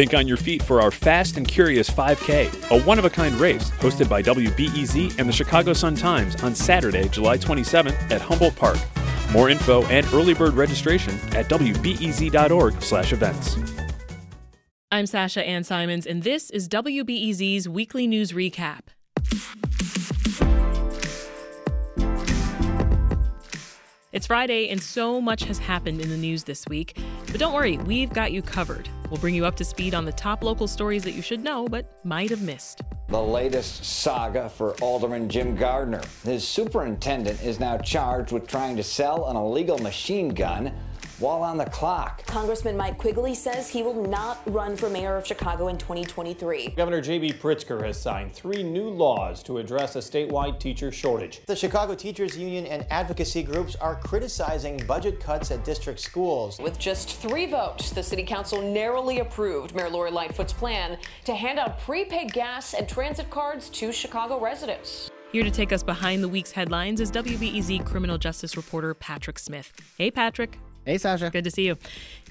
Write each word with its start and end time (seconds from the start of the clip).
Think 0.00 0.14
on 0.14 0.26
your 0.26 0.38
feet 0.38 0.62
for 0.62 0.80
our 0.80 0.90
Fast 0.90 1.36
and 1.36 1.46
Curious 1.46 1.90
5K, 1.90 2.70
a 2.70 2.82
one 2.84 2.98
of 2.98 3.04
a 3.04 3.10
kind 3.10 3.34
race 3.34 3.70
hosted 3.72 4.08
by 4.08 4.22
WBEZ 4.22 5.18
and 5.18 5.28
the 5.28 5.32
Chicago 5.32 5.74
Sun 5.74 5.96
Times 5.96 6.42
on 6.42 6.54
Saturday, 6.54 7.06
July 7.10 7.36
27th 7.36 8.10
at 8.10 8.22
Humboldt 8.22 8.56
Park. 8.56 8.78
More 9.30 9.50
info 9.50 9.84
and 9.88 10.06
early 10.14 10.32
bird 10.32 10.54
registration 10.54 11.12
at 11.36 11.50
wbez.org/events. 11.50 13.56
I'm 14.90 15.04
Sasha 15.04 15.46
Ann 15.46 15.64
Simons, 15.64 16.06
and 16.06 16.22
this 16.22 16.48
is 16.48 16.66
WBEZ's 16.66 17.68
weekly 17.68 18.06
news 18.06 18.32
recap. 18.32 18.84
It's 24.12 24.26
Friday, 24.26 24.70
and 24.70 24.82
so 24.82 25.20
much 25.20 25.44
has 25.44 25.58
happened 25.58 26.00
in 26.00 26.08
the 26.08 26.16
news 26.16 26.44
this 26.44 26.64
week. 26.68 26.96
But 27.30 27.38
don't 27.38 27.54
worry, 27.54 27.76
we've 27.78 28.12
got 28.12 28.32
you 28.32 28.42
covered. 28.42 28.88
We'll 29.08 29.20
bring 29.20 29.36
you 29.36 29.46
up 29.46 29.56
to 29.56 29.64
speed 29.64 29.94
on 29.94 30.04
the 30.04 30.12
top 30.12 30.42
local 30.42 30.66
stories 30.66 31.04
that 31.04 31.12
you 31.12 31.22
should 31.22 31.42
know 31.42 31.68
but 31.68 32.04
might 32.04 32.30
have 32.30 32.42
missed. 32.42 32.82
The 33.08 33.22
latest 33.22 33.84
saga 33.84 34.48
for 34.48 34.72
Alderman 34.80 35.28
Jim 35.28 35.54
Gardiner. 35.54 36.02
His 36.24 36.46
superintendent 36.46 37.42
is 37.42 37.60
now 37.60 37.78
charged 37.78 38.32
with 38.32 38.48
trying 38.48 38.76
to 38.76 38.82
sell 38.82 39.28
an 39.28 39.36
illegal 39.36 39.78
machine 39.78 40.30
gun 40.30 40.72
while 41.20 41.42
on 41.42 41.56
the 41.56 41.66
clock. 41.66 42.24
Congressman 42.26 42.76
Mike 42.76 42.98
Quigley 42.98 43.34
says 43.34 43.68
he 43.68 43.82
will 43.82 44.06
not 44.06 44.40
run 44.46 44.76
for 44.76 44.88
mayor 44.88 45.16
of 45.16 45.26
Chicago 45.26 45.68
in 45.68 45.78
2023. 45.78 46.74
Governor 46.76 47.00
J.B. 47.00 47.34
Pritzker 47.34 47.84
has 47.84 48.00
signed 48.00 48.32
three 48.32 48.62
new 48.62 48.88
laws 48.88 49.42
to 49.44 49.58
address 49.58 49.96
a 49.96 49.98
statewide 49.98 50.58
teacher 50.58 50.90
shortage. 50.90 51.44
The 51.46 51.56
Chicago 51.56 51.94
Teachers 51.94 52.36
Union 52.36 52.66
and 52.66 52.86
advocacy 52.90 53.42
groups 53.42 53.76
are 53.76 53.96
criticizing 53.96 54.78
budget 54.86 55.20
cuts 55.20 55.50
at 55.50 55.64
district 55.64 56.00
schools. 56.00 56.58
With 56.58 56.78
just 56.78 57.16
three 57.16 57.46
votes, 57.46 57.90
the 57.90 58.02
City 58.02 58.24
Council 58.24 58.62
narrowly 58.62 59.20
approved 59.20 59.74
Mayor 59.74 59.90
Lori 59.90 60.10
Lightfoot's 60.10 60.52
plan 60.52 60.98
to 61.24 61.34
hand 61.34 61.58
out 61.58 61.78
prepaid 61.80 62.32
gas 62.32 62.74
and 62.74 62.88
transit 62.88 63.30
cards 63.30 63.68
to 63.70 63.92
Chicago 63.92 64.40
residents. 64.40 65.10
Here 65.32 65.44
to 65.44 65.50
take 65.50 65.72
us 65.72 65.82
behind 65.84 66.24
the 66.24 66.28
week's 66.28 66.50
headlines 66.50 67.00
is 67.00 67.10
WBEZ 67.12 67.86
criminal 67.86 68.18
justice 68.18 68.56
reporter 68.56 68.94
Patrick 68.94 69.38
Smith. 69.38 69.72
Hey, 69.96 70.10
Patrick. 70.10 70.58
Hey, 70.86 70.96
Sasha. 70.96 71.28
Good 71.30 71.44
to 71.44 71.50
see 71.50 71.66
you. 71.66 71.76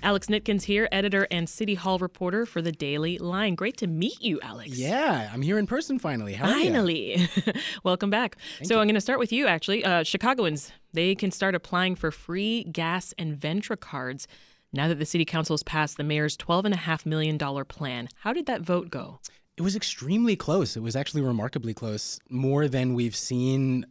Alex 0.02 0.28
Nitkin's 0.28 0.64
here, 0.64 0.90
editor 0.92 1.28
and 1.30 1.48
City 1.48 1.76
Hall 1.76 2.00
reporter 2.00 2.48
for 2.48 2.62
the 2.62 2.72
Daily 2.72 3.20
Line. 3.20 3.54
Great 3.54 3.78
to 3.78 3.88
meet 3.88 4.20
you, 4.22 4.40
Alex. 4.42 4.72
Yeah, 4.76 5.30
I'm 5.32 5.44
here 5.44 5.60
in 5.60 5.68
person 5.68 6.00
finally. 6.00 6.34
How 6.34 6.48
finally. 6.48 7.28
Welcome 7.84 8.10
back. 8.10 8.38
Thank 8.58 8.68
so 8.68 8.76
you. 8.76 8.80
I'm 8.80 8.88
going 8.88 8.96
to 8.96 9.02
start 9.02 9.20
with 9.20 9.32
you, 9.32 9.46
actually. 9.46 9.86
Uh, 9.86 10.04
Chicagoans, 10.04 10.72
they 10.94 11.14
can 11.14 11.30
start 11.30 11.54
applying 11.54 11.96
for 11.96 12.10
free 12.10 12.64
gas 12.64 13.14
and 13.20 13.38
Ventra 13.38 13.80
cards 13.80 14.28
now 14.74 14.88
that 14.88 14.98
the 15.00 15.06
City 15.06 15.26
Council 15.26 15.54
has 15.54 15.64
passed 15.64 15.98
the 15.98 16.04
mayor's 16.04 16.36
$12.5 16.36 17.06
million 17.06 17.38
plan. 17.66 18.10
How 18.22 18.34
did 18.34 18.48
that 18.48 18.62
vote 18.62 18.90
go? 18.90 19.20
It 19.58 19.62
was 19.62 19.76
extremely 19.76 20.36
close. 20.36 20.76
It 20.76 20.82
was 20.82 20.96
actually 20.96 21.22
remarkably 21.22 21.74
close, 21.74 22.20
more 22.30 22.68
than 22.68 22.94
we've 22.94 23.16
seen 23.16 23.86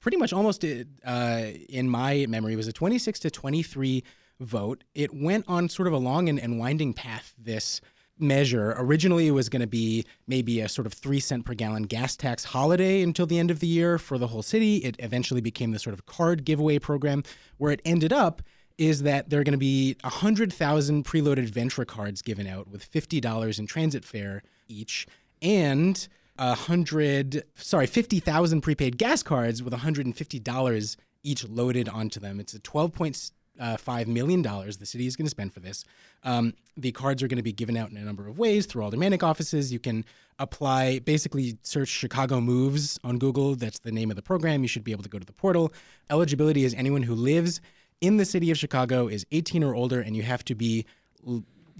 pretty 0.00 0.16
much 0.16 0.32
almost 0.32 0.64
uh, 0.64 1.42
in 1.68 1.88
my 1.88 2.26
memory 2.28 2.56
was 2.56 2.68
a 2.68 2.72
26 2.72 3.20
to 3.20 3.30
23 3.30 4.02
vote. 4.40 4.84
It 4.94 5.14
went 5.14 5.44
on 5.46 5.68
sort 5.68 5.86
of 5.86 5.94
a 5.94 5.98
long 5.98 6.28
and, 6.28 6.40
and 6.40 6.58
winding 6.58 6.94
path. 6.94 7.34
This 7.38 7.80
measure 8.18 8.74
originally 8.76 9.28
it 9.28 9.32
was 9.32 9.48
going 9.48 9.60
to 9.60 9.66
be 9.66 10.04
maybe 10.26 10.60
a 10.60 10.68
sort 10.68 10.86
of 10.86 10.92
three 10.92 11.20
cent 11.20 11.44
per 11.44 11.54
gallon 11.54 11.84
gas 11.84 12.16
tax 12.16 12.44
holiday 12.44 13.02
until 13.02 13.26
the 13.26 13.38
end 13.38 13.50
of 13.50 13.60
the 13.60 13.66
year 13.66 13.98
for 13.98 14.18
the 14.18 14.26
whole 14.26 14.42
city. 14.42 14.76
It 14.78 14.96
eventually 14.98 15.40
became 15.40 15.70
the 15.70 15.78
sort 15.78 15.94
of 15.94 16.06
card 16.06 16.44
giveaway 16.44 16.78
program. 16.78 17.22
Where 17.58 17.72
it 17.72 17.80
ended 17.84 18.12
up 18.12 18.42
is 18.78 19.02
that 19.02 19.28
there 19.28 19.40
are 19.40 19.44
going 19.44 19.52
to 19.52 19.58
be 19.58 19.96
100,000 20.02 21.04
preloaded 21.04 21.50
Ventra 21.50 21.86
cards 21.86 22.22
given 22.22 22.46
out 22.46 22.68
with 22.68 22.90
$50 22.90 23.58
in 23.58 23.66
transit 23.66 24.04
fare 24.04 24.42
each. 24.68 25.06
And 25.42 26.08
a 26.40 26.54
hundred, 26.54 27.44
sorry, 27.54 27.86
fifty 27.86 28.18
thousand 28.18 28.62
prepaid 28.62 28.96
gas 28.96 29.22
cards 29.22 29.62
with 29.62 29.74
one 29.74 29.80
hundred 29.80 30.06
and 30.06 30.16
fifty 30.16 30.40
dollars 30.40 30.96
each 31.22 31.46
loaded 31.46 31.88
onto 31.88 32.18
them. 32.18 32.40
It's 32.40 32.54
a 32.54 32.58
twelve 32.60 32.92
point 32.94 33.30
uh, 33.60 33.76
five 33.76 34.08
million 34.08 34.40
dollars 34.40 34.78
the 34.78 34.86
city 34.86 35.06
is 35.06 35.16
going 35.16 35.26
to 35.26 35.30
spend 35.30 35.52
for 35.52 35.60
this. 35.60 35.84
Um, 36.24 36.54
the 36.78 36.92
cards 36.92 37.22
are 37.22 37.28
going 37.28 37.36
to 37.36 37.42
be 37.42 37.52
given 37.52 37.76
out 37.76 37.90
in 37.90 37.98
a 37.98 38.04
number 38.04 38.26
of 38.26 38.38
ways 38.38 38.64
through 38.64 38.82
aldermanic 38.82 39.22
offices. 39.22 39.70
You 39.70 39.78
can 39.78 40.02
apply, 40.38 41.00
basically, 41.00 41.58
search 41.62 41.88
Chicago 41.88 42.40
Moves 42.40 42.98
on 43.04 43.18
Google. 43.18 43.54
That's 43.54 43.80
the 43.80 43.92
name 43.92 44.08
of 44.08 44.16
the 44.16 44.22
program. 44.22 44.62
You 44.62 44.68
should 44.68 44.84
be 44.84 44.92
able 44.92 45.02
to 45.02 45.10
go 45.10 45.18
to 45.18 45.26
the 45.26 45.34
portal. 45.34 45.74
Eligibility 46.08 46.64
is 46.64 46.72
anyone 46.72 47.02
who 47.02 47.14
lives 47.14 47.60
in 48.00 48.16
the 48.16 48.24
city 48.24 48.50
of 48.50 48.56
Chicago 48.56 49.08
is 49.08 49.26
18 49.30 49.62
or 49.62 49.74
older, 49.74 50.00
and 50.00 50.16
you 50.16 50.22
have 50.22 50.42
to 50.46 50.54
be 50.54 50.86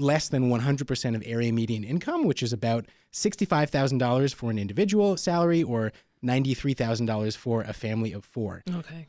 less 0.00 0.28
than 0.28 0.50
100% 0.50 1.15
of 1.15 1.22
area 1.27 1.53
median 1.53 1.84
income, 1.84 2.25
which 2.25 2.43
is 2.43 2.53
about 2.53 2.87
$65,000 3.12 4.34
for 4.34 4.50
an 4.50 4.59
individual 4.59 5.16
salary 5.16 5.62
or 5.62 5.93
$93,000 6.25 7.37
for 7.37 7.62
a 7.62 7.72
family 7.72 8.12
of 8.12 8.25
four. 8.25 8.62
Okay. 8.77 9.06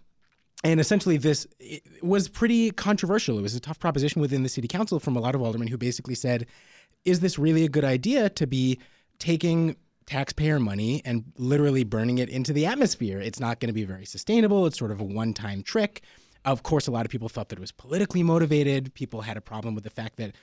And 0.64 0.80
essentially, 0.80 1.18
this 1.18 1.48
was 2.04 2.28
pretty 2.28 2.72
controversial. 2.72 3.40
It 3.40 3.42
was 3.42 3.56
a 3.56 3.60
tough 3.60 3.80
proposition 3.80 4.22
within 4.22 4.44
the 4.44 4.50
city 4.50 4.68
council 4.68 5.00
from 5.00 5.16
a 5.16 5.20
lot 5.20 5.34
of 5.34 5.42
aldermen 5.42 5.68
who 5.68 5.78
basically 5.78 6.14
said, 6.14 6.46
is 7.04 7.20
this 7.20 7.40
really 7.40 7.64
a 7.64 7.70
good 7.70 7.86
idea 7.86 8.30
to 8.30 8.46
be 8.46 8.80
taking 9.18 9.76
taxpayer 10.06 10.60
money 10.60 11.02
and 11.04 11.24
literally 11.38 11.84
burning 11.84 12.20
it 12.20 12.30
into 12.30 12.54
the 12.54 12.68
atmosphere? 12.68 13.20
It's 13.20 13.40
not 13.40 13.60
going 13.60 13.70
to 13.70 13.74
be 13.74 13.86
very 13.86 14.06
sustainable. 14.06 14.68
It's 14.68 14.78
sort 14.78 14.92
of 14.92 15.02
a 15.02 15.04
one 15.04 15.34
time 15.34 15.64
trick. 15.64 16.02
Of 16.46 16.64
course, 16.64 16.88
a 16.88 16.92
lot 16.92 17.06
of 17.06 17.12
people 17.12 17.30
thought 17.30 17.50
that 17.50 17.58
it 17.58 17.62
was 17.62 17.72
politically 17.72 18.22
motivated. 18.22 18.94
People 18.94 19.22
had 19.22 19.38
a 19.38 19.42
problem 19.42 19.74
with 19.74 19.84
the 19.84 19.90
fact 19.90 20.18
that 20.18 20.36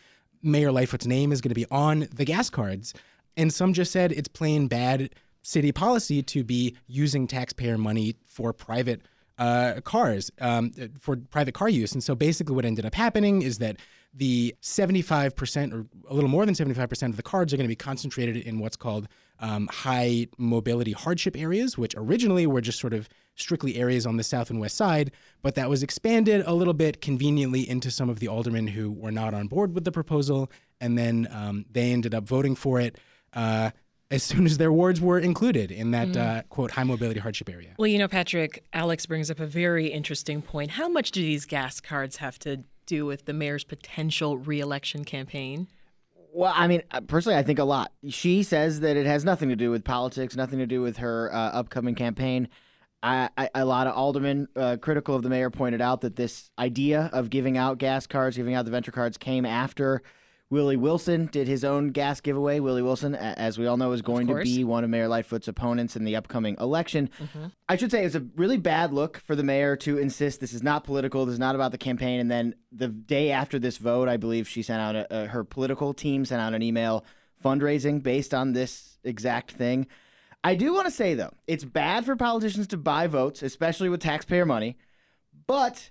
Mayor 0.42 0.72
Lightfoot's 0.72 1.06
name 1.06 1.32
is 1.32 1.40
going 1.40 1.50
to 1.50 1.54
be 1.54 1.66
on 1.70 2.08
the 2.14 2.24
gas 2.24 2.50
cards. 2.50 2.94
And 3.36 3.52
some 3.52 3.72
just 3.72 3.92
said 3.92 4.12
it's 4.12 4.28
plain 4.28 4.68
bad 4.68 5.10
city 5.42 5.72
policy 5.72 6.22
to 6.22 6.44
be 6.44 6.76
using 6.86 7.26
taxpayer 7.26 7.78
money 7.78 8.16
for 8.26 8.52
private 8.52 9.02
uh, 9.38 9.80
cars, 9.84 10.30
um, 10.40 10.72
for 10.98 11.16
private 11.16 11.54
car 11.54 11.68
use. 11.68 11.92
And 11.92 12.02
so 12.02 12.14
basically, 12.14 12.54
what 12.54 12.64
ended 12.64 12.84
up 12.84 12.94
happening 12.94 13.42
is 13.42 13.58
that 13.58 13.76
the 14.12 14.54
75% 14.62 15.72
or 15.72 15.86
a 16.10 16.14
little 16.14 16.30
more 16.30 16.44
than 16.44 16.54
75% 16.54 17.08
of 17.10 17.16
the 17.16 17.22
cards 17.22 17.52
are 17.52 17.56
going 17.56 17.64
to 17.64 17.68
be 17.68 17.76
concentrated 17.76 18.36
in 18.36 18.58
what's 18.58 18.76
called 18.76 19.06
um, 19.40 19.68
high 19.68 20.26
mobility 20.36 20.92
hardship 20.92 21.36
areas, 21.36 21.78
which 21.78 21.94
originally 21.96 22.46
were 22.46 22.60
just 22.60 22.78
sort 22.78 22.92
of 22.92 23.08
strictly 23.34 23.76
areas 23.76 24.04
on 24.04 24.16
the 24.16 24.24
south 24.24 24.50
and 24.50 24.60
west 24.60 24.76
side, 24.76 25.12
but 25.42 25.54
that 25.54 25.70
was 25.70 25.82
expanded 25.82 26.42
a 26.46 26.52
little 26.52 26.74
bit 26.74 27.00
conveniently 27.00 27.68
into 27.68 27.90
some 27.90 28.10
of 28.10 28.18
the 28.18 28.28
aldermen 28.28 28.66
who 28.66 28.90
were 28.90 29.12
not 29.12 29.32
on 29.34 29.46
board 29.46 29.74
with 29.74 29.84
the 29.84 29.92
proposal, 29.92 30.50
and 30.80 30.98
then 30.98 31.28
um, 31.30 31.64
they 31.70 31.92
ended 31.92 32.14
up 32.14 32.24
voting 32.24 32.54
for 32.54 32.80
it. 32.80 32.98
Uh, 33.32 33.70
as 34.10 34.22
soon 34.22 34.46
as 34.46 34.56
their 34.56 34.72
wards 34.72 35.00
were 35.00 35.18
included 35.18 35.70
in 35.70 35.90
that 35.90 36.08
mm. 36.08 36.16
uh, 36.16 36.42
quote 36.48 36.70
high 36.70 36.84
mobility 36.84 37.20
hardship 37.20 37.48
area. 37.50 37.74
Well, 37.78 37.88
you 37.88 37.98
know, 37.98 38.08
Patrick, 38.08 38.64
Alex 38.72 39.04
brings 39.06 39.30
up 39.30 39.38
a 39.38 39.46
very 39.46 39.88
interesting 39.88 40.40
point. 40.40 40.70
How 40.70 40.88
much 40.88 41.10
do 41.10 41.20
these 41.20 41.44
gas 41.44 41.80
cards 41.80 42.16
have 42.16 42.38
to 42.40 42.64
do 42.86 43.04
with 43.04 43.26
the 43.26 43.34
mayor's 43.34 43.64
potential 43.64 44.38
reelection 44.38 45.04
campaign? 45.04 45.68
Well, 46.32 46.52
I 46.54 46.66
mean, 46.66 46.82
uh, 46.90 47.00
personally, 47.00 47.38
I 47.38 47.42
think 47.42 47.58
a 47.58 47.64
lot. 47.64 47.92
She 48.08 48.42
says 48.42 48.80
that 48.80 48.96
it 48.96 49.06
has 49.06 49.24
nothing 49.24 49.48
to 49.48 49.56
do 49.56 49.70
with 49.70 49.84
politics, 49.84 50.36
nothing 50.36 50.58
to 50.58 50.66
do 50.66 50.82
with 50.82 50.98
her 50.98 51.32
uh, 51.32 51.36
upcoming 51.36 51.94
campaign. 51.94 52.48
I, 53.02 53.30
I, 53.36 53.50
a 53.54 53.64
lot 53.64 53.86
of 53.86 53.94
aldermen 53.94 54.48
uh, 54.56 54.76
critical 54.80 55.14
of 55.14 55.22
the 55.22 55.28
mayor 55.28 55.50
pointed 55.50 55.80
out 55.80 56.00
that 56.00 56.16
this 56.16 56.50
idea 56.58 57.10
of 57.12 57.30
giving 57.30 57.56
out 57.56 57.78
gas 57.78 58.06
cards, 58.06 58.36
giving 58.36 58.54
out 58.54 58.64
the 58.64 58.70
Ventra 58.70 58.92
cards, 58.92 59.16
came 59.16 59.46
after 59.46 60.02
Willie 60.50 60.76
Wilson 60.76 61.26
did 61.26 61.46
his 61.46 61.62
own 61.62 61.88
gas 61.88 62.22
giveaway. 62.22 62.58
Willie 62.58 62.80
Wilson, 62.80 63.14
as 63.14 63.58
we 63.58 63.66
all 63.66 63.76
know, 63.76 63.92
is 63.92 64.00
going 64.00 64.26
to 64.28 64.42
be 64.42 64.64
one 64.64 64.82
of 64.82 64.88
Mayor 64.88 65.06
Lightfoot's 65.06 65.46
opponents 65.46 65.94
in 65.94 66.04
the 66.04 66.16
upcoming 66.16 66.56
election. 66.58 67.10
Mm-hmm. 67.20 67.46
I 67.68 67.76
should 67.76 67.90
say 67.90 68.04
it's 68.04 68.14
a 68.14 68.26
really 68.34 68.56
bad 68.56 68.92
look 68.92 69.18
for 69.18 69.36
the 69.36 69.42
mayor 69.42 69.76
to 69.76 69.98
insist 69.98 70.40
this 70.40 70.54
is 70.54 70.62
not 70.62 70.84
political, 70.84 71.26
this 71.26 71.34
is 71.34 71.38
not 71.38 71.54
about 71.54 71.72
the 71.72 71.78
campaign. 71.78 72.18
And 72.18 72.30
then 72.30 72.54
the 72.72 72.88
day 72.88 73.30
after 73.30 73.58
this 73.58 73.76
vote, 73.76 74.08
I 74.08 74.16
believe 74.16 74.48
she 74.48 74.62
sent 74.62 74.80
out 74.80 74.96
a, 74.96 75.24
a, 75.24 75.26
her 75.26 75.44
political 75.44 75.92
team 75.92 76.24
sent 76.24 76.40
out 76.40 76.54
an 76.54 76.62
email 76.62 77.04
fundraising 77.44 78.02
based 78.02 78.32
on 78.32 78.54
this 78.54 78.98
exact 79.04 79.50
thing. 79.52 79.86
I 80.42 80.54
do 80.54 80.72
want 80.72 80.86
to 80.86 80.90
say 80.90 81.12
though, 81.12 81.34
it's 81.46 81.64
bad 81.64 82.06
for 82.06 82.16
politicians 82.16 82.68
to 82.68 82.78
buy 82.78 83.06
votes, 83.06 83.42
especially 83.42 83.90
with 83.90 84.00
taxpayer 84.00 84.46
money. 84.46 84.78
But 85.46 85.90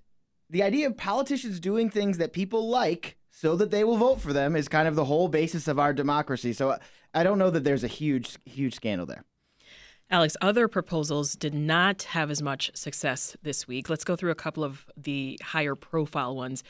the 0.50 0.64
idea 0.64 0.88
of 0.88 0.98
politicians 0.98 1.60
doing 1.60 1.92
things 1.92 2.18
that 2.18 2.34
people 2.34 2.70
like 2.70 3.18
so 3.40 3.56
that 3.56 3.70
they 3.70 3.84
will 3.84 3.98
vote 3.98 4.20
for 4.20 4.34
them 4.34 4.56
is 4.56 4.68
kind 4.68 4.88
of 4.88 4.96
the 4.96 5.06
whole 5.06 5.28
basis 5.28 5.68
of 5.68 5.78
our 5.78 5.94
democracy. 5.94 6.54
So 6.54 6.76
I 7.14 7.22
don't 7.22 7.38
know 7.38 7.52
that 7.52 7.64
there's 7.64 7.84
a 7.84 7.88
huge, 7.88 8.36
huge 8.46 8.74
scandal 8.74 9.06
there. 9.06 9.26
Alex, 10.10 10.36
other 10.42 10.68
proposals 10.68 11.36
did 11.36 11.54
not 11.54 12.02
have 12.04 12.32
as 12.32 12.42
much 12.42 12.72
success 12.74 13.38
this 13.44 13.68
week. 13.68 13.90
Let's 13.90 14.04
go 14.04 14.16
through 14.16 14.32
a 14.32 14.36
couple 14.36 14.64
of 14.64 14.88
the 14.98 15.40
higher 15.44 15.76
profile 15.76 16.36
ones. 16.36 16.64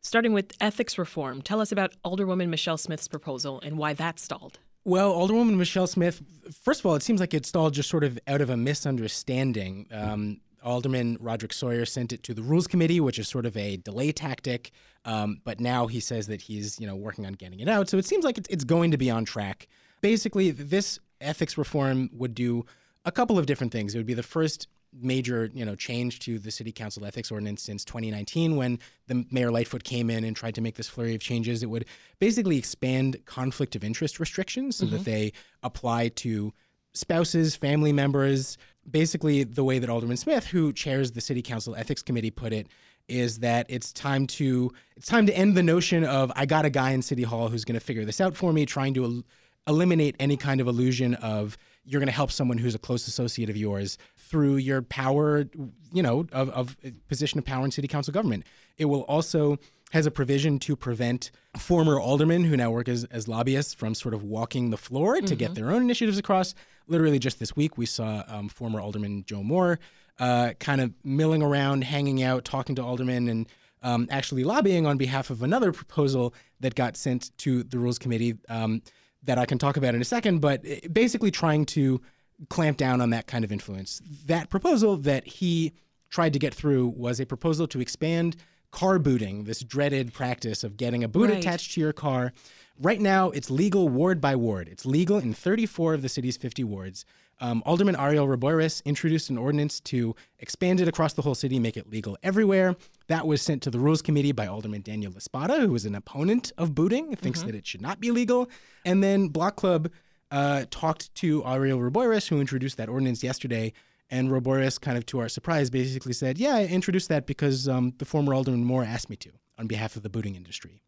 Starting 0.00 0.32
with 0.32 0.54
ethics 0.60 0.98
reform, 0.98 1.40
tell 1.40 1.60
us 1.60 1.70
about 1.70 1.94
Alderwoman 2.04 2.48
Michelle 2.48 2.78
Smith's 2.78 3.06
proposal 3.06 3.60
and 3.60 3.78
why 3.78 3.92
that 3.92 4.18
stalled. 4.18 4.58
Well, 4.84 5.12
Alderwoman 5.12 5.56
Michelle 5.56 5.86
Smith, 5.86 6.20
first 6.64 6.80
of 6.80 6.86
all, 6.86 6.96
it 6.96 7.02
seems 7.04 7.20
like 7.20 7.32
it 7.32 7.46
stalled 7.46 7.74
just 7.74 7.88
sort 7.88 8.02
of 8.02 8.18
out 8.26 8.40
of 8.40 8.50
a 8.50 8.56
misunderstanding. 8.56 9.86
Um, 9.92 10.40
Alderman 10.62 11.16
Roderick 11.20 11.52
Sawyer 11.52 11.84
sent 11.84 12.12
it 12.12 12.22
to 12.24 12.34
the 12.34 12.42
Rules 12.42 12.66
Committee, 12.66 13.00
which 13.00 13.18
is 13.18 13.28
sort 13.28 13.46
of 13.46 13.56
a 13.56 13.76
delay 13.76 14.12
tactic. 14.12 14.70
Um, 15.04 15.40
but 15.44 15.60
now 15.60 15.86
he 15.86 16.00
says 16.00 16.26
that 16.26 16.42
he's 16.42 16.78
you 16.80 16.86
know 16.86 16.96
working 16.96 17.26
on 17.26 17.34
getting 17.34 17.60
it 17.60 17.68
out. 17.68 17.88
So 17.88 17.98
it 17.98 18.06
seems 18.06 18.24
like 18.24 18.38
it's, 18.38 18.48
it's 18.48 18.64
going 18.64 18.90
to 18.90 18.98
be 18.98 19.10
on 19.10 19.24
track. 19.24 19.68
Basically, 20.00 20.50
this 20.50 20.98
ethics 21.20 21.58
reform 21.58 22.10
would 22.12 22.34
do 22.34 22.64
a 23.04 23.12
couple 23.12 23.38
of 23.38 23.46
different 23.46 23.72
things. 23.72 23.94
It 23.94 23.98
would 23.98 24.06
be 24.06 24.14
the 24.14 24.22
first 24.22 24.68
major 24.92 25.50
you 25.52 25.64
know 25.64 25.74
change 25.74 26.18
to 26.20 26.38
the 26.38 26.50
city 26.50 26.72
council 26.72 27.04
ethics 27.04 27.30
ordinance 27.30 27.62
since 27.62 27.84
2019 27.84 28.56
when 28.56 28.78
the 29.06 29.24
mayor 29.30 29.50
lightfoot 29.50 29.84
came 29.84 30.08
in 30.08 30.24
and 30.24 30.34
tried 30.34 30.54
to 30.54 30.60
make 30.60 30.76
this 30.76 30.88
flurry 30.88 31.14
of 31.14 31.20
changes 31.20 31.62
it 31.62 31.66
would 31.66 31.84
basically 32.20 32.56
expand 32.56 33.16
conflict 33.26 33.76
of 33.76 33.84
interest 33.84 34.18
restrictions 34.18 34.76
so 34.76 34.86
that 34.86 35.04
they 35.04 35.30
apply 35.62 36.08
to 36.08 36.52
spouses 36.98 37.54
family 37.54 37.92
members 37.92 38.58
basically 38.90 39.44
the 39.44 39.64
way 39.64 39.78
that 39.78 39.88
alderman 39.88 40.16
smith 40.16 40.46
who 40.46 40.72
chairs 40.72 41.12
the 41.12 41.20
city 41.20 41.42
council 41.42 41.74
ethics 41.76 42.02
committee 42.02 42.30
put 42.30 42.52
it 42.52 42.66
is 43.08 43.38
that 43.38 43.66
it's 43.68 43.92
time 43.92 44.26
to 44.26 44.70
it's 44.96 45.06
time 45.06 45.26
to 45.26 45.36
end 45.36 45.56
the 45.56 45.62
notion 45.62 46.04
of 46.04 46.32
i 46.36 46.44
got 46.44 46.64
a 46.64 46.70
guy 46.70 46.90
in 46.90 47.02
city 47.02 47.22
hall 47.22 47.48
who's 47.48 47.64
going 47.64 47.78
to 47.78 47.84
figure 47.84 48.04
this 48.04 48.20
out 48.20 48.36
for 48.36 48.52
me 48.52 48.66
trying 48.66 48.94
to 48.94 49.04
el- 49.04 49.22
eliminate 49.68 50.16
any 50.18 50.36
kind 50.36 50.60
of 50.60 50.66
illusion 50.66 51.14
of 51.16 51.56
you're 51.84 52.00
going 52.00 52.08
to 52.08 52.14
help 52.14 52.30
someone 52.30 52.58
who's 52.58 52.74
a 52.74 52.78
close 52.78 53.06
associate 53.06 53.48
of 53.48 53.56
yours 53.56 53.96
through 54.16 54.56
your 54.56 54.82
power, 54.82 55.46
you 55.92 56.02
know, 56.02 56.26
of, 56.32 56.50
of 56.50 56.76
position 57.08 57.38
of 57.38 57.44
power 57.44 57.64
in 57.64 57.70
city 57.70 57.88
council 57.88 58.12
government. 58.12 58.44
It 58.76 58.86
will 58.86 59.02
also 59.02 59.58
has 59.92 60.04
a 60.04 60.10
provision 60.10 60.58
to 60.58 60.76
prevent 60.76 61.30
former 61.56 61.98
aldermen 61.98 62.44
who 62.44 62.56
now 62.58 62.70
work 62.70 62.88
as, 62.88 63.04
as 63.04 63.26
lobbyists 63.26 63.72
from 63.72 63.94
sort 63.94 64.12
of 64.12 64.22
walking 64.22 64.68
the 64.68 64.76
floor 64.76 65.20
to 65.20 65.34
get 65.34 65.52
mm-hmm. 65.52 65.54
their 65.54 65.70
own 65.70 65.80
initiatives 65.82 66.18
across. 66.18 66.54
Literally, 66.88 67.18
just 67.18 67.38
this 67.38 67.54
week, 67.54 67.78
we 67.78 67.86
saw 67.86 68.24
um, 68.26 68.48
former 68.48 68.80
alderman 68.80 69.24
Joe 69.26 69.42
Moore 69.42 69.78
uh, 70.18 70.52
kind 70.58 70.80
of 70.80 70.92
milling 71.04 71.42
around, 71.42 71.84
hanging 71.84 72.22
out, 72.22 72.44
talking 72.44 72.74
to 72.76 72.82
aldermen, 72.82 73.28
and 73.28 73.46
um, 73.82 74.08
actually 74.10 74.44
lobbying 74.44 74.86
on 74.86 74.96
behalf 74.98 75.30
of 75.30 75.42
another 75.42 75.72
proposal 75.72 76.34
that 76.60 76.74
got 76.74 76.96
sent 76.96 77.36
to 77.38 77.62
the 77.62 77.78
Rules 77.78 77.98
Committee 77.98 78.36
um, 78.48 78.82
that 79.22 79.38
I 79.38 79.46
can 79.46 79.58
talk 79.58 79.76
about 79.76 79.94
in 79.94 80.00
a 80.00 80.04
second, 80.04 80.40
but 80.40 80.62
eh, 80.64 80.80
basically 80.90 81.30
trying 81.30 81.64
to 81.66 82.00
clamp 82.48 82.76
down 82.76 83.00
on 83.00 83.10
that 83.10 83.26
kind 83.26 83.44
of 83.44 83.52
influence. 83.52 84.00
That 84.26 84.48
proposal 84.48 84.96
that 84.98 85.26
he 85.26 85.72
tried 86.10 86.32
to 86.32 86.38
get 86.38 86.54
through 86.54 86.88
was 86.88 87.20
a 87.20 87.26
proposal 87.26 87.66
to 87.68 87.80
expand 87.80 88.36
car 88.70 88.98
booting, 88.98 89.44
this 89.44 89.60
dreaded 89.60 90.12
practice 90.12 90.62
of 90.64 90.76
getting 90.76 91.02
a 91.04 91.08
boot 91.08 91.30
Right. 91.30 91.38
attached 91.38 91.72
to 91.74 91.80
your 91.80 91.92
car. 91.92 92.32
Right 92.80 93.00
now, 93.00 93.30
it's 93.30 93.50
legal 93.50 93.88
ward 93.88 94.20
by 94.20 94.36
ward. 94.36 94.68
It's 94.68 94.86
legal 94.86 95.18
in 95.18 95.34
34 95.34 95.94
of 95.94 96.02
the 96.02 96.08
city's 96.08 96.36
50 96.36 96.62
wards. 96.64 97.04
Um, 97.40 97.62
Alderman 97.64 97.94
Ariel 97.96 98.26
Reboyras 98.26 98.84
introduced 98.84 99.30
an 99.30 99.38
ordinance 99.38 99.78
to 99.80 100.14
expand 100.40 100.80
it 100.80 100.88
across 100.88 101.12
the 101.12 101.22
whole 101.22 101.36
city, 101.36 101.58
make 101.60 101.76
it 101.76 101.88
legal 101.88 102.18
everywhere. 102.22 102.76
That 103.06 103.26
was 103.26 103.40
sent 103.42 103.62
to 103.62 103.70
the 103.70 103.78
Rules 103.78 104.02
Committee 104.02 104.32
by 104.32 104.46
Alderman 104.48 104.82
Daniel 104.82 105.12
La 105.12 105.20
Spata, 105.20 105.60
who 105.60 105.74
is 105.74 105.84
an 105.84 105.94
opponent 105.94 106.52
of 106.58 106.74
booting, 106.74 107.14
thinks 107.16 107.42
that 107.44 107.54
it 107.54 107.66
should 107.66 107.80
not 107.80 108.00
be 108.00 108.10
legal. 108.10 108.48
And 108.84 109.02
then 109.04 109.28
Block 109.28 109.54
Club 109.56 109.90
uh, 110.32 110.64
talked 110.70 111.14
to 111.16 111.44
Ariel 111.46 111.78
Reboyras, 111.78 112.28
who 112.28 112.40
introduced 112.40 112.76
that 112.76 112.88
ordinance 112.88 113.22
yesterday. 113.22 113.72
And 114.10 114.30
Reboyras, 114.30 114.80
kind 114.80 114.96
of 114.96 115.04
to 115.06 115.18
our 115.20 115.28
surprise, 115.28 115.68
basically 115.70 116.12
said, 116.14 116.38
Yeah, 116.38 116.54
I 116.56 116.64
introduced 116.66 117.08
that 117.10 117.26
because 117.26 117.68
um, 117.68 117.92
the 117.98 118.04
former 118.04 118.32
Alderman 118.34 118.64
Moore 118.64 118.84
asked 118.84 119.10
me 119.10 119.16
to 119.16 119.30
on 119.58 119.66
behalf 119.66 119.96
of 119.96 120.02
the 120.02 120.08
booting 120.08 120.34
industry. 120.34 120.80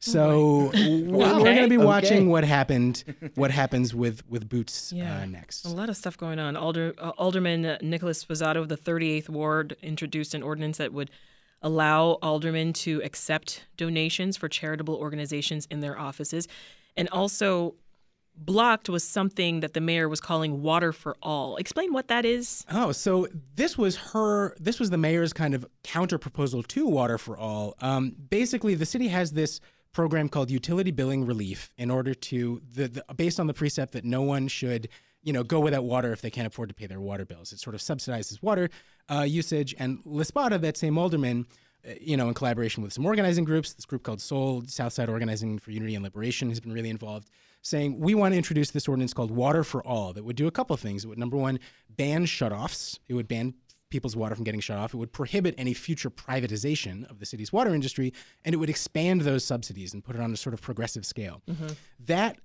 So 0.00 0.70
we're, 0.74 1.10
we're 1.10 1.38
going 1.38 1.62
to 1.62 1.68
be 1.68 1.76
Okay. 1.76 1.84
watching 1.84 2.28
what 2.28 2.44
happened, 2.44 3.02
what 3.34 3.50
happens 3.50 3.94
with 3.96 4.22
with 4.28 4.48
boots 4.48 4.92
Yeah. 4.92 5.22
uh, 5.22 5.26
next. 5.26 5.64
A 5.64 5.70
lot 5.70 5.88
of 5.88 5.96
stuff 5.96 6.16
going 6.16 6.38
on. 6.38 6.56
Alder, 6.56 6.94
uh, 6.98 7.10
Alderman 7.18 7.66
uh, 7.66 7.78
Nicholas 7.82 8.24
Sposato 8.24 8.56
of 8.58 8.68
the 8.68 8.76
38th 8.76 9.28
Ward 9.28 9.76
introduced 9.82 10.34
an 10.34 10.42
ordinance 10.44 10.78
that 10.78 10.92
would 10.92 11.10
allow 11.62 12.18
aldermen 12.22 12.72
to 12.72 13.02
accept 13.02 13.64
donations 13.76 14.36
for 14.36 14.48
charitable 14.48 14.94
organizations 14.94 15.66
in 15.68 15.80
their 15.80 15.98
offices. 15.98 16.46
And 16.96 17.08
also, 17.08 17.74
blocked 18.38 18.88
was 18.88 19.04
something 19.04 19.60
that 19.60 19.74
the 19.74 19.80
mayor 19.80 20.08
was 20.08 20.20
calling 20.20 20.62
water 20.62 20.92
for 20.92 21.16
all. 21.22 21.56
Explain 21.56 21.92
what 21.92 22.08
that 22.08 22.24
is. 22.24 22.64
Oh, 22.70 22.92
so 22.92 23.26
this 23.56 23.76
was 23.76 23.96
her. 23.96 24.54
This 24.58 24.78
was 24.80 24.90
the 24.90 24.98
mayor's 24.98 25.32
kind 25.32 25.54
of 25.54 25.66
counter 25.82 26.18
proposal 26.18 26.62
to 26.62 26.86
Water 26.86 27.18
for 27.18 27.36
All. 27.36 27.74
Um, 27.80 28.14
basically, 28.30 28.74
the 28.74 28.86
city 28.86 29.08
has 29.08 29.32
this 29.32 29.60
program 29.92 30.28
called 30.28 30.50
utility 30.50 30.90
billing 30.90 31.26
relief 31.26 31.72
in 31.76 31.90
order 31.90 32.14
to 32.14 32.60
the, 32.72 32.88
the 32.88 33.14
based 33.14 33.40
on 33.40 33.46
the 33.46 33.54
precept 33.54 33.92
that 33.92 34.04
no 34.04 34.22
one 34.22 34.46
should 34.48 34.88
you 35.22 35.32
know 35.32 35.42
go 35.42 35.58
without 35.60 35.84
water 35.84 36.12
if 36.12 36.20
they 36.20 36.30
can't 36.30 36.46
afford 36.46 36.68
to 36.68 36.74
pay 36.74 36.86
their 36.86 37.00
water 37.00 37.24
bills. 37.24 37.52
It 37.52 37.60
sort 37.60 37.74
of 37.74 37.80
subsidizes 37.80 38.42
water 38.42 38.68
uh, 39.10 39.22
usage. 39.22 39.74
And 39.78 39.98
La 40.04 40.22
Spata, 40.22 40.60
that 40.60 40.76
same 40.76 40.96
alderman. 40.98 41.46
uh, 41.86 41.92
You 42.00 42.16
know, 42.16 42.28
in 42.28 42.34
collaboration 42.34 42.82
with 42.82 42.92
some 42.92 43.04
organizing 43.06 43.44
groups, 43.44 43.72
this 43.72 43.86
group 43.86 44.02
called 44.02 44.20
Soul, 44.20 44.62
Southside 44.66 45.08
Organizing 45.08 45.58
for 45.58 45.70
Unity 45.70 45.94
and 45.94 46.04
Liberation, 46.04 46.48
has 46.50 46.60
been 46.60 46.72
really 46.72 46.90
involved 46.90 47.30
saying 47.62 47.98
we 47.98 48.14
want 48.14 48.32
to 48.32 48.36
introduce 48.36 48.70
this 48.70 48.88
ordinance 48.88 49.12
called 49.12 49.30
Water 49.30 49.64
for 49.64 49.82
All 49.86 50.12
that 50.12 50.24
would 50.24 50.36
do 50.36 50.46
a 50.46 50.50
couple 50.50 50.74
of 50.74 50.80
things. 50.80 51.04
It 51.04 51.08
would 51.08 51.18
number 51.18 51.36
one 51.36 51.58
ban 51.88 52.26
shutoffs. 52.26 52.98
It 53.08 53.14
would 53.14 53.28
ban 53.28 53.54
people's 53.90 54.16
water 54.16 54.34
from 54.34 54.44
getting 54.44 54.60
shut 54.60 54.78
off. 54.78 54.94
It 54.94 54.98
would 54.98 55.12
prohibit 55.12 55.54
any 55.56 55.74
future 55.74 56.10
privatization 56.10 57.08
of 57.10 57.20
the 57.20 57.26
city's 57.26 57.52
water 57.52 57.74
industry, 57.74 58.12
and 58.44 58.54
it 58.54 58.58
would 58.58 58.70
expand 58.70 59.22
those 59.22 59.44
subsidies 59.44 59.94
and 59.94 60.04
put 60.04 60.14
it 60.14 60.20
on 60.20 60.32
a 60.32 60.36
sort 60.36 60.54
of 60.54 60.60
progressive 60.60 61.06
scale. 61.06 61.42
Mm-hmm. 61.48 61.68
That 62.06 62.38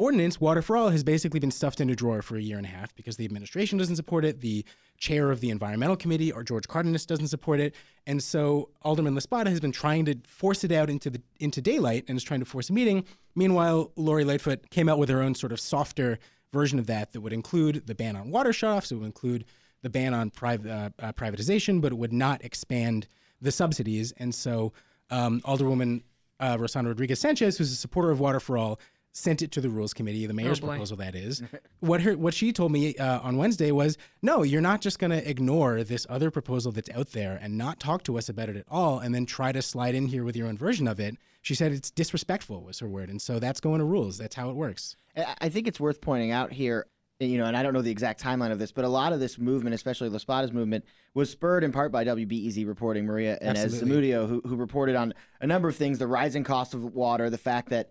ordinance, 0.00 0.40
Water 0.40 0.62
for 0.62 0.76
All, 0.76 0.88
has 0.88 1.04
basically 1.04 1.40
been 1.40 1.50
stuffed 1.50 1.80
in 1.80 1.90
a 1.90 1.94
drawer 1.94 2.22
for 2.22 2.36
a 2.36 2.40
year 2.40 2.56
and 2.56 2.66
a 2.66 2.70
half 2.70 2.94
because 2.94 3.16
the 3.16 3.24
administration 3.24 3.76
doesn't 3.76 3.96
support 3.96 4.24
it. 4.24 4.40
The 4.40 4.64
chair 4.96 5.30
of 5.30 5.40
the 5.40 5.50
environmental 5.50 5.96
committee, 5.96 6.32
or 6.32 6.42
George 6.42 6.66
Cardenas, 6.66 7.04
doesn't 7.04 7.28
support 7.28 7.60
it, 7.60 7.74
and 8.06 8.22
so 8.22 8.70
Alderman 8.82 9.14
La 9.14 9.20
Spata 9.20 9.50
has 9.50 9.60
been 9.60 9.72
trying 9.72 10.06
to 10.06 10.16
force 10.26 10.64
it 10.64 10.72
out 10.72 10.88
into 10.88 11.10
the 11.10 11.20
into 11.38 11.60
daylight 11.60 12.04
and 12.08 12.16
is 12.16 12.24
trying 12.24 12.40
to 12.40 12.46
force 12.46 12.70
a 12.70 12.72
meeting. 12.72 13.04
Meanwhile, 13.34 13.92
Lori 13.96 14.24
Lightfoot 14.24 14.70
came 14.70 14.88
out 14.88 14.98
with 14.98 15.10
her 15.10 15.22
own 15.22 15.34
sort 15.34 15.52
of 15.52 15.60
softer 15.60 16.18
version 16.52 16.78
of 16.78 16.86
that 16.86 17.12
that 17.12 17.20
would 17.20 17.32
include 17.32 17.86
the 17.86 17.94
ban 17.94 18.16
on 18.16 18.30
water 18.30 18.50
shutoffs. 18.50 18.90
It 18.90 18.96
would 18.96 19.06
include 19.06 19.44
the 19.82 19.90
ban 19.90 20.14
on 20.14 20.32
uh, 20.42 20.90
uh, 20.98 21.12
privatization, 21.12 21.80
but 21.80 21.92
it 21.92 21.98
would 21.98 22.12
not 22.12 22.44
expand 22.44 23.06
the 23.40 23.52
subsidies. 23.52 24.12
And 24.16 24.34
so, 24.34 24.72
um, 25.10 25.40
Alderwoman 25.42 26.02
uh, 26.40 26.56
Rossana 26.56 26.88
Rodriguez 26.88 27.20
Sanchez, 27.20 27.58
who's 27.58 27.70
a 27.70 27.76
supporter 27.76 28.10
of 28.10 28.18
Water 28.18 28.40
for 28.40 28.56
All, 28.58 28.80
sent 29.12 29.42
it 29.42 29.50
to 29.52 29.60
the 29.60 29.70
Rules 29.70 29.92
Committee, 29.92 30.26
the 30.26 30.34
mayor's 30.34 30.60
boy. 30.60 30.68
proposal 30.68 30.96
that 30.98 31.14
is. 31.14 31.42
what 31.80 32.00
her 32.02 32.16
what 32.16 32.34
she 32.34 32.52
told 32.52 32.72
me 32.72 32.96
uh, 32.96 33.20
on 33.20 33.36
Wednesday 33.36 33.70
was, 33.70 33.98
no, 34.22 34.42
you're 34.42 34.60
not 34.60 34.80
just 34.80 34.98
going 34.98 35.10
to 35.10 35.28
ignore 35.28 35.82
this 35.82 36.06
other 36.08 36.30
proposal 36.30 36.72
that's 36.72 36.90
out 36.90 37.12
there 37.12 37.38
and 37.42 37.58
not 37.58 37.80
talk 37.80 38.02
to 38.04 38.18
us 38.18 38.28
about 38.28 38.48
it 38.48 38.56
at 38.56 38.66
all, 38.68 38.98
and 38.98 39.14
then 39.14 39.26
try 39.26 39.52
to 39.52 39.62
slide 39.62 39.94
in 39.94 40.06
here 40.06 40.24
with 40.24 40.36
your 40.36 40.46
own 40.46 40.56
version 40.56 40.86
of 40.86 41.00
it. 41.00 41.16
She 41.42 41.54
said 41.54 41.72
it's 41.72 41.90
disrespectful 41.90 42.62
was 42.62 42.78
her 42.80 42.88
word, 42.88 43.08
and 43.08 43.20
so 43.20 43.38
that's 43.38 43.60
going 43.60 43.78
to 43.78 43.84
rules. 43.84 44.18
That's 44.18 44.36
how 44.36 44.50
it 44.50 44.56
works. 44.56 44.96
I 45.16 45.34
I 45.40 45.48
think 45.48 45.66
it's 45.66 45.80
worth 45.80 46.00
pointing 46.00 46.30
out 46.30 46.52
here, 46.52 46.86
you 47.18 47.38
know, 47.38 47.46
and 47.46 47.56
I 47.56 47.62
don't 47.62 47.72
know 47.72 47.82
the 47.82 47.90
exact 47.90 48.22
timeline 48.22 48.52
of 48.52 48.58
this, 48.58 48.72
but 48.72 48.84
a 48.84 48.88
lot 48.88 49.12
of 49.12 49.20
this 49.20 49.38
movement, 49.38 49.74
especially 49.74 50.08
La 50.08 50.18
Spata's 50.18 50.52
movement, 50.52 50.84
was 51.14 51.30
spurred 51.30 51.64
in 51.64 51.72
part 51.72 51.90
by 51.90 52.04
WBEZ 52.04 52.66
reporting 52.66 53.06
Maria 53.06 53.38
Inez 53.40 53.64
Absolutely. 53.64 54.10
Zamudio, 54.10 54.28
who, 54.28 54.42
who 54.44 54.56
reported 54.56 54.94
on 54.94 55.14
a 55.40 55.46
number 55.46 55.68
of 55.68 55.76
things: 55.76 55.98
the 55.98 56.06
rising 56.06 56.44
cost 56.44 56.74
of 56.74 56.84
water, 56.94 57.30
the 57.30 57.38
fact 57.38 57.70
that 57.70 57.90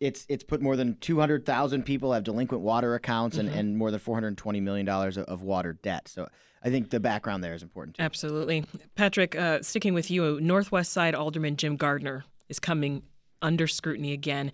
it's 0.00 0.26
it's 0.28 0.42
put 0.42 0.60
more 0.62 0.76
than 0.76 0.96
200,000 1.00 1.82
people 1.84 2.12
have 2.12 2.24
delinquent 2.24 2.62
water 2.62 2.94
accounts 2.94 3.36
and, 3.36 3.48
and 3.48 3.76
more 3.76 3.90
than 3.90 4.00
420 4.00 4.60
million 4.60 4.86
dollars 4.86 5.16
of, 5.16 5.26
of 5.26 5.42
water 5.42 5.74
debt. 5.82 6.08
So 6.08 6.28
I 6.62 6.70
think 6.70 6.90
the 6.90 7.00
background 7.00 7.44
there 7.44 7.54
is 7.54 7.62
important 7.62 7.96
too. 7.96 8.02
Absolutely. 8.02 8.64
Patrick, 8.94 9.36
uh, 9.36 9.62
sticking 9.62 9.94
with 9.94 10.10
you, 10.10 10.40
Northwest 10.40 10.92
Side 10.92 11.14
Alderman 11.14 11.56
Jim 11.56 11.76
Gardiner 11.76 12.24
is 12.48 12.58
coming 12.58 13.02
under 13.42 13.66
scrutiny 13.66 14.12
again. 14.12 14.52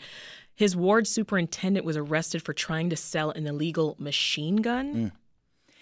His 0.55 0.75
ward 0.75 1.07
superintendent 1.07 1.85
was 1.85 1.97
arrested 1.97 2.43
for 2.43 2.53
trying 2.53 2.91
to 2.91 2.97
sell 2.97 3.31
an 3.31 3.47
illegal 3.47 3.95
machine 3.99 4.57
gun. 4.57 5.13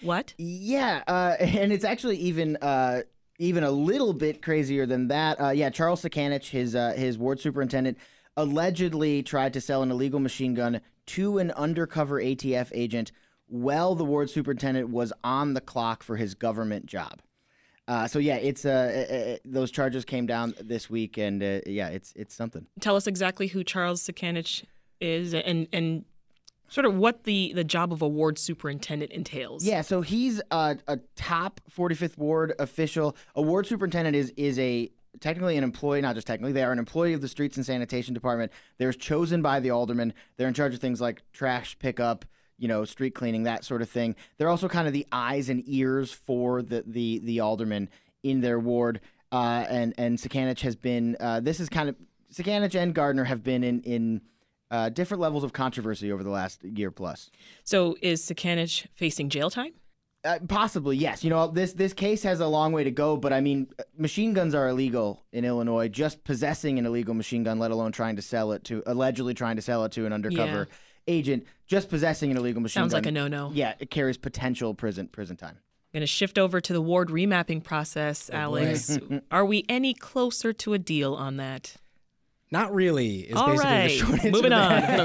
What? 0.01 0.33
Yeah, 0.37 1.03
uh, 1.07 1.35
and 1.39 1.71
it's 1.71 1.85
actually 1.85 2.17
even 2.17 2.57
uh, 2.57 3.03
even 3.39 3.63
a 3.63 3.71
little 3.71 4.13
bit 4.13 4.41
crazier 4.41 4.85
than 4.85 5.07
that. 5.09 5.39
Uh, 5.39 5.49
yeah, 5.49 5.69
Charles 5.69 6.03
Sikanich, 6.03 6.49
his 6.49 6.75
uh, 6.75 6.93
his 6.95 7.17
ward 7.17 7.39
superintendent, 7.39 7.97
allegedly 8.37 9.23
tried 9.23 9.53
to 9.53 9.61
sell 9.61 9.81
an 9.81 9.91
illegal 9.91 10.19
machine 10.19 10.53
gun 10.53 10.81
to 11.07 11.37
an 11.37 11.51
undercover 11.51 12.21
ATF 12.21 12.69
agent 12.73 13.11
while 13.47 13.95
the 13.95 14.05
ward 14.05 14.29
superintendent 14.29 14.89
was 14.89 15.13
on 15.23 15.53
the 15.53 15.61
clock 15.61 16.03
for 16.03 16.17
his 16.17 16.33
government 16.33 16.85
job. 16.85 17.21
Uh, 17.87 18.07
so 18.07 18.17
yeah, 18.17 18.37
it's 18.37 18.65
uh, 18.65 19.07
uh, 19.09 19.13
uh, 19.13 19.37
those 19.45 19.69
charges 19.69 20.03
came 20.05 20.25
down 20.25 20.55
this 20.59 20.89
week, 20.89 21.17
and 21.17 21.43
uh, 21.43 21.59
yeah, 21.67 21.89
it's 21.89 22.13
it's 22.15 22.33
something. 22.33 22.65
Tell 22.79 22.95
us 22.95 23.05
exactly 23.05 23.47
who 23.47 23.63
Charles 23.63 24.01
Sikanich 24.01 24.63
is 24.99 25.35
and 25.35 25.67
and 25.71 26.03
sort 26.67 26.85
of 26.85 26.95
what 26.95 27.25
the, 27.25 27.53
the 27.53 27.63
job 27.63 27.93
of 27.93 28.01
a 28.01 28.07
ward 28.07 28.39
superintendent 28.39 29.11
entails. 29.11 29.63
Yeah, 29.63 29.81
so 29.81 30.01
he's 30.01 30.41
a, 30.49 30.77
a 30.87 30.97
top 31.15 31.61
45th 31.75 32.17
ward 32.17 32.53
official. 32.57 33.15
A 33.35 33.41
ward 33.41 33.67
superintendent 33.67 34.15
is 34.15 34.33
is 34.35 34.57
a 34.57 34.89
technically 35.19 35.57
an 35.57 35.63
employee, 35.63 36.01
not 36.01 36.15
just 36.15 36.27
technically, 36.27 36.51
they 36.51 36.63
are 36.63 36.71
an 36.71 36.79
employee 36.79 37.13
of 37.13 37.21
the 37.21 37.27
streets 37.27 37.57
and 37.57 37.65
sanitation 37.65 38.13
department. 38.13 38.51
They're 38.77 38.93
chosen 38.93 39.41
by 39.41 39.59
the 39.59 39.71
alderman. 39.71 40.13
They're 40.37 40.47
in 40.47 40.53
charge 40.53 40.73
of 40.73 40.79
things 40.79 41.01
like 41.01 41.21
trash 41.33 41.77
pickup, 41.79 42.25
you 42.57 42.67
know, 42.67 42.85
street 42.85 43.15
cleaning, 43.15 43.43
that 43.43 43.63
sort 43.63 43.81
of 43.81 43.89
thing. 43.89 44.15
They're 44.37 44.49
also 44.49 44.67
kind 44.67 44.87
of 44.87 44.93
the 44.93 45.05
eyes 45.11 45.49
and 45.49 45.63
ears 45.65 46.11
for 46.11 46.61
the 46.61 46.83
the 46.85 47.19
the 47.23 47.39
aldermen 47.39 47.89
in 48.23 48.41
their 48.41 48.59
ward. 48.59 49.01
Uh, 49.31 49.65
and 49.69 49.93
and 49.97 50.17
Sikanich 50.17 50.61
has 50.61 50.75
been. 50.75 51.17
Uh, 51.19 51.39
this 51.39 51.59
is 51.59 51.69
kind 51.69 51.89
of 51.89 51.95
Sikanich 52.33 52.75
and 52.75 52.93
Gardiner 52.93 53.25
have 53.25 53.43
been 53.43 53.63
in 53.63 53.81
in 53.81 54.21
uh, 54.71 54.89
different 54.89 55.21
levels 55.21 55.43
of 55.43 55.53
controversy 55.53 56.11
over 56.11 56.23
the 56.23 56.29
last 56.29 56.63
year 56.63 56.91
plus. 56.91 57.29
So 57.63 57.95
is 58.01 58.21
Sikanich 58.21 58.87
facing 58.95 59.29
jail 59.29 59.49
time? 59.49 59.73
Uh, 60.25 60.39
possibly, 60.47 60.97
yes. 60.97 61.23
You 61.23 61.29
know, 61.29 61.47
this 61.47 61.73
this 61.73 61.93
case 61.93 62.23
has 62.23 62.39
a 62.39 62.47
long 62.47 62.71
way 62.71 62.83
to 62.83 62.91
go, 62.91 63.15
but 63.15 63.31
I 63.31 63.41
mean, 63.41 63.67
machine 63.97 64.33
guns 64.33 64.55
are 64.55 64.67
illegal 64.67 65.23
in 65.31 65.45
Illinois. 65.45 65.87
Just 65.87 66.23
possessing 66.23 66.79
an 66.79 66.85
illegal 66.85 67.13
machine 67.13 67.43
gun, 67.43 67.59
let 67.59 67.69
alone 67.71 67.91
trying 67.91 68.15
to 68.15 68.21
sell 68.23 68.51
it 68.51 68.63
to 68.65 68.81
allegedly 68.87 69.33
trying 69.35 69.55
to 69.57 69.61
sell 69.61 69.85
it 69.85 69.91
to 69.93 70.05
an 70.07 70.13
undercover 70.13 70.67
Yeah. 70.69 71.13
agent, 71.13 71.45
just 71.67 71.89
possessing 71.89 72.31
an 72.31 72.37
illegal 72.37 72.61
machine 72.61 72.81
Sounds 72.81 72.93
gun 72.93 73.03
like 73.03 73.07
a 73.07 73.11
no-no. 73.11 73.51
Yeah, 73.53 73.75
it 73.79 73.91
carries 73.91 74.17
potential 74.17 74.73
prison 74.73 75.07
prison 75.09 75.37
time. 75.37 75.59
Going 75.93 76.01
to 76.01 76.07
shift 76.07 76.37
over 76.37 76.59
to 76.59 76.73
the 76.73 76.81
ward 76.81 77.09
remapping 77.09 77.63
process, 77.63 78.29
Oh, 78.33 78.35
Alex. 78.35 78.97
Are 79.31 79.45
we 79.45 79.63
any 79.69 79.93
closer 79.93 80.51
to 80.51 80.73
a 80.73 80.79
deal 80.79 81.13
on 81.13 81.37
that? 81.37 81.75
Not 82.51 82.73
really. 82.73 83.21
Is 83.21 83.35
All 83.35 83.47
basically 83.47 83.71
right, 83.71 83.87
the 83.87 83.97
short 83.97 84.13
answer 84.13 84.31
moving 84.31 84.51
to 84.51 84.57
on. 84.57 84.69
that. 84.69 84.97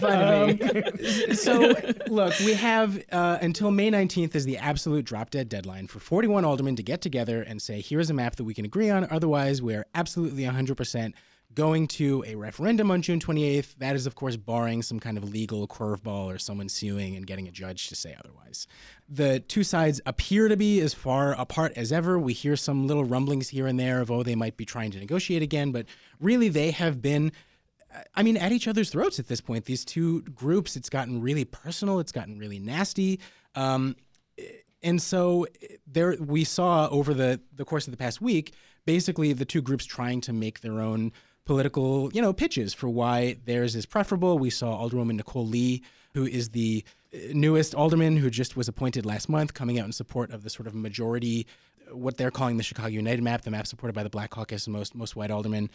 No 0.00 0.54
kidding. 0.56 1.34
so 1.34 1.74
look, 2.08 2.38
we 2.40 2.54
have 2.54 3.02
uh, 3.12 3.38
until 3.40 3.70
May 3.70 3.90
19th 3.90 4.34
is 4.34 4.44
the 4.44 4.56
absolute 4.58 5.04
drop 5.04 5.30
dead 5.30 5.48
deadline 5.48 5.86
for 5.86 5.98
41 6.00 6.44
aldermen 6.44 6.76
to 6.76 6.82
get 6.82 7.00
together 7.02 7.42
and 7.42 7.60
say, 7.60 7.80
here's 7.80 8.10
a 8.10 8.14
map 8.14 8.36
that 8.36 8.44
we 8.44 8.54
can 8.54 8.64
agree 8.64 8.90
on. 8.90 9.06
Otherwise, 9.10 9.60
we're 9.62 9.84
absolutely 9.94 10.44
100% 10.44 11.12
going 11.58 11.88
to 11.88 12.22
a 12.24 12.36
referendum 12.36 12.88
on 12.88 13.02
June 13.02 13.18
28th. 13.18 13.74
That 13.78 13.96
is, 13.96 14.06
of 14.06 14.14
course, 14.14 14.36
barring 14.36 14.80
some 14.80 15.00
kind 15.00 15.18
of 15.18 15.24
legal 15.24 15.66
curveball 15.66 16.32
or 16.32 16.38
someone 16.38 16.68
suing 16.68 17.16
and 17.16 17.26
getting 17.26 17.48
a 17.48 17.50
judge 17.50 17.88
to 17.88 17.96
say 17.96 18.14
otherwise. 18.16 18.68
The 19.08 19.40
two 19.40 19.64
sides 19.64 20.00
appear 20.06 20.46
to 20.46 20.56
be 20.56 20.80
as 20.80 20.94
far 20.94 21.32
apart 21.32 21.72
as 21.74 21.90
ever. 21.90 22.16
We 22.16 22.32
hear 22.32 22.54
some 22.54 22.86
little 22.86 23.04
rumblings 23.04 23.48
here 23.48 23.66
and 23.66 23.78
there 23.78 24.00
of, 24.00 24.08
oh, 24.08 24.22
they 24.22 24.36
might 24.36 24.56
be 24.56 24.64
trying 24.64 24.92
to 24.92 25.00
negotiate 25.00 25.42
again, 25.42 25.72
but 25.72 25.86
really 26.20 26.48
they 26.48 26.70
have 26.70 27.02
been 27.02 27.32
I 28.14 28.22
mean, 28.22 28.36
at 28.36 28.52
each 28.52 28.68
other's 28.68 28.90
throats 28.90 29.18
at 29.18 29.26
this 29.26 29.40
point. 29.40 29.64
These 29.64 29.84
two 29.84 30.22
groups, 30.22 30.76
it's 30.76 30.90
gotten 30.90 31.20
really 31.20 31.44
personal. 31.44 31.98
It's 31.98 32.12
gotten 32.12 32.38
really 32.38 32.60
nasty. 32.60 33.18
Um, 33.56 33.96
and 34.82 35.02
so 35.02 35.46
there, 35.86 36.14
we 36.20 36.44
saw 36.44 36.86
over 36.88 37.14
the 37.14 37.40
the 37.56 37.64
course 37.64 37.88
of 37.88 37.90
the 37.90 37.96
past 37.96 38.20
week, 38.20 38.54
basically 38.84 39.32
the 39.32 39.46
two 39.46 39.62
groups 39.62 39.84
trying 39.84 40.20
to 40.20 40.32
make 40.32 40.60
their 40.60 40.80
own 40.80 41.12
political, 41.48 42.12
you 42.12 42.22
know, 42.22 42.32
pitches 42.32 42.74
for 42.74 42.88
why 42.88 43.38
theirs 43.46 43.74
is 43.74 43.86
preferable. 43.86 44.38
We 44.38 44.50
saw 44.50 44.78
Alderwoman 44.78 45.16
Nicole 45.16 45.46
Lee, 45.46 45.82
who 46.14 46.26
is 46.26 46.50
the 46.50 46.84
uh, 47.12 47.18
newest 47.32 47.74
alderman 47.74 48.18
who 48.18 48.28
just 48.28 48.54
was 48.54 48.68
appointed 48.68 49.06
last 49.06 49.30
month, 49.30 49.54
coming 49.54 49.80
out 49.80 49.86
in 49.86 49.92
support 49.92 50.30
of 50.30 50.44
the 50.44 50.50
sort 50.50 50.66
of 50.68 50.74
majority, 50.74 51.46
what 51.90 52.18
they're 52.18 52.30
calling 52.30 52.58
the 52.58 52.62
Chicago 52.62 52.88
United 52.88 53.22
map, 53.22 53.42
the 53.42 53.50
map 53.50 53.66
supported 53.66 53.94
by 53.94 54.02
the 54.02 54.10
Black 54.10 54.28
Caucus 54.28 54.66
and 54.66 54.76
most 54.76 54.94
most 54.94 55.16
white 55.16 55.30
aldermen, 55.30 55.70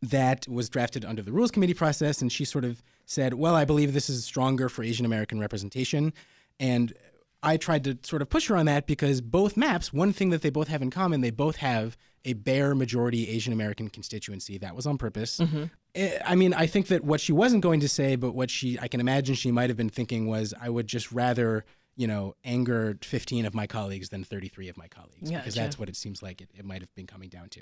that 0.00 0.48
was 0.48 0.70
drafted 0.70 1.04
under 1.04 1.20
the 1.20 1.30
Rules 1.30 1.50
Committee 1.50 1.74
process. 1.74 2.22
And 2.22 2.32
she 2.32 2.46
sort 2.46 2.64
of 2.64 2.82
said, 3.04 3.34
"Well, 3.34 3.54
I 3.54 3.66
believe 3.66 3.92
this 3.92 4.08
is 4.08 4.24
stronger 4.24 4.70
for 4.70 4.82
Asian 4.82 5.04
American 5.04 5.38
representation," 5.38 6.14
and 6.58 6.94
I 7.42 7.56
tried 7.56 7.84
to 7.84 7.98
sort 8.02 8.22
of 8.22 8.28
push 8.28 8.48
her 8.48 8.56
on 8.56 8.66
that 8.66 8.86
because 8.86 9.20
both 9.20 9.56
maps, 9.56 9.92
one 9.92 10.12
thing 10.12 10.30
that 10.30 10.42
they 10.42 10.50
both 10.50 10.68
have 10.68 10.82
in 10.82 10.90
common, 10.90 11.20
they 11.20 11.30
both 11.30 11.56
have 11.56 11.96
a 12.24 12.32
bare 12.32 12.74
majority 12.74 13.28
Asian 13.28 13.52
American 13.52 13.88
constituency. 13.88 14.58
That 14.58 14.74
was 14.74 14.86
on 14.86 14.98
purpose. 14.98 15.40
Eh, 15.94 16.18
I 16.24 16.34
mean, 16.34 16.52
I 16.52 16.66
think 16.66 16.88
that 16.88 17.04
what 17.04 17.20
she 17.20 17.32
wasn't 17.32 17.62
going 17.62 17.80
to 17.80 17.88
say, 17.88 18.16
but 18.16 18.34
what 18.34 18.50
she, 18.50 18.78
I 18.80 18.88
can 18.88 19.00
imagine 19.00 19.34
she 19.34 19.52
might 19.52 19.70
have 19.70 19.76
been 19.76 19.88
thinking 19.88 20.26
was, 20.26 20.52
I 20.60 20.68
would 20.68 20.88
just 20.88 21.12
rather, 21.12 21.64
you 21.96 22.08
know, 22.08 22.34
anger 22.44 22.98
15 23.02 23.46
of 23.46 23.54
my 23.54 23.68
colleagues 23.68 24.08
than 24.08 24.24
33 24.24 24.68
of 24.68 24.76
my 24.76 24.88
colleagues. 24.88 25.30
Because 25.30 25.54
that's 25.54 25.78
what 25.78 25.88
it 25.88 25.96
seems 25.96 26.22
like 26.22 26.40
it, 26.40 26.50
it 26.58 26.64
might 26.64 26.80
have 26.80 26.92
been 26.96 27.06
coming 27.06 27.28
down 27.28 27.48
to. 27.50 27.60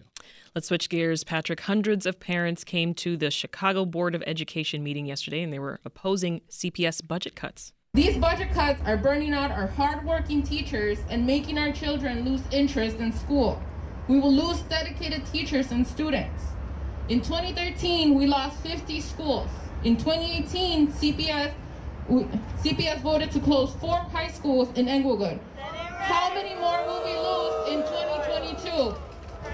Let's 0.55 0.69
switch 0.69 0.89
gears, 0.89 1.23
Patrick. 1.23 1.61
Hundreds 1.61 2.07
of 2.07 2.19
parents 2.19 2.65
came 2.65 2.95
to 2.95 3.17
the 3.19 3.31
Chicago 3.31 3.85
Board 3.85 4.15
of 4.15 4.23
Education 4.27 4.83
meeting 4.83 5.05
yesterday 5.05 5.43
and 5.43 5.53
they 5.53 5.59
were 5.59 5.81
opposing 5.85 6.41
CPS 6.51 7.07
budget 7.07 7.37
cuts. 7.37 7.75
These 7.97 8.19
budget 8.19 8.53
cuts 8.53 8.79
are 8.85 8.99
burning 8.99 9.33
out 9.33 9.51
our 9.51 9.69
hardworking 9.69 10.43
teachers 10.43 10.99
and 11.09 11.27
making 11.27 11.57
our 11.57 11.73
children 11.73 12.27
lose 12.27 12.43
interest 12.53 12.99
in 12.99 13.11
school. 13.11 13.59
We 14.07 14.21
will 14.21 14.35
lose 14.35 14.61
dedicated 14.61 15.25
teachers 15.33 15.73
and 15.73 15.87
students. 15.87 16.45
In 17.09 17.23
2013, 17.23 18.15
we 18.15 18.27
lost 18.27 18.59
50 18.59 19.01
schools. 19.01 19.49
In 19.83 19.97
2018, 19.97 20.89
CPS, 20.89 21.55
CPS 22.63 23.01
voted 23.01 23.31
to 23.31 23.41
close 23.41 23.73
four 23.77 23.97
high 23.97 24.29
schools 24.29 24.69
in 24.77 24.89
Englewood. 24.89 25.41
How 25.57 26.35
many 26.35 26.55
more 26.55 26.85
will 26.87 27.03
we 27.03 27.17
lose 27.17 27.73
in 27.73 27.81
2022? 27.81 28.95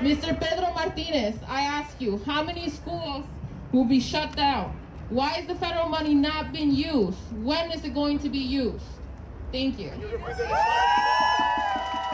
Mr. 0.04 0.40
Pedro 0.40 0.74
Martinez, 0.74 1.36
I 1.46 1.60
ask 1.60 2.00
you, 2.00 2.20
how 2.26 2.42
many 2.42 2.68
schools 2.70 3.24
will 3.70 3.84
be 3.84 4.00
shut 4.00 4.34
down? 4.34 4.81
Why 5.10 5.36
is 5.36 5.46
the 5.46 5.54
federal 5.54 5.88
money 5.88 6.14
not 6.14 6.52
being 6.52 6.70
used? 6.70 7.18
When 7.42 7.70
is 7.70 7.84
it 7.84 7.94
going 7.94 8.18
to 8.20 8.28
be 8.28 8.38
used? 8.38 8.84
Thank 9.50 9.78
you. 9.78 9.90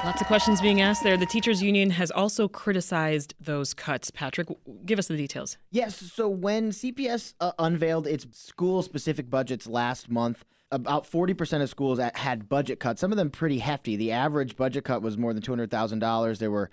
Lots 0.04 0.20
of 0.20 0.26
questions 0.26 0.60
being 0.60 0.80
asked 0.80 1.02
there. 1.02 1.16
The 1.16 1.26
teachers 1.26 1.62
union 1.62 1.90
has 1.90 2.10
also 2.10 2.48
criticized 2.48 3.34
those 3.40 3.74
cuts. 3.74 4.10
Patrick, 4.10 4.48
give 4.84 4.98
us 4.98 5.08
the 5.08 5.16
details. 5.16 5.56
Yes. 5.70 5.96
So 5.96 6.28
when 6.28 6.70
CPS 6.70 7.34
uh, 7.40 7.52
unveiled 7.58 8.06
its 8.06 8.26
school-specific 8.32 9.28
budgets 9.28 9.66
last 9.66 10.08
month, 10.10 10.44
about 10.70 11.10
40% 11.10 11.62
of 11.62 11.68
schools 11.68 11.98
had 12.14 12.48
budget 12.48 12.78
cuts. 12.78 13.00
Some 13.00 13.10
of 13.10 13.16
them 13.16 13.30
pretty 13.30 13.58
hefty. 13.58 13.96
The 13.96 14.12
average 14.12 14.56
budget 14.56 14.84
cut 14.84 15.02
was 15.02 15.16
more 15.16 15.32
than 15.32 15.42
$200,000. 15.42 16.38
There 16.38 16.50
were 16.50 16.70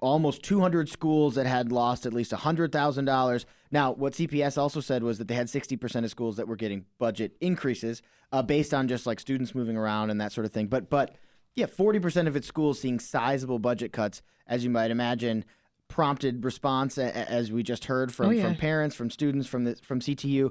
almost 0.00 0.42
200 0.42 0.88
schools 0.88 1.34
that 1.34 1.46
had 1.46 1.72
lost 1.72 2.06
at 2.06 2.12
least 2.12 2.32
$100,000. 2.32 3.44
Now, 3.70 3.92
what 3.92 4.12
CPS 4.12 4.56
also 4.56 4.80
said 4.80 5.02
was 5.02 5.18
that 5.18 5.28
they 5.28 5.34
had 5.34 5.48
60% 5.48 6.04
of 6.04 6.10
schools 6.10 6.36
that 6.36 6.46
were 6.48 6.56
getting 6.56 6.84
budget 6.98 7.36
increases 7.40 8.00
uh, 8.32 8.42
based 8.42 8.72
on 8.72 8.88
just 8.88 9.06
like 9.06 9.18
students 9.20 9.54
moving 9.54 9.76
around 9.76 10.10
and 10.10 10.20
that 10.20 10.32
sort 10.32 10.44
of 10.44 10.52
thing. 10.52 10.66
But 10.68 10.88
but 10.88 11.16
yeah, 11.56 11.66
40% 11.66 12.28
of 12.28 12.36
its 12.36 12.46
schools 12.46 12.78
seeing 12.80 13.00
sizable 13.00 13.58
budget 13.58 13.92
cuts, 13.92 14.22
as 14.46 14.62
you 14.62 14.70
might 14.70 14.90
imagine, 14.92 15.44
prompted 15.88 16.44
response 16.44 16.98
as 16.98 17.50
we 17.50 17.62
just 17.62 17.86
heard 17.86 18.14
from, 18.14 18.26
Oh, 18.26 18.30
yeah. 18.30 18.42
from 18.44 18.54
parents, 18.54 18.94
from 18.94 19.10
students, 19.10 19.48
from 19.48 19.64
the 19.64 19.74
from 19.76 20.00
CTU. 20.00 20.50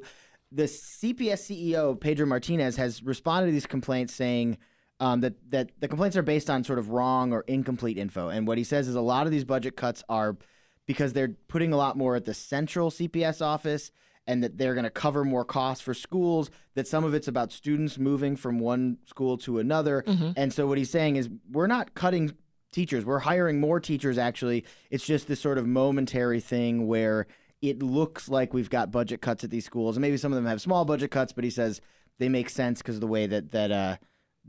The 0.51 0.63
CPS 0.63 1.43
CEO 1.71 1.99
Pedro 1.99 2.25
Martinez 2.25 2.75
has 2.77 3.03
responded 3.03 3.47
to 3.47 3.51
these 3.53 3.65
complaints 3.67 4.13
saying 4.13 4.57
um, 4.99 5.21
that 5.21 5.35
that 5.49 5.71
the 5.79 5.87
complaints 5.87 6.17
are 6.17 6.23
based 6.23 6.49
on 6.49 6.63
sort 6.63 6.79
of 6.79 6.89
wrong 6.89 7.33
or 7.33 7.41
incomplete 7.41 7.97
info. 7.97 8.29
And 8.29 8.47
what 8.47 8.57
he 8.57 8.63
says 8.63 8.87
is 8.87 8.95
a 8.95 9.01
lot 9.01 9.25
of 9.25 9.31
these 9.31 9.43
budget 9.43 9.75
cuts 9.75 10.03
are 10.09 10.37
because 10.85 11.13
they're 11.13 11.35
putting 11.47 11.73
a 11.73 11.77
lot 11.77 11.97
more 11.97 12.15
at 12.15 12.25
the 12.25 12.33
central 12.33 12.89
CPS 12.89 13.41
office 13.41 13.91
and 14.25 14.43
that 14.43 14.57
they're 14.57 14.73
going 14.73 14.83
to 14.83 14.89
cover 14.89 15.23
more 15.23 15.45
costs 15.45 15.81
for 15.83 15.93
schools 15.93 16.49
that 16.75 16.87
some 16.87 17.03
of 17.03 17.13
it's 17.13 17.27
about 17.27 17.51
students 17.51 17.97
moving 17.97 18.35
from 18.35 18.59
one 18.59 18.97
school 19.05 19.37
to 19.37 19.59
another. 19.59 20.03
And 20.35 20.51
so 20.51 20.67
what 20.67 20.77
he's 20.77 20.89
saying 20.89 21.15
is 21.15 21.29
we're 21.51 21.67
not 21.67 21.93
cutting 21.93 22.33
teachers 22.73 23.05
we're 23.05 23.19
hiring 23.19 23.59
more 23.59 23.79
teachers 23.79 24.17
actually. 24.17 24.65
It's 24.91 25.05
just 25.05 25.27
this 25.27 25.39
sort 25.39 25.57
of 25.57 25.65
momentary 25.65 26.41
thing 26.41 26.87
where 26.87 27.27
it 27.61 27.81
looks 27.81 28.27
like 28.29 28.53
we've 28.53 28.69
got 28.69 28.91
budget 28.91 29.21
cuts 29.21 29.43
at 29.43 29.49
these 29.49 29.65
schools. 29.65 29.95
And 29.95 30.01
maybe 30.01 30.17
some 30.17 30.31
of 30.31 30.35
them 30.35 30.45
have 30.45 30.61
small 30.61 30.85
budget 30.85 31.11
cuts 31.11 31.31
but 31.33 31.43
he 31.43 31.49
says 31.49 31.81
they 32.19 32.29
make 32.29 32.49
sense 32.49 32.81
because 32.81 32.95
of 32.95 33.01
the 33.01 33.07
way 33.07 33.27
that 33.27 33.51
that 33.51 33.71
uh 33.71 33.97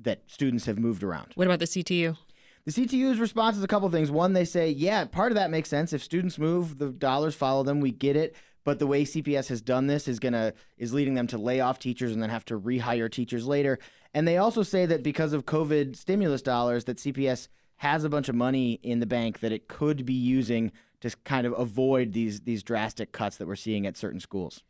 that 0.01 0.23
students 0.27 0.67
have 0.67 0.79
moved 0.79 1.03
around 1.03 1.33
What 1.35 1.47
about 1.47 1.59
the 1.59 1.67
CTU? 1.67 2.17
the 2.65 2.73
CTU's 2.73 3.19
response 3.19 3.57
is 3.57 3.63
a 3.63 3.69
couple 3.69 3.89
things. 3.89 4.11
One, 4.11 4.35
they 4.35 4.45
say, 4.45 4.69
yeah, 4.71 5.07
part 5.07 5.33
of 5.33 5.37
that 5.37 5.51
makes 5.51 5.71
sense. 5.71 5.95
If 5.95 6.03
students 6.03 6.39
move, 6.39 6.77
the 6.77 6.91
dollars 6.91 7.35
follow 7.35 7.63
them. 7.63 7.81
We 7.81 7.93
get 7.93 8.15
it. 8.15 8.37
But 8.63 8.79
the 8.79 8.87
way 8.87 9.05
CPS 9.05 9.49
has 9.49 9.63
done 9.63 9.87
this 9.87 10.07
is 10.07 10.19
gonna 10.19 10.53
is 10.77 10.93
leading 10.93 11.15
them 11.15 11.27
to 11.29 11.39
lay 11.39 11.61
off 11.61 11.79
teachers 11.79 12.13
and 12.13 12.23
then 12.23 12.29
have 12.29 12.45
to 12.47 12.61
rehire 12.61 13.11
teachers 13.11 13.47
later. 13.47 13.79
And 14.13 14.29
they 14.29 14.37
also 14.37 14.63
say 14.63 14.85
that 14.85 15.03
because 15.03 15.33
of 15.33 15.47
COVID 15.47 15.97
stimulus 15.97 16.43
dollars, 16.43 16.85
that 16.85 16.99
CPS 16.99 17.49
has 17.77 18.05
a 18.05 18.11
bunch 18.11 18.29
of 18.29 18.35
money 18.35 18.81
in 18.83 19.01
the 19.01 19.07
bank 19.07 19.41
that 19.41 19.53
it 19.53 19.69
could 19.69 20.05
be 20.05 20.13
using 20.13 20.71
to 21.01 21.11
kind 21.25 21.47
of 21.47 21.59
avoid 21.59 22.13
these 22.13 22.41
these 22.41 22.63
drastic 22.63 23.13
cuts 23.13 23.39
that 23.39 23.49
we're 23.49 23.57
seeing 23.57 23.87
at 23.87 23.97
certain 23.97 24.21
schools. 24.21 24.63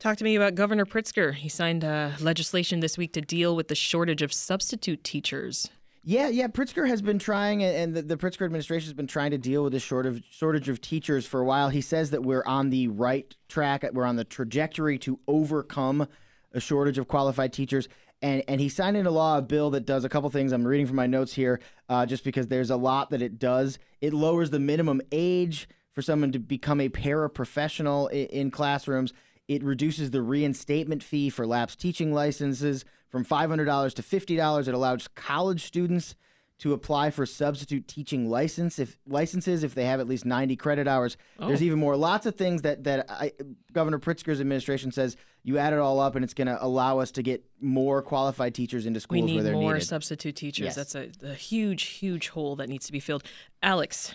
Talk 0.00 0.16
to 0.16 0.24
me 0.24 0.34
about 0.34 0.54
Governor 0.54 0.86
Pritzker. 0.86 1.34
He 1.34 1.50
signed 1.50 1.84
uh, 1.84 2.12
legislation 2.20 2.80
this 2.80 2.96
week 2.96 3.12
to 3.12 3.20
deal 3.20 3.54
with 3.54 3.68
the 3.68 3.74
shortage 3.74 4.22
of 4.22 4.32
substitute 4.32 5.04
teachers. 5.04 5.68
Yeah, 6.02 6.28
yeah. 6.28 6.46
Pritzker 6.46 6.88
has 6.88 7.02
been 7.02 7.18
trying, 7.18 7.62
and 7.62 7.94
the, 7.94 8.00
the 8.00 8.16
Pritzker 8.16 8.46
administration 8.46 8.86
has 8.86 8.94
been 8.94 9.06
trying 9.06 9.32
to 9.32 9.36
deal 9.36 9.62
with 9.62 9.74
this 9.74 9.82
shortage 9.82 10.24
shortage 10.30 10.70
of 10.70 10.80
teachers 10.80 11.26
for 11.26 11.40
a 11.40 11.44
while. 11.44 11.68
He 11.68 11.82
says 11.82 12.12
that 12.12 12.22
we're 12.22 12.42
on 12.46 12.70
the 12.70 12.88
right 12.88 13.36
track. 13.50 13.84
We're 13.92 14.06
on 14.06 14.16
the 14.16 14.24
trajectory 14.24 14.96
to 15.00 15.20
overcome 15.28 16.08
a 16.54 16.60
shortage 16.60 16.96
of 16.96 17.06
qualified 17.06 17.52
teachers. 17.52 17.86
And 18.22 18.42
and 18.48 18.58
he 18.58 18.70
signed 18.70 18.96
into 18.96 19.10
law 19.10 19.36
a 19.36 19.42
bill 19.42 19.68
that 19.72 19.84
does 19.84 20.06
a 20.06 20.08
couple 20.08 20.30
things. 20.30 20.52
I'm 20.52 20.66
reading 20.66 20.86
from 20.86 20.96
my 20.96 21.08
notes 21.08 21.34
here, 21.34 21.60
uh, 21.90 22.06
just 22.06 22.24
because 22.24 22.48
there's 22.48 22.70
a 22.70 22.76
lot 22.76 23.10
that 23.10 23.20
it 23.20 23.38
does. 23.38 23.78
It 24.00 24.14
lowers 24.14 24.48
the 24.48 24.60
minimum 24.60 25.02
age 25.12 25.68
for 25.92 26.00
someone 26.00 26.32
to 26.32 26.38
become 26.38 26.80
a 26.80 26.88
paraprofessional 26.88 28.10
in, 28.10 28.26
in 28.28 28.50
classrooms. 28.50 29.12
It 29.50 29.64
reduces 29.64 30.12
the 30.12 30.22
reinstatement 30.22 31.02
fee 31.02 31.28
for 31.28 31.44
lapsed 31.44 31.80
teaching 31.80 32.14
licenses 32.14 32.84
from 33.08 33.24
$500 33.24 33.94
to 33.94 34.02
$50. 34.02 34.68
It 34.68 34.74
allows 34.74 35.08
college 35.08 35.64
students 35.64 36.14
to 36.60 36.72
apply 36.72 37.10
for 37.10 37.26
substitute 37.26 37.88
teaching 37.88 38.30
license 38.30 38.78
if 38.78 38.96
licenses 39.08 39.64
if 39.64 39.74
they 39.74 39.86
have 39.86 39.98
at 39.98 40.06
least 40.06 40.24
90 40.24 40.54
credit 40.54 40.86
hours. 40.86 41.16
There's 41.36 41.62
Oh. 41.62 41.64
even 41.64 41.80
more. 41.80 41.96
Lots 41.96 42.26
of 42.26 42.36
things 42.36 42.62
that 42.62 42.84
that 42.84 43.10
I, 43.10 43.32
Governor 43.72 43.98
Pritzker's 43.98 44.40
administration 44.40 44.92
says 44.92 45.16
you 45.42 45.58
add 45.58 45.72
it 45.72 45.80
all 45.80 45.98
up 45.98 46.14
and 46.14 46.22
it's 46.24 46.34
going 46.34 46.46
to 46.46 46.64
allow 46.64 47.00
us 47.00 47.10
to 47.12 47.22
get 47.22 47.44
more 47.60 48.02
qualified 48.02 48.54
teachers 48.54 48.86
into 48.86 49.00
schools 49.00 49.22
where 49.22 49.34
need 49.34 49.40
they're 49.42 49.54
more 49.54 49.80
substitute 49.80 50.36
teachers. 50.36 50.64
Yes. 50.66 50.74
That's 50.76 50.94
a, 50.94 51.10
a 51.24 51.34
huge, 51.34 51.82
huge 51.84 52.28
hole 52.28 52.54
that 52.54 52.68
needs 52.68 52.86
to 52.86 52.92
be 52.92 53.00
filled. 53.00 53.24
Alex, 53.64 54.14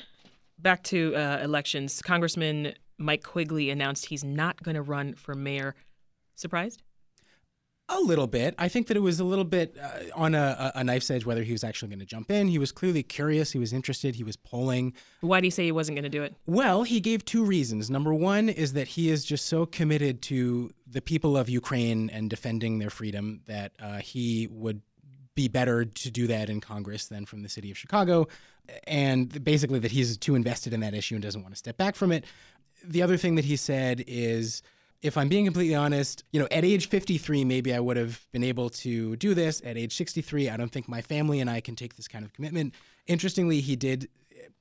back 0.58 0.82
to 0.84 1.14
uh, 1.14 1.40
elections. 1.44 2.02
Congressman 2.02 2.76
Mike 2.98 3.24
Quigley 3.24 3.70
announced 3.70 4.06
he's 4.06 4.24
not 4.24 4.62
going 4.64 4.76
to 4.76 4.82
run 4.82 5.14
for 5.14 5.36
mayor. 5.36 5.76
Surprised? 6.36 6.84
A 7.88 8.00
little 8.00 8.26
bit. 8.26 8.56
I 8.58 8.68
think 8.68 8.88
that 8.88 8.98
it 8.98 9.02
was 9.02 9.20
a 9.20 9.24
little 9.24 9.46
bit 9.46 9.78
uh, 9.80 10.06
on 10.16 10.34
a, 10.34 10.72
a 10.74 10.84
knife's 10.84 11.12
edge 11.12 11.24
whether 11.24 11.44
he 11.44 11.52
was 11.52 11.64
actually 11.64 11.90
going 11.90 12.00
to 12.00 12.06
jump 12.06 12.32
in. 12.32 12.48
He 12.48 12.58
was 12.58 12.72
clearly 12.72 13.04
curious. 13.04 13.52
He 13.52 13.60
was 13.60 13.74
interested. 13.74 14.16
He 14.16 14.24
was 14.24 14.36
polling. 14.38 14.94
Why 15.22 15.40
do 15.40 15.46
you 15.46 15.52
say 15.52 15.66
he 15.66 15.72
wasn't 15.72 15.98
going 15.98 16.04
to 16.04 16.10
do 16.10 16.24
it? 16.24 16.34
Well, 16.48 16.82
he 16.82 17.00
gave 17.00 17.24
two 17.26 17.46
reasons. 17.46 17.92
Number 17.92 18.12
one 18.12 18.50
is 18.50 18.74
that 18.74 18.88
he 18.88 19.12
is 19.12 19.24
just 19.24 19.46
so 19.46 19.68
committed 19.68 20.24
to 20.24 20.72
the 20.88 21.02
people 21.02 21.38
of 21.38 21.48
Ukraine 21.48 22.10
and 22.10 22.28
defending 22.28 22.80
their 22.80 22.90
freedom 22.90 23.42
that 23.46 23.74
uh, 23.80 23.98
he 23.98 24.48
would 24.48 24.82
be 25.36 25.48
better 25.48 25.86
to 25.86 26.10
do 26.10 26.26
that 26.28 26.50
in 26.50 26.62
Congress 26.62 27.06
than 27.08 27.26
from 27.26 27.44
the 27.44 27.50
city 27.50 27.70
of 27.70 27.78
Chicago. 27.78 28.28
And 28.88 29.44
basically, 29.44 29.78
that 29.80 29.92
he's 29.92 30.18
too 30.18 30.34
invested 30.34 30.74
in 30.74 30.80
that 30.80 30.96
issue 30.96 31.14
and 31.14 31.22
doesn't 31.22 31.44
want 31.44 31.54
to 31.54 31.60
step 31.60 31.78
back 31.78 31.96
from 31.96 32.12
it. 32.12 32.26
The 32.88 33.02
other 33.02 33.18
thing 33.18 33.36
that 33.36 33.46
he 33.46 33.56
said 33.56 34.04
is 34.08 34.62
if 35.02 35.18
I'm 35.18 35.30
being 35.30 35.46
completely 35.46 35.76
honest, 35.76 36.24
you 36.32 36.40
know, 36.40 36.48
at 36.50 36.66
age 36.66 36.90
53, 36.90 37.46
maybe 37.46 37.74
I 37.74 37.80
would 37.80 37.98
have 37.98 38.26
been 38.32 38.44
able 38.44 38.70
to 38.72 39.16
do 39.18 39.34
this. 39.34 39.62
At 39.64 39.78
age 39.78 39.96
63, 39.96 40.50
I 40.50 40.58
don't 40.58 40.72
think 40.72 40.88
my 40.88 41.02
family 41.02 41.40
and 41.40 41.50
I 41.50 41.62
can 41.62 41.76
take 41.76 41.96
this 41.96 42.08
kind 42.08 42.26
of 42.26 42.34
commitment. 42.34 42.74
Interestingly, 43.06 43.62
he 43.62 43.76
did 43.76 44.10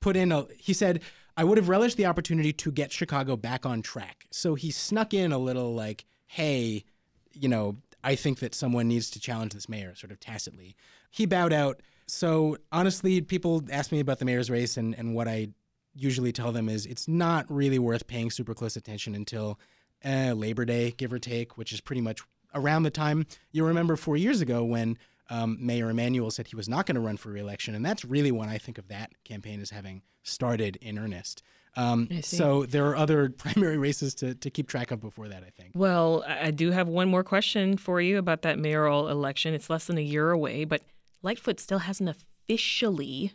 put 0.00 0.16
in 0.16 0.32
a, 0.32 0.46
he 0.58 0.72
said, 0.72 1.00
I 1.36 1.44
would 1.44 1.58
have 1.58 1.68
relished 1.68 1.96
the 1.96 2.06
opportunity 2.06 2.52
to 2.52 2.70
get 2.70 2.92
Chicago 2.92 3.36
back 3.36 3.64
on 3.64 3.82
track. 3.82 4.26
So 4.30 4.54
he 4.54 4.70
snuck 4.70 5.14
in 5.14 5.32
a 5.32 5.38
little 5.38 5.74
like, 5.74 6.04
hey, 6.26 6.84
you 7.32 7.48
know, 7.48 7.76
I 8.04 8.14
think 8.14 8.40
that 8.40 8.54
someone 8.54 8.86
needs 8.86 9.10
to 9.10 9.20
challenge 9.20 9.54
this 9.54 9.68
mayor, 9.68 9.94
sort 9.94 10.12
of 10.12 10.20
tacitly. 10.20 10.76
He 11.10 11.26
bowed 11.26 11.52
out. 11.52 11.80
So 12.06 12.58
honestly, 12.70 13.22
people 13.22 13.62
ask 13.72 13.90
me 13.90 14.00
about 14.00 14.18
the 14.18 14.26
mayor's 14.26 14.50
race, 14.50 14.76
and, 14.76 14.94
and 14.94 15.14
what 15.14 15.26
I 15.26 15.48
usually 15.94 16.32
tell 16.32 16.52
them 16.52 16.68
is 16.68 16.86
it's 16.86 17.08
not 17.08 17.46
really 17.48 17.78
worth 17.78 18.06
paying 18.06 18.30
super 18.30 18.54
close 18.54 18.76
attention 18.76 19.14
until 19.14 19.58
uh, 20.04 20.32
Labor 20.34 20.64
Day, 20.64 20.92
give 20.92 21.12
or 21.12 21.18
take, 21.18 21.56
which 21.56 21.72
is 21.72 21.80
pretty 21.80 22.02
much 22.02 22.20
around 22.54 22.84
the 22.84 22.90
time 22.90 23.26
you 23.52 23.64
remember 23.64 23.96
four 23.96 24.16
years 24.16 24.40
ago 24.40 24.64
when 24.64 24.98
um, 25.30 25.56
Mayor 25.60 25.90
Emanuel 25.90 26.30
said 26.30 26.46
he 26.46 26.56
was 26.56 26.68
not 26.68 26.86
going 26.86 26.96
to 26.96 27.00
run 27.00 27.16
for 27.16 27.30
reelection, 27.30 27.74
and 27.74 27.84
that's 27.84 28.04
really 28.04 28.30
when 28.30 28.48
I 28.48 28.58
think 28.58 28.78
of 28.78 28.88
that 28.88 29.10
campaign 29.24 29.60
as 29.60 29.70
having 29.70 30.02
started 30.22 30.76
in 30.76 30.98
earnest. 30.98 31.42
Um, 31.76 32.08
so 32.22 32.66
there 32.66 32.86
are 32.86 32.96
other 32.96 33.30
primary 33.36 33.78
races 33.78 34.14
to, 34.16 34.34
to 34.34 34.50
keep 34.50 34.68
track 34.68 34.90
of 34.90 35.00
before 35.00 35.28
that, 35.28 35.42
I 35.42 35.50
think. 35.50 35.72
Well, 35.74 36.24
I 36.26 36.48
I 36.48 36.50
do 36.50 36.70
have 36.70 36.88
one 36.88 37.08
more 37.08 37.24
question 37.24 37.76
for 37.76 38.00
you 38.00 38.18
about 38.18 38.42
that 38.42 38.58
mayoral 38.58 39.08
election. 39.08 39.54
It's 39.54 39.70
less 39.70 39.86
than 39.86 39.98
a 39.98 40.02
year 40.02 40.30
away, 40.30 40.64
but 40.64 40.82
Lightfoot 41.22 41.58
still 41.58 41.80
hasn't 41.80 42.10
officially 42.10 43.32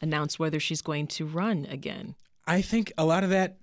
announced 0.00 0.38
whether 0.38 0.60
she's 0.60 0.82
going 0.82 1.06
to 1.08 1.26
run 1.26 1.66
again. 1.70 2.14
I 2.46 2.62
think 2.62 2.92
a 2.96 3.04
lot 3.04 3.24
of 3.24 3.30
that, 3.30 3.58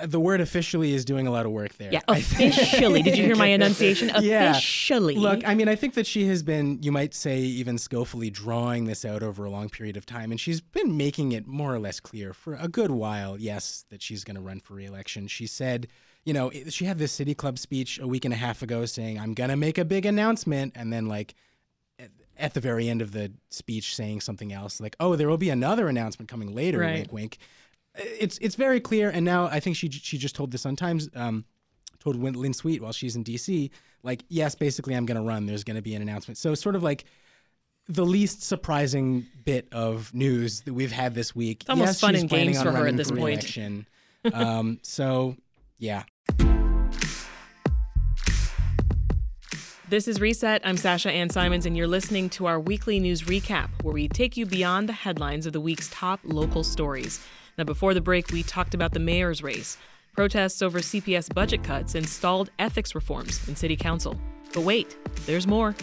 uh, 0.00 0.06
the 0.06 0.18
word 0.18 0.40
officially 0.40 0.94
is 0.94 1.04
doing 1.04 1.26
a 1.26 1.30
lot 1.30 1.44
of 1.44 1.52
work 1.52 1.74
there. 1.76 1.92
Yeah, 1.92 2.00
I 2.08 2.22
think- 2.22 2.54
officially. 2.54 3.02
Did 3.02 3.18
you 3.18 3.24
hear 3.24 3.36
my 3.36 3.48
enunciation? 3.58 4.10
Yeah. 4.22 4.52
Officially. 4.52 5.14
Look, 5.16 5.46
I 5.46 5.54
mean, 5.54 5.68
I 5.68 5.74
think 5.76 5.92
that 5.92 6.06
she 6.06 6.26
has 6.28 6.42
been, 6.42 6.78
you 6.82 6.90
might 6.90 7.12
say, 7.12 7.38
even 7.40 7.76
skillfully 7.76 8.30
drawing 8.30 8.86
this 8.86 9.04
out 9.04 9.22
over 9.22 9.44
a 9.44 9.50
long 9.50 9.68
period 9.68 9.98
of 9.98 10.06
time. 10.06 10.30
And 10.30 10.40
she's 10.40 10.62
been 10.62 10.96
making 10.96 11.32
it 11.32 11.46
more 11.46 11.74
or 11.74 11.78
less 11.78 12.00
clear 12.00 12.32
for 12.32 12.54
a 12.54 12.66
good 12.66 12.90
while, 12.90 13.38
yes, 13.38 13.84
that 13.90 14.00
she's 14.00 14.24
going 14.24 14.36
to 14.36 14.40
run 14.42 14.60
for 14.60 14.72
reelection. 14.72 15.26
She 15.28 15.46
said, 15.46 15.86
you 16.24 16.32
know, 16.32 16.50
she 16.70 16.86
had 16.86 16.96
this 16.96 17.12
City 17.12 17.34
Club 17.34 17.58
speech 17.58 17.98
a 18.00 18.06
week 18.06 18.24
and 18.24 18.32
a 18.32 18.38
half 18.38 18.62
ago 18.62 18.86
saying, 18.86 19.18
I'm 19.18 19.34
going 19.34 19.50
to 19.50 19.56
make 19.56 19.76
a 19.76 19.84
big 19.84 20.06
announcement. 20.06 20.72
And 20.76 20.90
then, 20.90 21.08
like, 21.08 21.34
at- 22.40 22.54
the 22.54 22.60
very 22.60 22.88
end 22.88 23.02
of 23.02 23.12
the 23.12 23.32
speech, 23.50 23.94
saying 23.94 24.20
something 24.22 24.52
else, 24.52 24.80
like, 24.80 24.96
oh, 25.00 25.16
there 25.16 25.28
will 25.28 25.36
be 25.38 25.50
another 25.50 25.88
announcement 25.88 26.28
coming 26.28 26.54
later, 26.54 26.78
Right. 26.80 26.94
wink, 27.10 27.12
wink. 27.12 27.38
It's 27.94 28.38
it's 28.38 28.54
very 28.54 28.80
clear, 28.80 29.10
and 29.10 29.24
now 29.24 29.46
I 29.46 29.60
think 29.60 29.76
she 29.76 29.90
she 29.90 30.16
just 30.18 30.34
told 30.34 30.50
the 30.52 30.58
Sun 30.58 30.76
Times, 30.76 31.08
um, 31.14 31.44
told 31.98 32.16
Lynn 32.16 32.54
Sweet 32.54 32.80
while 32.82 32.92
she's 32.92 33.16
in 33.16 33.22
D.C. 33.22 33.70
Like, 34.02 34.22
yes, 34.28 34.54
basically, 34.54 34.94
I'm 34.94 35.06
going 35.06 35.16
to 35.16 35.22
run. 35.26 35.46
There's 35.46 35.64
going 35.64 35.76
to 35.76 35.82
be 35.82 35.94
an 35.94 36.02
announcement. 36.02 36.38
So, 36.38 36.54
sort 36.54 36.76
of 36.76 36.82
like 36.82 37.04
the 37.88 38.06
least 38.06 38.42
surprising 38.42 39.26
bit 39.44 39.66
of 39.72 40.14
news 40.14 40.60
that 40.62 40.72
we've 40.74 40.92
had 40.92 41.14
this 41.14 41.34
week. 41.34 41.62
It's 41.62 41.70
almost 41.70 41.88
yes, 41.88 42.00
fun 42.00 42.14
she's 42.14 42.22
and 42.22 42.30
games 42.30 42.62
for 42.62 42.70
her 42.70 42.86
at 42.86 42.96
this 42.96 43.10
point. 43.10 43.58
um, 44.32 44.78
so, 44.82 45.36
yeah. 45.78 46.04
This 49.90 50.06
is 50.06 50.20
Reset. 50.20 50.62
I'm 50.64 50.76
Sasha 50.76 51.10
Ann 51.10 51.30
Simons, 51.30 51.66
and 51.66 51.76
you're 51.76 51.88
listening 51.88 52.30
to 52.30 52.46
our 52.46 52.60
weekly 52.60 53.00
news 53.00 53.22
recap, 53.22 53.70
where 53.82 53.92
we 53.92 54.06
take 54.06 54.36
you 54.36 54.46
beyond 54.46 54.88
the 54.88 54.92
headlines 54.92 55.46
of 55.46 55.52
the 55.52 55.60
week's 55.60 55.88
top 55.88 56.20
local 56.22 56.62
stories. 56.62 57.20
Now, 57.58 57.64
before 57.64 57.92
the 57.92 58.00
break, 58.00 58.30
we 58.30 58.44
talked 58.44 58.72
about 58.72 58.92
the 58.92 59.00
mayor's 59.00 59.42
race, 59.42 59.78
protests 60.14 60.62
over 60.62 60.78
CPS 60.78 61.34
budget 61.34 61.64
cuts, 61.64 61.96
and 61.96 62.08
stalled 62.08 62.50
ethics 62.60 62.94
reforms 62.94 63.48
in 63.48 63.56
city 63.56 63.74
council. 63.74 64.16
But 64.54 64.60
wait, 64.60 64.96
there's 65.26 65.48
more. 65.48 65.74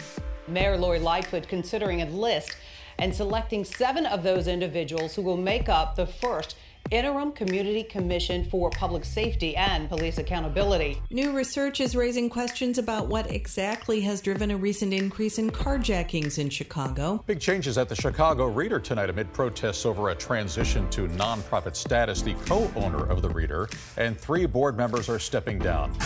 Mayor 0.46 0.78
Lori 0.78 1.00
Lightfoot 1.00 1.46
considering 1.46 2.00
a 2.00 2.06
list 2.06 2.56
and 2.98 3.14
selecting 3.14 3.62
seven 3.62 4.06
of 4.06 4.22
those 4.22 4.48
individuals 4.48 5.16
who 5.16 5.22
will 5.22 5.36
make 5.36 5.68
up 5.68 5.96
the 5.96 6.06
first 6.06 6.56
interim 6.90 7.32
community 7.32 7.82
commission 7.82 8.44
for 8.44 8.70
public 8.70 9.04
safety 9.04 9.56
and 9.56 9.88
police 9.88 10.18
accountability. 10.18 11.00
New 11.10 11.36
research 11.36 11.80
is 11.80 11.94
raising 11.94 12.28
questions 12.30 12.78
about 12.78 13.08
what 13.08 13.30
exactly 13.30 14.00
has 14.00 14.20
driven 14.20 14.50
a 14.50 14.56
recent 14.56 14.92
increase 14.92 15.38
in 15.38 15.50
carjackings 15.50 16.38
in 16.38 16.48
Chicago. 16.48 17.22
Big 17.26 17.40
changes 17.40 17.78
at 17.78 17.88
the 17.88 17.96
Chicago 17.96 18.46
Reader 18.46 18.80
tonight 18.80 19.10
amid 19.10 19.32
protests 19.32 19.86
over 19.86 20.10
a 20.10 20.14
transition 20.14 20.88
to 20.90 21.08
nonprofit 21.08 21.76
status. 21.76 22.22
The 22.22 22.34
co 22.46 22.70
owner 22.76 23.06
of 23.06 23.22
the 23.22 23.28
Reader 23.28 23.68
and 23.96 24.18
three 24.18 24.46
board 24.46 24.76
members 24.76 25.08
are 25.08 25.18
stepping 25.18 25.58
down. 25.58 25.96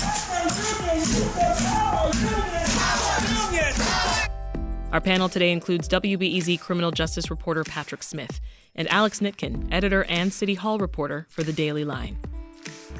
Our 4.92 5.00
panel 5.00 5.30
today 5.30 5.52
includes 5.52 5.88
WBEZ 5.88 6.60
criminal 6.60 6.90
justice 6.90 7.30
reporter 7.30 7.64
Patrick 7.64 8.02
Smith 8.02 8.40
and 8.74 8.90
Alex 8.90 9.20
Nitkin, 9.20 9.68
editor 9.72 10.04
and 10.04 10.32
City 10.32 10.54
Hall 10.54 10.78
reporter 10.78 11.26
for 11.28 11.42
the 11.42 11.52
Daily 11.52 11.84
Line. 11.84 12.18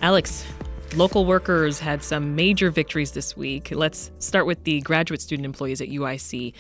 Alex, 0.01 0.45
local 0.95 1.25
workers 1.25 1.79
had 1.79 2.03
some 2.03 2.35
major 2.35 2.71
victories 2.71 3.13
this 3.13 3.37
week. 3.37 3.71
Let's 3.71 4.11
start 4.19 4.47
with 4.47 4.65
the 4.65 4.81
graduate 4.81 5.21
student 5.21 5.47
employees 5.47 5.81
at 5.81 5.89
UIC 5.89 6.53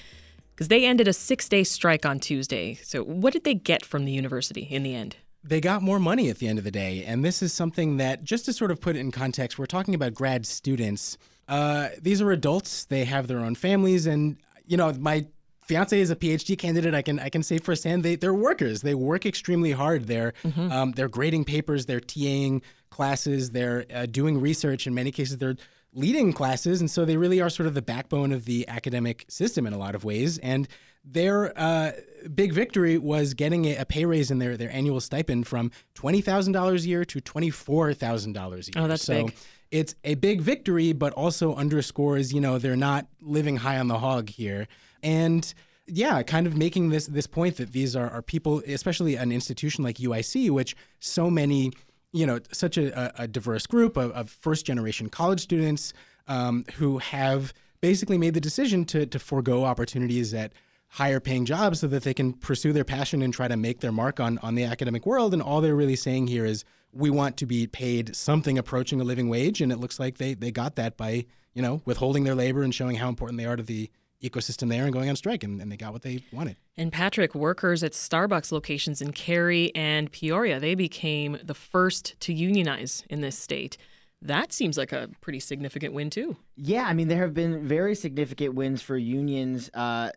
because 0.54 0.68
they 0.68 0.84
ended 0.84 1.08
a 1.08 1.12
six 1.12 1.48
day 1.48 1.64
strike 1.64 2.06
on 2.06 2.20
Tuesday. 2.20 2.74
So, 2.82 3.02
what 3.02 3.32
did 3.32 3.44
they 3.44 3.54
get 3.54 3.84
from 3.84 4.04
the 4.04 4.12
university 4.12 4.62
in 4.62 4.82
the 4.82 4.94
end? 4.94 5.16
they 5.44 5.60
got 5.60 5.82
more 5.82 5.98
money 5.98 6.28
at 6.30 6.38
the 6.38 6.46
end 6.46 6.58
of 6.58 6.64
the 6.64 6.70
day. 6.70 7.04
And 7.04 7.24
this 7.24 7.42
is 7.42 7.52
something 7.52 7.96
that, 7.96 8.22
just 8.22 8.44
to 8.44 8.52
sort 8.52 8.70
of 8.70 8.80
put 8.80 8.96
it 8.96 9.00
in 9.00 9.10
context, 9.10 9.58
we're 9.58 9.66
talking 9.66 9.94
about 9.94 10.14
grad 10.14 10.46
students. 10.46 11.18
Uh, 11.48 11.88
these 12.00 12.22
are 12.22 12.30
adults, 12.30 12.84
they 12.84 13.04
have 13.04 13.26
their 13.26 13.40
own 13.40 13.54
families. 13.54 14.06
And, 14.06 14.36
you 14.66 14.76
know, 14.76 14.92
my 14.94 15.26
fiance 15.62 15.98
is 16.00 16.10
a 16.10 16.16
PhD 16.16 16.58
candidate. 16.58 16.94
I 16.94 17.02
can 17.02 17.18
I 17.18 17.28
can 17.28 17.42
say 17.42 17.58
firsthand 17.58 18.02
they 18.02 18.16
they're 18.16 18.34
workers. 18.34 18.82
They 18.82 18.94
work 18.94 19.26
extremely 19.26 19.72
hard. 19.72 20.06
They're 20.06 20.34
um, 20.56 20.92
they're 20.92 21.08
grading 21.08 21.44
papers. 21.44 21.86
They're 21.86 22.00
TAing 22.00 22.62
classes. 22.90 23.50
They're 23.50 23.86
uh, 23.94 24.06
doing 24.06 24.40
research. 24.40 24.86
In 24.86 24.94
many 24.94 25.10
cases, 25.10 25.38
they're 25.38 25.56
leading 25.94 26.32
classes, 26.32 26.80
and 26.80 26.90
so 26.90 27.04
they 27.04 27.16
really 27.16 27.40
are 27.40 27.50
sort 27.50 27.66
of 27.66 27.74
the 27.74 27.82
backbone 27.82 28.32
of 28.32 28.44
the 28.44 28.66
academic 28.68 29.24
system 29.28 29.66
in 29.66 29.72
a 29.72 29.78
lot 29.78 29.94
of 29.94 30.04
ways. 30.04 30.38
And 30.38 30.68
their 31.04 31.52
uh, 31.58 31.92
big 32.34 32.52
victory 32.52 32.96
was 32.96 33.34
getting 33.34 33.64
a, 33.66 33.76
a 33.76 33.84
pay 33.84 34.04
raise 34.04 34.30
in 34.30 34.38
their 34.38 34.56
their 34.56 34.70
annual 34.70 35.00
stipend 35.00 35.46
from 35.46 35.70
twenty 35.94 36.20
thousand 36.20 36.52
dollars 36.52 36.84
a 36.84 36.88
year 36.88 37.04
to 37.06 37.20
twenty 37.20 37.50
four 37.50 37.92
thousand 37.94 38.32
dollars 38.34 38.68
a 38.68 38.72
year. 38.72 38.84
Oh, 38.84 38.88
that's 38.88 39.04
so 39.04 39.26
big. 39.26 39.36
It's 39.72 39.94
a 40.04 40.14
big 40.14 40.42
victory, 40.42 40.92
but 40.92 41.12
also 41.14 41.54
underscores, 41.56 42.32
you 42.32 42.40
know, 42.40 42.58
they're 42.58 42.76
not 42.76 43.06
living 43.20 43.56
high 43.56 43.78
on 43.78 43.88
the 43.88 43.98
hog 43.98 44.28
here. 44.28 44.68
And 45.02 45.52
yeah, 45.86 46.22
kind 46.22 46.46
of 46.46 46.56
making 46.56 46.90
this 46.90 47.06
this 47.06 47.26
point 47.26 47.56
that 47.56 47.72
these 47.72 47.96
are, 47.96 48.08
are 48.10 48.22
people, 48.22 48.62
especially 48.68 49.16
an 49.16 49.32
institution 49.32 49.82
like 49.82 49.96
UIC, 49.96 50.50
which 50.50 50.76
so 51.00 51.30
many, 51.30 51.72
you 52.12 52.26
know, 52.26 52.38
such 52.52 52.76
a, 52.76 53.20
a 53.20 53.26
diverse 53.26 53.66
group 53.66 53.96
of, 53.96 54.12
of 54.12 54.30
first 54.30 54.66
generation 54.66 55.08
college 55.08 55.40
students 55.40 55.92
um, 56.28 56.64
who 56.74 56.98
have 56.98 57.52
basically 57.80 58.18
made 58.18 58.34
the 58.34 58.40
decision 58.40 58.84
to 58.84 59.06
to 59.06 59.18
forego 59.18 59.64
opportunities 59.64 60.34
at 60.34 60.52
higher 60.88 61.18
paying 61.20 61.46
jobs 61.46 61.80
so 61.80 61.86
that 61.86 62.02
they 62.02 62.12
can 62.12 62.34
pursue 62.34 62.74
their 62.74 62.84
passion 62.84 63.22
and 63.22 63.32
try 63.32 63.48
to 63.48 63.56
make 63.56 63.80
their 63.80 63.90
mark 63.90 64.20
on, 64.20 64.36
on 64.38 64.54
the 64.54 64.64
academic 64.64 65.06
world. 65.06 65.32
And 65.32 65.40
all 65.40 65.62
they're 65.62 65.74
really 65.74 65.96
saying 65.96 66.26
here 66.26 66.44
is 66.44 66.64
we 66.92 67.10
want 67.10 67.36
to 67.38 67.46
be 67.46 67.66
paid 67.66 68.14
something 68.14 68.58
approaching 68.58 69.00
a 69.00 69.04
living 69.04 69.28
wage. 69.28 69.60
And 69.60 69.72
it 69.72 69.78
looks 69.78 69.98
like 69.98 70.18
they, 70.18 70.34
they 70.34 70.50
got 70.50 70.76
that 70.76 70.96
by, 70.96 71.24
you 71.54 71.62
know, 71.62 71.80
withholding 71.84 72.24
their 72.24 72.34
labor 72.34 72.62
and 72.62 72.74
showing 72.74 72.96
how 72.96 73.08
important 73.08 73.38
they 73.38 73.46
are 73.46 73.56
to 73.56 73.62
the 73.62 73.90
ecosystem 74.22 74.68
there 74.68 74.84
and 74.84 74.92
going 74.92 75.08
on 75.08 75.16
strike. 75.16 75.42
And, 75.42 75.60
and 75.60 75.72
they 75.72 75.76
got 75.76 75.92
what 75.92 76.02
they 76.02 76.22
wanted. 76.32 76.56
And 76.76 76.92
Patrick, 76.92 77.34
workers 77.34 77.82
at 77.82 77.92
Starbucks 77.92 78.52
locations 78.52 79.02
in 79.02 79.12
Cary 79.12 79.74
and 79.74 80.12
Peoria, 80.12 80.60
they 80.60 80.74
became 80.74 81.38
the 81.42 81.54
first 81.54 82.18
to 82.20 82.32
unionize 82.32 83.04
in 83.10 83.20
this 83.20 83.38
state. 83.38 83.76
That 84.20 84.52
seems 84.52 84.78
like 84.78 84.92
a 84.92 85.08
pretty 85.20 85.40
significant 85.40 85.94
win, 85.94 86.08
too. 86.08 86.36
Yeah, 86.56 86.84
I 86.84 86.92
mean, 86.92 87.08
there 87.08 87.18
have 87.18 87.34
been 87.34 87.66
very 87.66 87.96
significant 87.96 88.54
wins 88.54 88.80
for 88.80 88.96
unions. 88.96 89.68
Uh, 89.74 90.10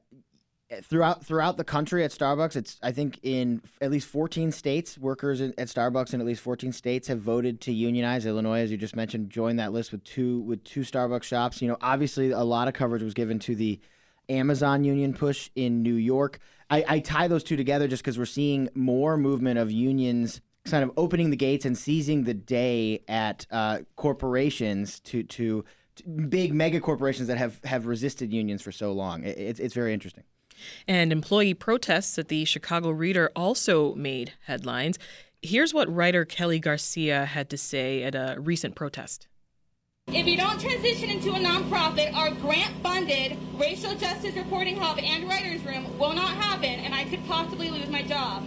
throughout 0.84 1.24
throughout 1.26 1.58
the 1.58 1.64
country 1.64 2.04
at 2.04 2.12
Starbucks. 2.12 2.56
It's 2.56 2.78
I 2.82 2.92
think 2.92 3.20
in 3.24 3.62
at 3.82 3.92
least 3.92 4.08
14 4.08 4.52
states, 4.52 4.98
workers 4.98 5.42
at 5.42 5.56
Starbucks 5.56 6.14
in 6.14 6.22
at 6.22 6.26
least 6.26 6.42
14 6.42 6.72
states 6.72 7.08
have 7.08 7.20
voted 7.20 7.62
to 7.62 7.72
unionize. 7.72 8.26
Illinois, 8.26 8.62
as 8.62 8.72
you 8.72 8.78
just 8.78 8.96
mentioned, 8.96 9.30
joined 9.30 9.60
that 9.60 9.74
list 9.74 9.92
with 9.92 10.04
two 10.04 10.42
with 10.42 10.64
two 10.64 10.82
Starbucks 10.82 11.24
shops. 11.24 11.62
You 11.62 11.68
know, 11.68 11.78
obviously 11.82 12.32
a 12.32 12.44
lot 12.44 12.68
of 12.68 12.74
coverage 12.74 13.04
was 13.04 13.14
given 13.14 13.40
to 13.40 13.56
the 13.56 13.80
Amazon 14.30 14.84
union 14.84 15.14
push 15.14 15.50
in 15.56 15.84
New 15.84 15.96
York. 15.96 16.40
I, 16.70 16.84
I 16.88 17.00
tie 17.00 17.28
those 17.28 17.44
two 17.44 17.56
together 17.56 17.88
just 17.88 18.04
because 18.04 18.18
we're 18.18 18.26
seeing 18.26 18.70
more 18.74 19.18
movement 19.18 19.60
of 19.60 19.72
unions 19.72 20.42
kind 20.66 20.84
of 20.84 20.92
opening 20.98 21.30
the 21.30 21.36
gates 21.36 21.64
and 21.64 21.78
seizing 21.78 22.24
the 22.24 22.34
day 22.34 23.04
at 23.08 23.46
uh, 23.52 23.80
corporations 23.96 25.00
to, 25.02 25.22
to, 25.22 25.64
to 25.96 26.04
big 26.08 26.56
mega 26.56 26.80
corporations 26.80 27.28
that 27.28 27.38
have 27.38 27.64
have 27.64 27.86
resisted 27.86 28.34
unions 28.34 28.64
for 28.64 28.72
so 28.72 28.92
long. 28.92 29.24
It, 29.24 29.38
it's 29.38 29.60
it's 29.60 29.76
very 29.76 29.94
interesting. 29.94 30.24
And 30.88 31.12
employee 31.12 31.54
protests 31.54 32.18
at 32.18 32.28
the 32.28 32.46
Chicago 32.46 32.90
Reader 32.90 33.32
also 33.36 33.96
made 33.96 34.34
headlines. 34.46 34.98
Here's 35.42 35.74
what 35.74 35.94
writer 35.94 36.26
Kelly 36.26 36.60
Garcia 36.60 37.26
had 37.26 37.50
to 37.52 37.58
say 37.58 38.04
at 38.04 38.16
a 38.16 38.36
recent 38.40 38.76
protest. 38.76 39.28
If 40.08 40.28
you 40.28 40.38
don't 40.38 40.60
transition 40.60 41.10
into 41.10 41.32
a 41.32 41.40
nonprofit, 41.40 42.14
our 42.14 42.30
grant 42.30 42.82
funded 42.84 43.38
racial 43.56 43.96
justice 43.96 44.36
reporting 44.36 44.78
hub 44.78 45.00
and 45.00 45.28
writer's 45.28 45.64
room 45.66 45.98
will 45.98 46.14
not 46.14 46.36
happen, 46.36 46.70
and 46.70 46.94
I 46.94 47.06
could 47.06 47.26
possibly 47.26 47.70
lose 47.70 47.90
my 47.90 48.04
job. 48.04 48.44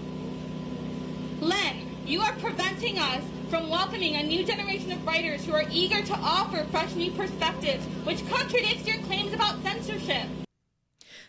Len, 1.40 1.86
you 2.06 2.20
are 2.20 2.32
preventing 2.34 2.98
us 2.98 3.24
from 3.50 3.68
welcoming 3.68 4.16
a 4.16 4.22
new 4.22 4.44
generation 4.44 4.92
of 4.92 5.06
writers 5.06 5.44
who 5.44 5.52
are 5.52 5.64
eager 5.70 6.02
to 6.02 6.14
offer 6.14 6.64
fresh 6.70 6.94
new 6.94 7.10
perspectives, 7.12 7.84
which 8.04 8.28
contradicts 8.28 8.86
your 8.86 8.98
claims 9.02 9.32
about 9.32 9.62
censorship. 9.62 10.26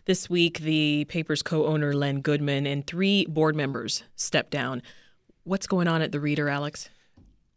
This 0.10 0.28
week, 0.28 0.62
the 0.62 1.06
paper's 1.06 1.44
co 1.44 1.68
owner, 1.68 1.94
Len 1.94 2.22
Goodman, 2.22 2.66
and 2.66 2.88
three 2.88 3.28
board 3.28 3.56
members 3.56 4.02
stepped 4.16 4.50
down. 4.50 4.82
What's 5.44 5.68
going 5.68 5.88
on 5.88 6.02
at 6.02 6.12
the 6.12 6.20
Reader, 6.20 6.50
Alex? 6.50 6.90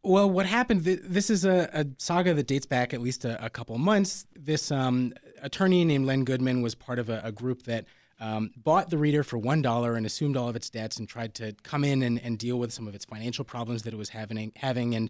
Well, 0.02 0.28
what 0.28 0.44
happened? 0.44 0.84
This 0.84 1.30
is 1.30 1.46
a, 1.46 1.70
a 1.72 1.86
saga 1.96 2.34
that 2.34 2.46
dates 2.46 2.66
back 2.66 2.92
at 2.92 3.00
least 3.00 3.24
a, 3.24 3.42
a 3.42 3.48
couple 3.48 3.78
months. 3.78 4.26
This 4.38 4.70
um, 4.70 5.14
attorney 5.40 5.82
named 5.86 6.04
Len 6.04 6.24
Goodman 6.24 6.60
was 6.60 6.74
part 6.74 6.98
of 6.98 7.08
a, 7.08 7.22
a 7.24 7.32
group 7.32 7.62
that 7.62 7.86
um, 8.20 8.50
bought 8.54 8.90
the 8.90 8.98
reader 8.98 9.22
for 9.22 9.38
one 9.38 9.62
dollar 9.62 9.94
and 9.94 10.04
assumed 10.04 10.36
all 10.36 10.50
of 10.50 10.54
its 10.54 10.68
debts 10.68 10.98
and 10.98 11.08
tried 11.08 11.32
to 11.36 11.54
come 11.62 11.84
in 11.84 12.02
and, 12.02 12.20
and 12.22 12.38
deal 12.38 12.58
with 12.58 12.70
some 12.70 12.86
of 12.86 12.94
its 12.94 13.06
financial 13.06 13.46
problems 13.46 13.84
that 13.84 13.94
it 13.94 13.96
was 13.96 14.10
having, 14.10 14.52
having 14.56 14.94
and 14.94 15.08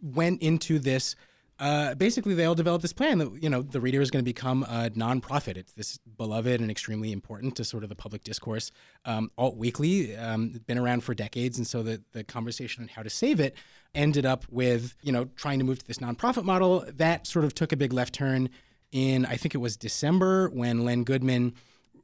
went 0.00 0.40
into 0.40 0.78
this 0.78 1.16
uh, 1.62 1.94
basically 1.94 2.34
they 2.34 2.44
all 2.44 2.56
developed 2.56 2.82
this 2.82 2.92
plan 2.92 3.18
that 3.18 3.40
you 3.40 3.48
know 3.48 3.62
the 3.62 3.80
reader 3.80 4.02
is 4.02 4.10
going 4.10 4.22
to 4.22 4.28
become 4.28 4.64
a 4.64 4.90
nonprofit. 4.90 5.56
It's 5.56 5.72
this 5.74 5.96
beloved 6.16 6.60
and 6.60 6.72
extremely 6.72 7.12
important 7.12 7.54
to 7.56 7.64
sort 7.64 7.84
of 7.84 7.88
the 7.88 7.94
public 7.94 8.24
discourse. 8.24 8.72
Um, 9.04 9.30
Alt 9.38 9.56
Weekly 9.56 10.16
um, 10.16 10.60
been 10.66 10.76
around 10.76 11.04
for 11.04 11.14
decades, 11.14 11.58
and 11.58 11.66
so 11.66 11.84
the 11.84 12.02
the 12.10 12.24
conversation 12.24 12.82
on 12.82 12.88
how 12.88 13.04
to 13.04 13.10
save 13.10 13.38
it 13.38 13.54
ended 13.94 14.26
up 14.26 14.44
with 14.50 14.96
you 15.02 15.12
know 15.12 15.26
trying 15.36 15.60
to 15.60 15.64
move 15.64 15.78
to 15.78 15.86
this 15.86 15.98
nonprofit 15.98 16.42
model. 16.42 16.84
That 16.96 17.28
sort 17.28 17.44
of 17.44 17.54
took 17.54 17.70
a 17.70 17.76
big 17.76 17.92
left 17.92 18.12
turn 18.12 18.50
in 18.90 19.24
I 19.24 19.36
think 19.36 19.54
it 19.54 19.58
was 19.58 19.76
December 19.76 20.48
when 20.48 20.84
Len 20.84 21.04
Goodman 21.04 21.54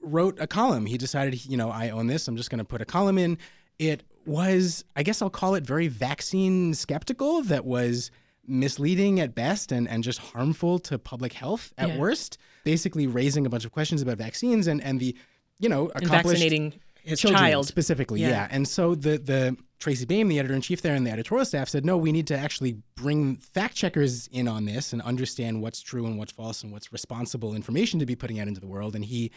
wrote 0.01 0.39
a 0.39 0.47
column. 0.47 0.87
He 0.87 0.97
decided 0.97 1.45
you 1.47 1.57
know 1.57 1.71
I 1.71 1.91
own 1.91 2.07
this. 2.07 2.29
I'm 2.29 2.37
just 2.37 2.49
going 2.49 2.61
to 2.61 2.65
put 2.65 2.81
a 2.81 2.85
column 2.87 3.19
in. 3.19 3.37
It 3.81 4.05
was 4.25 4.85
I 4.95 5.03
guess 5.03 5.21
I'll 5.21 5.31
call 5.31 5.57
it 5.57 5.65
very 5.65 5.89
vaccine 5.89 6.75
skeptical. 6.75 7.43
That 7.43 7.65
was 7.65 8.13
misleading 8.49 9.21
at 9.21 9.35
best 9.35 9.73
and, 9.73 9.89
and 9.89 10.03
just 10.03 10.19
harmful 10.19 10.79
to 10.81 10.99
public 10.99 11.33
health 11.33 11.73
at 11.79 11.89
yeah. 11.89 11.99
worst. 11.99 12.39
Basically, 12.65 13.07
raising 13.07 13.47
a 13.47 13.49
bunch 13.49 13.65
of 13.65 13.73
questions 13.73 14.03
about 14.03 14.19
vaccines 14.19 14.67
and, 14.67 14.83
and 14.83 15.01
the, 15.01 15.17
you 15.59 15.69
know, 15.69 15.91
vaccinating 16.03 16.75
his 17.03 17.21
child 17.21 17.67
specifically. 17.67 18.21
Yeah. 18.21 18.29
yeah. 18.29 18.49
And 18.51 18.67
so 18.69 18.95
the 18.95 19.19
the 19.19 19.57
Tracy 19.79 20.05
Baim, 20.05 20.29
the 20.29 20.39
editor 20.39 20.55
in 20.55 20.61
chief 20.61 20.83
there, 20.83 20.95
and 20.95 21.07
the 21.07 21.11
editorial 21.11 21.45
staff 21.45 21.69
said, 21.69 21.85
no, 21.85 21.97
we 21.97 22.11
need 22.11 22.27
to 22.27 22.37
actually 22.37 22.79
bring 22.97 23.37
fact 23.37 23.77
checkers 23.77 24.27
in 24.29 24.49
on 24.49 24.65
this 24.65 24.93
and 24.93 25.01
understand 25.03 25.63
what's 25.63 25.81
true 25.81 26.05
and 26.05 26.19
what's 26.19 26.33
false 26.33 26.63
and 26.63 26.73
what's 26.73 26.93
responsible 26.93 27.55
information 27.55 28.01
to 28.01 28.07
be 28.07 28.17
putting 28.17 28.41
out 28.41 28.49
into 28.49 28.61
the 28.61 28.67
world. 28.67 28.97
And 28.97 29.05
he 29.05 29.31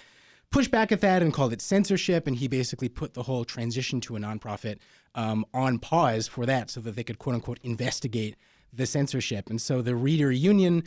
pushed 0.50 0.72
back 0.72 0.92
at 0.92 1.02
that 1.02 1.22
and 1.22 1.32
called 1.32 1.54
it 1.54 1.62
censorship. 1.62 2.26
And 2.26 2.36
he 2.36 2.48
basically 2.48 2.90
put 2.90 3.14
the 3.14 3.24
whole 3.24 3.46
transition 3.46 4.02
to 4.02 4.16
a 4.16 4.20
nonprofit 4.20 4.80
um, 5.14 5.46
on 5.54 5.78
pause 5.78 6.28
for 6.28 6.48
that 6.48 6.72
so 6.72 6.82
that 6.82 6.96
they 6.96 7.04
could 7.04 7.20
quote 7.20 7.36
unquote 7.36 7.60
investigate 7.62 8.36
the 8.74 8.86
censorship. 8.86 9.50
And 9.50 9.62
so 9.62 9.82
the 9.82 9.96
reader 9.96 10.32
union 10.32 10.84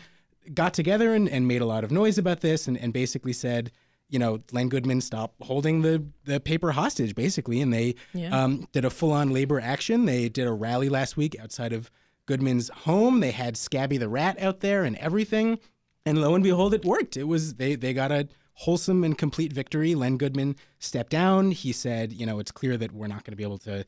got 0.52 0.74
together 0.74 1.14
and, 1.14 1.28
and 1.28 1.48
made 1.48 1.62
a 1.62 1.66
lot 1.66 1.84
of 1.84 1.90
noise 1.90 2.18
about 2.18 2.40
this 2.40 2.68
and, 2.68 2.76
and 2.76 2.92
basically 2.92 3.32
said, 3.32 3.70
you 4.10 4.18
know, 4.18 4.40
Len 4.52 4.68
Goodman 4.68 5.00
stop 5.00 5.34
holding 5.40 5.82
the, 5.82 6.04
the 6.24 6.38
paper 6.38 6.72
hostage, 6.72 7.14
basically. 7.14 7.60
And 7.60 7.72
they 7.72 7.94
yeah. 8.12 8.44
um, 8.44 8.68
did 8.72 8.84
a 8.84 8.90
full 8.90 9.12
on 9.12 9.32
labor 9.32 9.60
action. 9.60 10.04
They 10.04 10.28
did 10.28 10.46
a 10.46 10.52
rally 10.52 10.88
last 10.88 11.16
week 11.16 11.36
outside 11.40 11.72
of 11.72 11.90
Goodman's 12.26 12.68
home. 12.70 13.20
They 13.20 13.30
had 13.30 13.56
Scabby 13.56 13.98
the 13.98 14.08
Rat 14.08 14.40
out 14.40 14.60
there 14.60 14.84
and 14.84 14.96
everything. 14.96 15.58
And 16.06 16.20
lo 16.20 16.34
and 16.34 16.44
behold, 16.44 16.74
it 16.74 16.84
worked. 16.84 17.16
It 17.16 17.24
was 17.24 17.54
they 17.54 17.76
they 17.76 17.94
got 17.94 18.12
a 18.12 18.28
wholesome 18.54 19.04
and 19.04 19.16
complete 19.16 19.52
victory. 19.52 19.94
Len 19.94 20.16
Goodman 20.16 20.56
stepped 20.78 21.10
down. 21.10 21.50
He 21.50 21.72
said, 21.72 22.12
you 22.12 22.26
know, 22.26 22.38
it's 22.38 22.52
clear 22.52 22.76
that 22.76 22.92
we're 22.92 23.06
not 23.06 23.24
going 23.24 23.32
to 23.32 23.36
be 23.36 23.42
able 23.42 23.58
to 23.58 23.84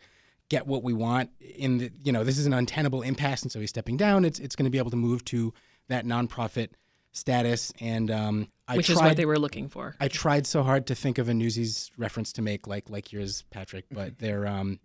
get 0.49 0.67
what 0.67 0.83
we 0.83 0.93
want 0.93 1.31
in 1.41 1.79
the 1.79 1.91
you 2.05 2.13
know 2.13 2.25
this 2.25 2.39
is 2.39 2.47
an 2.47 2.53
untenable 2.53 3.03
impasse 3.03 3.43
and 3.43 3.51
so 3.51 3.61
he's 3.61 3.71
stepping 3.71 3.97
down. 3.97 4.25
It's 4.25 4.39
it's 4.39 4.57
going 4.57 4.65
to 4.65 4.71
be 4.71 4.79
able 4.79 4.91
to 4.91 4.97
move 4.97 5.25
to 5.27 5.53
that 5.89 6.05
nonprofit 6.05 6.71
status 7.13 7.73
and 7.81 8.11
um, 8.11 8.49
I 8.69 8.77
which 8.77 8.87
tried, 8.87 8.95
is 8.95 9.01
what 9.01 9.17
they 9.17 9.25
were 9.25 9.39
looking 9.39 9.69
for. 9.69 9.97
I 10.01 10.09
tried 10.09 10.47
so 10.47 10.63
hard 10.63 10.87
to 10.89 10.95
think 10.95 11.19
of 11.19 11.29
a 11.29 11.35
Newsies 11.35 11.91
reference 11.97 12.33
to 12.35 12.43
make 12.43 12.67
like 12.67 12.91
like 12.91 13.13
yours 13.13 13.45
Patrick 13.51 13.87
but 13.91 14.19
they're 14.19 14.47
um 14.47 14.79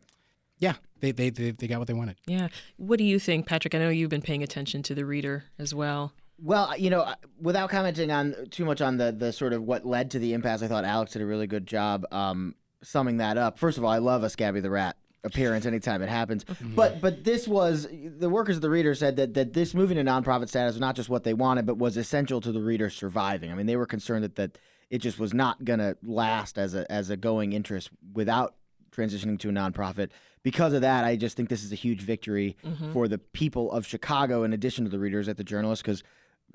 yeah 0.59 0.75
they, 0.99 1.11
they 1.11 1.29
they 1.29 1.51
they 1.51 1.67
got 1.67 1.79
what 1.79 1.87
they 1.87 1.93
wanted. 1.93 2.17
Yeah. 2.27 2.47
What 2.77 2.97
do 2.97 3.03
you 3.03 3.19
think 3.19 3.45
Patrick? 3.47 3.75
I 3.75 3.79
know 3.79 3.89
you've 3.89 4.09
been 4.09 4.21
paying 4.21 4.43
attention 4.43 4.83
to 4.83 4.95
the 4.95 5.05
reader 5.05 5.45
as 5.59 5.75
well. 5.75 6.13
Well, 6.43 6.75
you 6.75 6.89
know, 6.89 7.13
without 7.39 7.69
commenting 7.69 8.11
on 8.11 8.35
too 8.49 8.65
much 8.65 8.81
on 8.81 8.97
the 8.97 9.11
the 9.11 9.33
sort 9.33 9.53
of 9.53 9.63
what 9.63 9.85
led 9.85 10.11
to 10.11 10.19
the 10.19 10.33
impasse, 10.33 10.63
I 10.63 10.67
thought 10.67 10.85
Alex 10.85 11.13
did 11.13 11.21
a 11.21 11.25
really 11.25 11.47
good 11.47 11.67
job 11.67 12.05
um, 12.11 12.55
summing 12.81 13.17
that 13.17 13.37
up. 13.37 13.59
First 13.59 13.77
of 13.77 13.83
all, 13.83 13.91
I 13.91 13.99
love 13.99 14.23
a 14.23 14.29
Scabby 14.29 14.59
the 14.59 14.69
Rat 14.69 14.95
appearance 15.23 15.65
anytime 15.65 16.01
it 16.01 16.09
happens. 16.09 16.43
Mm-hmm. 16.43 16.75
But 16.75 17.01
but 17.01 17.23
this 17.23 17.47
was 17.47 17.87
the 17.91 18.29
workers 18.29 18.55
of 18.55 18.61
the 18.61 18.69
reader 18.69 18.95
said 18.95 19.15
that 19.17 19.33
that 19.33 19.53
this 19.53 19.73
moving 19.73 19.97
to 19.97 20.03
nonprofit 20.03 20.49
status 20.49 20.75
was 20.75 20.81
not 20.81 20.95
just 20.95 21.09
what 21.09 21.23
they 21.23 21.33
wanted, 21.33 21.65
but 21.65 21.77
was 21.77 21.97
essential 21.97 22.41
to 22.41 22.51
the 22.51 22.61
reader 22.61 22.89
surviving. 22.89 23.51
I 23.51 23.55
mean, 23.55 23.65
they 23.65 23.75
were 23.75 23.85
concerned 23.85 24.23
that 24.23 24.35
that 24.35 24.57
it 24.89 24.99
just 24.99 25.19
was 25.19 25.33
not 25.33 25.63
going 25.63 25.79
to 25.79 25.97
last 26.03 26.57
as 26.57 26.75
a 26.75 26.89
as 26.91 27.09
a 27.09 27.17
going 27.17 27.53
interest 27.53 27.89
without 28.13 28.55
transitioning 28.91 29.39
to 29.39 29.49
a 29.49 29.51
nonprofit. 29.51 30.09
Because 30.43 30.73
of 30.73 30.81
that, 30.81 31.05
I 31.05 31.15
just 31.15 31.37
think 31.37 31.49
this 31.49 31.63
is 31.63 31.71
a 31.71 31.75
huge 31.75 32.01
victory 32.01 32.57
mm-hmm. 32.63 32.91
for 32.91 33.07
the 33.07 33.19
people 33.19 33.71
of 33.71 33.85
Chicago, 33.85 34.43
in 34.43 34.53
addition 34.53 34.85
to 34.85 34.89
the 34.89 34.97
readers 34.97 35.29
at 35.29 35.37
the 35.37 35.43
journalists, 35.43 35.83
because 35.83 36.03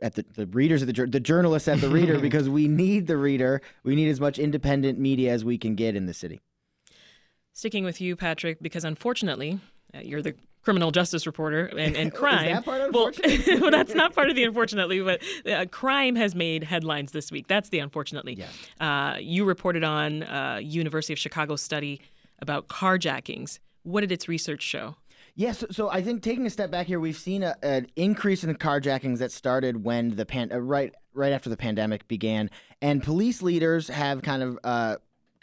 at 0.02 0.16
the, 0.16 0.24
the 0.34 0.46
readers 0.46 0.82
at 0.82 0.92
the 0.92 1.06
the 1.06 1.20
journalists 1.20 1.68
at 1.68 1.80
the 1.80 1.88
reader 1.88 2.18
because 2.20 2.48
we 2.48 2.68
need 2.68 3.06
the 3.06 3.16
reader. 3.16 3.62
We 3.84 3.94
need 3.94 4.08
as 4.08 4.20
much 4.20 4.38
independent 4.38 4.98
media 4.98 5.32
as 5.32 5.44
we 5.44 5.56
can 5.56 5.76
get 5.76 5.94
in 5.94 6.06
the 6.06 6.14
city. 6.14 6.40
Sticking 7.56 7.84
with 7.84 8.02
you, 8.02 8.16
Patrick, 8.16 8.60
because 8.60 8.84
unfortunately, 8.84 9.58
uh, 9.94 10.00
you're 10.00 10.20
the 10.20 10.34
criminal 10.62 10.90
justice 10.90 11.26
reporter 11.26 11.64
and, 11.64 11.96
and 11.96 12.12
crime. 12.12 12.48
Is 12.48 12.54
that 12.56 12.64
part 12.66 12.92
well, 12.92 13.10
well, 13.62 13.70
that's 13.70 13.94
not 13.94 14.14
part 14.14 14.28
of 14.28 14.36
the 14.36 14.44
unfortunately, 14.44 15.00
but 15.00 15.22
uh, 15.50 15.64
crime 15.70 16.16
has 16.16 16.34
made 16.34 16.64
headlines 16.64 17.12
this 17.12 17.32
week. 17.32 17.48
That's 17.48 17.70
the 17.70 17.78
unfortunately. 17.78 18.36
Yeah. 18.36 18.48
Uh, 18.86 19.16
you 19.16 19.46
reported 19.46 19.84
on 19.84 20.24
uh, 20.24 20.60
University 20.62 21.14
of 21.14 21.18
Chicago 21.18 21.56
study 21.56 22.02
about 22.40 22.68
carjackings. 22.68 23.58
What 23.84 24.02
did 24.02 24.12
its 24.12 24.28
research 24.28 24.60
show? 24.60 24.96
Yes, 25.34 25.62
yeah, 25.62 25.66
so, 25.66 25.66
so, 25.70 25.90
I 25.90 26.02
think 26.02 26.22
taking 26.22 26.44
a 26.44 26.50
step 26.50 26.70
back 26.70 26.86
here, 26.86 27.00
we've 27.00 27.16
seen 27.16 27.42
a, 27.42 27.56
an 27.62 27.86
increase 27.96 28.44
in 28.44 28.50
the 28.50 28.58
carjackings 28.58 29.16
that 29.18 29.32
started 29.32 29.82
when 29.82 30.16
the 30.16 30.26
pan 30.26 30.52
uh, 30.52 30.58
right 30.58 30.94
right 31.14 31.32
after 31.32 31.48
the 31.48 31.56
pandemic 31.56 32.06
began, 32.06 32.50
and 32.82 33.02
police 33.02 33.40
leaders 33.40 33.88
have 33.88 34.20
kind 34.20 34.42
of 34.42 34.58
uh, 34.62 34.96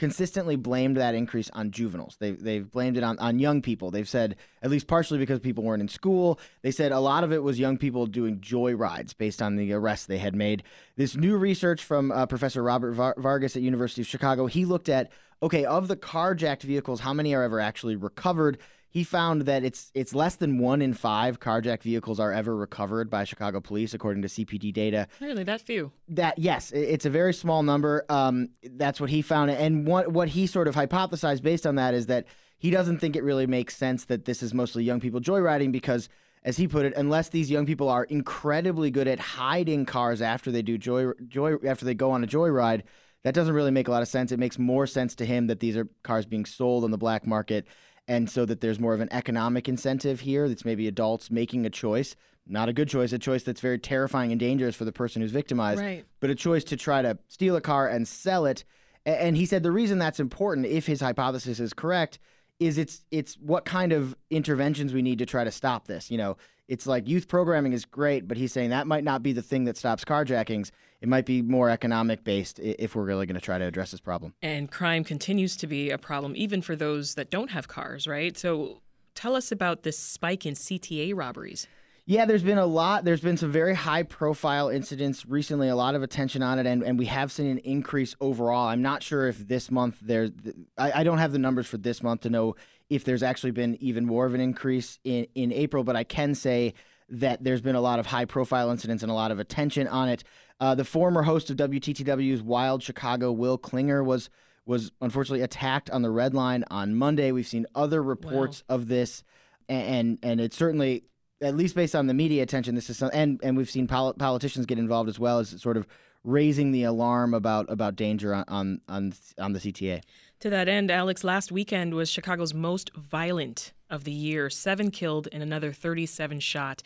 consistently 0.04 0.58
blamed 0.58 0.98
that 0.98 1.16
increase 1.16 1.50
on 1.52 1.72
juveniles. 1.72 2.18
They've, 2.20 2.38
they've 2.38 2.70
blamed 2.70 2.98
it 2.98 3.06
on, 3.06 3.18
on 3.20 3.39
young 3.39 3.62
people. 3.62 3.89
They've 3.89 4.10
said, 4.10 4.36
at 4.62 4.70
least 4.70 4.86
partially 4.86 5.18
because 5.18 5.39
people 5.39 5.63
weren't 5.63 5.82
in 5.82 5.88
school, 5.88 6.42
they 6.62 6.72
said 6.72 6.92
a 6.92 7.00
lot 7.00 7.24
of 7.24 7.32
it 7.32 7.42
was 7.42 7.58
young 7.58 7.78
people 7.78 8.06
doing 8.06 8.42
joy 8.42 8.74
rides 8.74 9.13
based 9.13 9.42
on 9.42 9.56
the 9.56 9.72
arrests 9.72 10.06
they 10.06 10.18
had 10.18 10.36
made. 10.36 10.62
This 10.98 11.16
new 11.16 11.38
research 11.38 11.82
from 11.82 12.12
uh, 12.12 12.26
Professor 12.26 12.62
Robert 12.62 12.92
Var- 12.92 13.16
Vargas 13.18 13.56
at 13.56 13.62
University 13.62 14.02
of 14.02 14.08
Chicago, 14.08 14.46
he 14.46 14.66
looked 14.66 14.89
at, 14.89 15.10
okay, 15.42 15.63
of 15.63 15.88
the 15.88 15.96
carjacked 15.96 16.63
vehicles, 16.63 17.00
how 17.00 17.13
many 17.13 17.34
are 17.34 17.44
ever 17.44 17.62
actually 17.62 17.96
recovered? 17.96 18.58
He 18.93 19.03
found 19.03 19.41
that 19.43 19.63
it's 19.63 19.91
it's 19.95 20.13
less 20.13 20.36
than 20.36 20.60
one 20.60 20.79
in 20.79 20.93
five 20.93 21.39
carjacked 21.39 21.82
vehicles 21.82 22.19
are 22.19 22.32
ever 22.32 22.56
recovered 22.56 23.10
by 23.10 23.23
Chicago 23.23 23.60
police, 23.60 23.95
according 23.95 24.21
to 24.21 24.27
CPD 24.27 24.71
data. 24.71 25.08
Really, 25.19 25.43
that 25.43 25.62
few? 25.62 25.91
That 26.10 26.38
yes, 26.38 26.71
it's 26.71 27.03
a 27.03 27.10
very 27.10 27.34
small 27.34 27.63
number. 27.63 28.06
Um, 28.08 28.49
that's 28.62 29.01
what 29.01 29.10
he 29.10 29.23
found, 29.23 29.49
and 29.49 29.88
what 29.88 30.10
what 30.10 30.29
he 30.29 30.45
sort 30.45 30.67
of 30.67 30.75
hypothesized 30.75 31.41
based 31.41 31.65
on 31.65 31.73
that 31.75 31.95
is 31.95 32.06
that 32.06 32.27
he 32.60 32.69
doesn't 32.69 32.99
think 32.99 33.15
it 33.15 33.23
really 33.23 33.47
makes 33.47 33.75
sense 33.75 34.06
that 34.06 34.25
this 34.25 34.43
is 34.43 34.53
mostly 34.53 34.84
young 34.84 35.01
people 35.01 35.19
joyriding 35.19 35.71
because. 35.71 36.08
As 36.45 36.58
he 36.58 36.67
put 36.67 36.86
it, 36.86 36.93
unless 36.97 37.29
these 37.29 37.49
young 37.49 37.65
people 37.65 37.88
are 37.88 38.03
incredibly 38.03 38.91
good 38.91 39.08
at 39.08 39.17
hiding 39.17 39.86
cars 39.86 40.21
after 40.21 40.51
they 40.51 40.62
do 40.62 40.77
joy, 40.77 41.13
joy 41.29 41.56
after 41.65 41.86
they 41.86 41.93
go 41.93 42.12
on 42.12 42.21
a 42.21 42.27
joyride, 42.27 42.82
that 43.23 43.34
doesn't 43.34 43.53
really 43.56 43.71
make 43.71 43.88
a 43.88 43.91
lot 43.91 44.01
of 44.01 44.10
sense. 44.10 44.29
It 44.29 44.39
makes 44.39 44.60
more 44.60 44.86
sense 44.86 45.15
to 45.15 45.25
him 45.25 45.47
that 45.47 45.62
these 45.62 45.77
are 45.77 45.88
cars 46.03 46.25
being 46.25 46.43
sold 46.43 46.84
on 46.84 46.91
the 46.91 46.97
black 46.97 47.25
market 47.25 47.65
and 48.08 48.30
so 48.30 48.46
that 48.46 48.62
there's 48.62 48.80
more 48.80 48.94
of 48.94 49.02
an 49.02 49.10
economic 49.12 49.70
incentive 49.70 50.22
here 50.22 50.48
that's 50.48 50.66
maybe 50.66 50.88
adults 50.88 51.32
making 51.32 51.66
a 51.66 51.70
choice 51.70 52.16
not 52.46 52.68
a 52.70 52.74
good 52.74 52.89
choice 52.89 53.13
a 53.13 53.20
choice 53.20 53.44
that's 53.44 53.62
very 53.62 53.80
terrifying 53.80 54.32
and 54.32 54.39
dangerous 54.39 54.76
for 54.76 54.86
the 54.86 54.92
person 54.92 55.22
who's 55.22 55.32
victimized 55.32 55.80
right. 55.80 56.06
but 56.20 56.30
a 56.30 56.36
choice 56.36 56.63
to 56.63 56.76
try 56.76 57.02
to 57.02 57.18
steal 57.28 57.56
a 57.56 57.62
car 57.62 57.88
and 57.88 58.08
sell 58.08 58.46
it 58.46 58.63
and 59.06 59.38
he 59.38 59.46
said 59.46 59.63
the 59.63 59.72
reason 59.72 59.98
that's 59.98 60.20
important 60.20 60.66
if 60.66 60.86
his 60.86 61.02
hypothesis 61.02 61.60
is 61.60 61.74
correct 61.74 62.20
is 62.60 62.78
it's 62.78 63.04
it's 63.12 63.36
what 63.36 63.66
kind 63.66 63.92
of 63.92 64.16
interventions 64.30 64.94
we 64.94 65.02
need 65.02 65.20
to 65.20 65.26
try 65.26 65.44
to 65.44 65.52
stop 65.52 65.88
this 65.88 66.12
you 66.12 66.18
know 66.18 66.38
it's 66.67 66.88
like 66.88 67.08
youth 67.08 67.28
programming 67.28 67.73
is 67.73 67.86
great 67.86 68.28
but 68.28 68.38
he's 68.38 68.52
saying 68.52 68.69
that 68.69 68.88
might 68.88 69.04
not 69.04 69.21
be 69.21 69.34
the 69.34 69.41
thing 69.41 69.65
that 69.65 69.78
stops 69.78 70.04
carjackings 70.06 70.71
it 71.04 71.10
might 71.10 71.26
be 71.26 71.41
more 71.41 71.69
economic 71.69 72.23
based 72.23 72.60
if 72.60 72.95
we're 72.95 73.04
really 73.04 73.26
going 73.26 73.36
to 73.36 73.41
try 73.41 73.58
to 73.58 73.65
address 73.65 73.91
this 73.91 73.99
problem. 73.99 74.36
And 74.41 74.71
crime 74.71 75.04
continues 75.04 75.58
to 75.58 75.67
be 75.67 75.89
a 75.89 75.97
problem, 75.97 76.34
even 76.38 76.62
for 76.62 76.78
those 76.78 77.15
that 77.15 77.30
don't 77.30 77.52
have 77.52 77.67
cars, 77.67 78.08
right? 78.08 78.38
So 78.38 78.80
tell 79.13 79.36
us 79.36 79.52
about 79.52 79.84
this 79.84 79.99
spike 79.99 80.45
in 80.45 80.54
CTA 80.54 81.13
robberies. 81.13 81.67
Yeah, 82.06 82.23
there's 82.23 82.43
been 82.43 82.58
a 82.58 82.65
lot. 82.65 83.04
There's 83.04 83.19
been 83.19 83.36
some 83.36 83.52
very 83.52 83.76
high 83.76 84.04
profile 84.04 84.69
incidents 84.69 85.26
recently, 85.26 85.67
a 85.67 85.76
lot 85.76 85.93
of 85.93 86.04
attention 86.04 86.41
on 86.41 86.58
it, 86.58 86.65
and, 86.65 86.82
and 86.84 86.97
we 86.97 87.08
have 87.08 87.34
seen 87.34 87.47
an 87.47 87.58
increase 87.60 88.15
overall. 88.21 88.69
I'm 88.69 88.82
not 88.82 89.04
sure 89.04 89.28
if 89.28 89.45
this 89.45 89.69
month 89.69 89.97
there's, 90.02 90.32
I, 90.78 91.02
I 91.02 91.04
don't 91.04 91.17
have 91.17 91.34
the 91.34 91.39
numbers 91.39 91.67
for 91.67 91.78
this 91.78 92.02
month 92.02 92.21
to 92.21 92.30
know 92.30 92.56
if 92.93 93.03
there's 93.03 93.23
actually 93.23 93.51
been 93.51 93.75
even 93.82 94.06
more 94.06 94.25
of 94.27 94.36
an 94.36 94.39
increase 94.39 94.99
in, 95.03 95.25
in 95.34 95.51
April, 95.51 95.84
but 95.84 95.95
I 95.95 96.03
can 96.03 96.36
say 96.36 96.75
that 97.10 97.43
there's 97.43 97.62
been 97.62 97.75
a 97.75 97.82
lot 97.82 97.99
of 97.99 98.06
high 98.06 98.25
profile 98.25 98.69
incidents 98.69 99.01
and 99.01 99.12
a 99.12 99.15
lot 99.15 99.32
of 99.32 99.39
attention 99.39 99.88
on 99.88 100.10
it. 100.10 100.23
Uh, 100.60 100.75
the 100.75 100.86
former 100.86 101.23
host 101.23 101.49
of 101.49 101.58
WTTW's 101.58 102.43
Wild 102.43 102.84
Chicago, 102.84 103.32
Will 103.32 103.58
Clinger, 103.58 104.06
was 104.06 104.29
was 104.65 104.91
unfortunately 105.01 105.41
attacked 105.41 105.89
on 105.89 106.03
the 106.03 106.10
red 106.10 106.34
line 106.34 106.63
on 106.69 106.95
Monday. 106.95 107.34
We've 107.34 107.47
seen 107.47 107.65
other 107.75 108.01
reports 108.01 108.63
wow. 108.69 108.75
of 108.75 108.88
this, 108.88 109.23
and 109.67 110.19
and 110.21 110.39
it's 110.39 110.56
certainly 110.56 111.03
at 111.41 111.56
least 111.56 111.75
based 111.75 111.95
on 111.95 112.08
the 112.08 112.13
media 112.13 112.43
attention, 112.43 112.75
this 112.75 112.89
is 112.89 112.97
some, 112.97 113.10
and 113.12 113.39
and 113.43 113.58
we've 113.58 113.71
seen 113.71 113.88
pol- 113.88 114.13
politicians 114.13 114.67
get 114.67 114.77
involved 114.77 115.10
as 115.10 115.19
well 115.19 115.39
as 115.39 115.60
sort 115.62 115.77
of 115.77 115.88
raising 116.24 116.72
the 116.72 116.84
alarm 116.84 117.34
about 117.34 117.70
about 117.70 117.96
danger 117.96 118.34
on 118.34 118.46
on 118.48 118.82
on, 118.88 119.14
on 119.38 119.54
the 119.54 119.60
CTA. 119.60 120.02
To 120.42 120.50
that 120.50 120.68
end, 120.68 120.92
Alex, 120.92 121.24
last 121.24 121.52
weekend 121.52 121.94
was 121.94 122.10
Chicago's 122.10 122.54
most 122.54 122.94
violent 122.96 123.72
of 123.90 124.04
the 124.04 124.12
year. 124.12 124.50
Seven 124.50 124.92
killed 124.92 125.30
and 125.32 125.42
another 125.42 125.72
37 125.72 126.40
shot. 126.42 126.84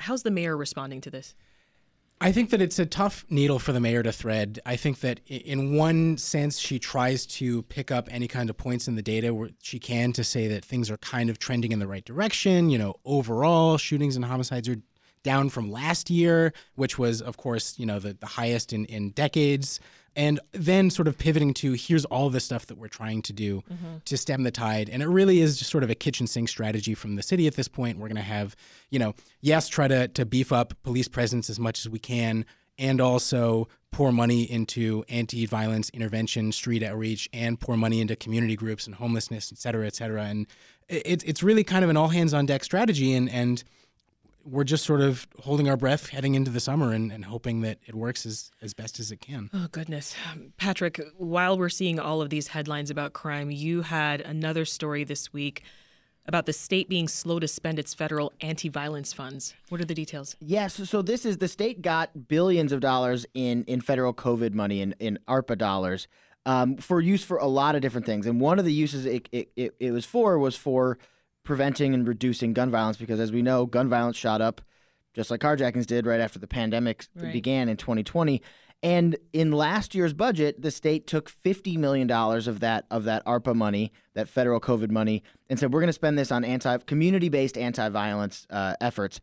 How's 0.00 0.22
the 0.22 0.30
mayor 0.30 0.56
responding 0.56 1.00
to 1.02 1.10
this? 1.10 1.34
I 2.20 2.32
think 2.32 2.50
that 2.50 2.62
it's 2.62 2.78
a 2.78 2.86
tough 2.86 3.24
needle 3.28 3.58
for 3.58 3.72
the 3.72 3.80
mayor 3.80 4.02
to 4.02 4.12
thread. 4.12 4.60
I 4.64 4.76
think 4.76 5.00
that 5.00 5.20
in 5.26 5.76
one 5.76 6.16
sense, 6.16 6.58
she 6.58 6.78
tries 6.78 7.26
to 7.26 7.62
pick 7.64 7.90
up 7.90 8.08
any 8.10 8.28
kind 8.28 8.48
of 8.48 8.56
points 8.56 8.88
in 8.88 8.94
the 8.94 9.02
data 9.02 9.34
where 9.34 9.50
she 9.62 9.78
can 9.78 10.12
to 10.12 10.24
say 10.24 10.46
that 10.48 10.64
things 10.64 10.90
are 10.90 10.96
kind 10.98 11.28
of 11.28 11.38
trending 11.38 11.72
in 11.72 11.80
the 11.80 11.86
right 11.86 12.04
direction. 12.04 12.70
You 12.70 12.78
know, 12.78 12.94
overall, 13.04 13.78
shootings 13.78 14.16
and 14.16 14.24
homicides 14.24 14.68
are 14.68 14.76
down 15.24 15.48
from 15.48 15.72
last 15.72 16.08
year, 16.08 16.52
which 16.76 16.96
was, 16.96 17.20
of 17.20 17.36
course, 17.36 17.76
you 17.76 17.86
know, 17.86 17.98
the, 17.98 18.14
the 18.14 18.26
highest 18.26 18.72
in, 18.72 18.84
in 18.84 19.10
decades. 19.10 19.80
And 20.16 20.38
then 20.52 20.90
sort 20.90 21.08
of 21.08 21.18
pivoting 21.18 21.54
to 21.54 21.72
here's 21.72 22.04
all 22.04 22.30
the 22.30 22.38
stuff 22.38 22.66
that 22.66 22.78
we're 22.78 22.86
trying 22.86 23.20
to 23.22 23.32
do 23.32 23.62
mm-hmm. 23.62 23.96
to 24.04 24.16
stem 24.16 24.44
the 24.44 24.52
tide. 24.52 24.88
And 24.88 25.02
it 25.02 25.08
really 25.08 25.40
is 25.40 25.56
just 25.56 25.72
sort 25.72 25.82
of 25.82 25.90
a 25.90 25.96
kitchen 25.96 26.28
sink 26.28 26.48
strategy 26.48 26.94
from 26.94 27.16
the 27.16 27.22
city 27.22 27.48
at 27.48 27.56
this 27.56 27.66
point. 27.66 27.98
We're 27.98 28.06
going 28.06 28.14
to 28.14 28.22
have 28.22 28.54
you 28.90 29.00
know 29.00 29.14
yes 29.40 29.66
try 29.66 29.88
to 29.88 30.06
to 30.06 30.24
beef 30.24 30.52
up 30.52 30.72
police 30.84 31.08
presence 31.08 31.50
as 31.50 31.58
much 31.58 31.80
as 31.80 31.88
we 31.88 31.98
can 31.98 32.44
and 32.78 33.00
also 33.00 33.66
pour 33.90 34.12
money 34.12 34.44
into 34.44 35.04
anti-violence 35.08 35.90
intervention 35.90 36.52
street 36.52 36.84
outreach 36.84 37.28
and 37.32 37.58
pour 37.58 37.76
money 37.76 38.00
into 38.00 38.14
community 38.14 38.54
groups 38.54 38.86
and 38.86 38.94
homelessness 38.94 39.50
et 39.50 39.58
cetera 39.58 39.84
et 39.84 39.96
cetera. 39.96 40.22
And 40.22 40.46
it, 40.88 41.24
it's 41.26 41.42
really 41.42 41.64
kind 41.64 41.82
of 41.82 41.90
an 41.90 41.96
all 41.96 42.08
hands 42.08 42.32
on 42.32 42.46
deck 42.46 42.62
strategy 42.62 43.14
and 43.14 43.28
and 43.28 43.64
we're 44.44 44.64
just 44.64 44.84
sort 44.84 45.00
of 45.00 45.26
holding 45.40 45.68
our 45.68 45.76
breath 45.76 46.08
heading 46.08 46.34
into 46.34 46.50
the 46.50 46.60
summer 46.60 46.92
and, 46.92 47.10
and 47.12 47.24
hoping 47.24 47.62
that 47.62 47.78
it 47.86 47.94
works 47.94 48.26
as, 48.26 48.50
as 48.60 48.74
best 48.74 49.00
as 49.00 49.10
it 49.10 49.20
can. 49.20 49.50
Oh, 49.52 49.68
goodness. 49.72 50.14
Patrick, 50.56 51.00
while 51.16 51.58
we're 51.58 51.68
seeing 51.68 51.98
all 51.98 52.20
of 52.20 52.30
these 52.30 52.48
headlines 52.48 52.90
about 52.90 53.12
crime, 53.12 53.50
you 53.50 53.82
had 53.82 54.20
another 54.20 54.64
story 54.64 55.04
this 55.04 55.32
week 55.32 55.62
about 56.26 56.46
the 56.46 56.52
state 56.52 56.88
being 56.88 57.08
slow 57.08 57.38
to 57.38 57.48
spend 57.48 57.78
its 57.78 57.92
federal 57.92 58.32
anti 58.40 58.68
violence 58.68 59.12
funds. 59.12 59.54
What 59.68 59.80
are 59.80 59.84
the 59.84 59.94
details? 59.94 60.36
Yes. 60.40 60.88
so, 60.88 61.02
this 61.02 61.24
is 61.24 61.38
the 61.38 61.48
state 61.48 61.82
got 61.82 62.28
billions 62.28 62.72
of 62.72 62.80
dollars 62.80 63.26
in, 63.34 63.64
in 63.64 63.80
federal 63.80 64.14
COVID 64.14 64.54
money, 64.54 64.80
in, 64.80 64.94
in 64.98 65.18
ARPA 65.28 65.58
dollars, 65.58 66.08
um, 66.46 66.76
for 66.76 67.00
use 67.00 67.24
for 67.24 67.36
a 67.36 67.46
lot 67.46 67.74
of 67.74 67.82
different 67.82 68.06
things. 68.06 68.26
And 68.26 68.40
one 68.40 68.58
of 68.58 68.64
the 68.64 68.72
uses 68.72 69.06
it, 69.06 69.28
it, 69.32 69.50
it, 69.56 69.74
it 69.78 69.90
was 69.90 70.04
for 70.04 70.38
was 70.38 70.56
for 70.56 70.98
preventing 71.44 71.94
and 71.94 72.08
reducing 72.08 72.52
gun 72.52 72.70
violence 72.70 72.96
because, 72.96 73.20
as 73.20 73.30
we 73.30 73.42
know, 73.42 73.66
gun 73.66 73.88
violence 73.88 74.16
shot 74.16 74.40
up 74.40 74.60
just 75.14 75.30
like 75.30 75.40
carjackings 75.40 75.86
did 75.86 76.06
right 76.06 76.20
after 76.20 76.38
the 76.38 76.46
pandemic 76.46 77.06
right. 77.14 77.32
began 77.32 77.68
in 77.68 77.76
2020. 77.76 78.42
And 78.82 79.16
in 79.32 79.52
last 79.52 79.94
year's 79.94 80.12
budget, 80.12 80.60
the 80.60 80.70
state 80.70 81.06
took 81.06 81.30
$50 81.30 81.78
million 81.78 82.10
of 82.10 82.60
that 82.60 82.84
of 82.90 83.04
that 83.04 83.24
ARPA 83.24 83.54
money, 83.54 83.92
that 84.12 84.28
federal 84.28 84.60
COVID 84.60 84.90
money, 84.90 85.22
and 85.48 85.58
said 85.58 85.72
we're 85.72 85.80
going 85.80 85.88
to 85.88 85.94
spend 85.94 86.18
this 86.18 86.30
on 86.30 86.44
anti 86.44 86.76
community-based 86.78 87.56
anti-violence 87.56 88.46
uh, 88.50 88.74
efforts. 88.82 89.20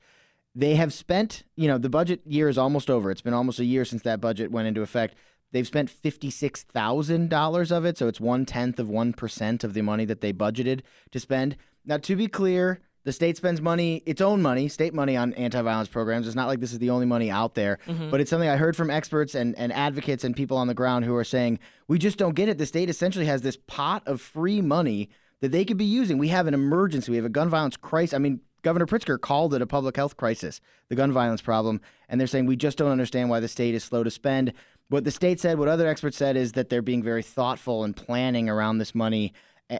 They 0.55 0.75
have 0.75 0.91
spent, 0.91 1.43
you 1.55 1.67
know, 1.67 1.77
the 1.77 1.89
budget 1.89 2.21
year 2.25 2.49
is 2.49 2.57
almost 2.57 2.89
over. 2.89 3.11
It's 3.11 3.21
been 3.21 3.35
almost 3.35 3.59
a 3.59 3.65
year 3.65 3.85
since 3.85 4.01
that 4.01 4.19
budget 4.19 4.51
went 4.51 4.67
into 4.67 4.81
effect. 4.81 5.15
They've 5.51 5.67
spent 5.67 5.91
fifty-six 5.91 6.63
thousand 6.63 7.29
dollars 7.29 7.71
of 7.71 7.85
it, 7.85 7.99
so 7.99 8.07
it's 8.07 8.19
one 8.19 8.45
tenth 8.45 8.79
of 8.79 8.89
one 8.89 9.13
percent 9.13 9.63
of 9.63 9.75
the 9.75 9.81
money 9.81 10.05
that 10.05 10.21
they 10.21 10.33
budgeted 10.33 10.81
to 11.11 11.19
spend. 11.19 11.55
Now, 11.85 11.97
to 11.97 12.15
be 12.15 12.27
clear, 12.27 12.79
the 13.03 13.11
state 13.11 13.37
spends 13.37 13.61
money, 13.61 14.03
its 14.05 14.21
own 14.21 14.41
money, 14.41 14.67
state 14.67 14.93
money 14.93 15.17
on 15.17 15.33
anti-violence 15.33 15.89
programs. 15.89 16.27
It's 16.27 16.35
not 16.35 16.47
like 16.47 16.59
this 16.59 16.71
is 16.71 16.79
the 16.79 16.91
only 16.91 17.07
money 17.07 17.31
out 17.31 17.55
there, 17.55 17.79
mm-hmm. 17.87 18.11
but 18.11 18.21
it's 18.21 18.29
something 18.29 18.49
I 18.49 18.57
heard 18.57 18.75
from 18.75 18.91
experts 18.91 19.33
and, 19.33 19.57
and 19.57 19.73
advocates 19.73 20.23
and 20.23 20.35
people 20.35 20.57
on 20.57 20.67
the 20.67 20.75
ground 20.75 21.05
who 21.05 21.15
are 21.15 21.23
saying 21.23 21.59
we 21.87 21.97
just 21.97 22.17
don't 22.17 22.35
get 22.35 22.49
it. 22.49 22.59
The 22.59 22.65
state 22.65 22.89
essentially 22.89 23.25
has 23.25 23.41
this 23.41 23.57
pot 23.67 24.03
of 24.05 24.21
free 24.21 24.61
money 24.61 25.09
that 25.39 25.51
they 25.51 25.65
could 25.65 25.77
be 25.77 25.85
using. 25.85 26.19
We 26.19 26.27
have 26.27 26.45
an 26.45 26.53
emergency. 26.53 27.09
We 27.09 27.17
have 27.17 27.25
a 27.25 27.29
gun 27.29 27.49
violence 27.49 27.75
crisis. 27.75 28.13
I 28.13 28.19
mean, 28.19 28.41
Governor 28.61 28.85
Pritzker 28.85 29.19
called 29.19 29.55
it 29.55 29.63
a 29.63 29.67
public 29.67 29.95
health 29.95 30.15
crisis, 30.15 30.61
the 30.89 30.95
gun 30.95 31.11
violence 31.11 31.41
problem, 31.41 31.81
and 32.07 32.19
they're 32.19 32.27
saying 32.27 32.45
we 32.45 32.55
just 32.55 32.77
don't 32.77 32.91
understand 32.91 33.31
why 33.31 33.39
the 33.39 33.47
state 33.47 33.73
is 33.73 33.83
slow 33.83 34.03
to 34.03 34.11
spend. 34.11 34.53
What 34.89 35.03
the 35.03 35.09
state 35.09 35.39
said, 35.39 35.57
what 35.57 35.67
other 35.67 35.87
experts 35.87 36.17
said, 36.17 36.37
is 36.37 36.51
that 36.51 36.69
they're 36.69 36.83
being 36.83 37.01
very 37.01 37.23
thoughtful 37.23 37.83
and 37.83 37.95
planning 37.95 38.49
around 38.49 38.77
this 38.77 38.93
money 38.93 39.33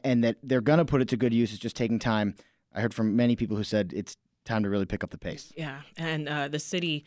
and 0.04 0.24
that 0.24 0.38
they're 0.44 0.62
going 0.62 0.80
to 0.80 0.86
put 0.86 1.02
it 1.02 1.10
to 1.10 1.18
good 1.18 1.34
use. 1.34 1.52
It's 1.52 1.60
just 1.60 1.76
taking 1.76 2.00
time. 2.00 2.36
I 2.74 2.82
heard 2.82 2.94
from 2.94 3.16
many 3.16 3.36
people 3.36 3.58
who 3.58 3.64
said 3.64 3.94
it's 3.96 4.18
time 4.46 4.64
to 4.64 4.70
really 4.70 4.86
pick 4.86 5.04
up 5.04 5.10
the 5.10 5.18
pace. 5.18 5.52
Yeah, 5.56 5.82
and 5.98 6.28
uh, 6.28 6.48
the 6.48 6.60
city 6.60 7.06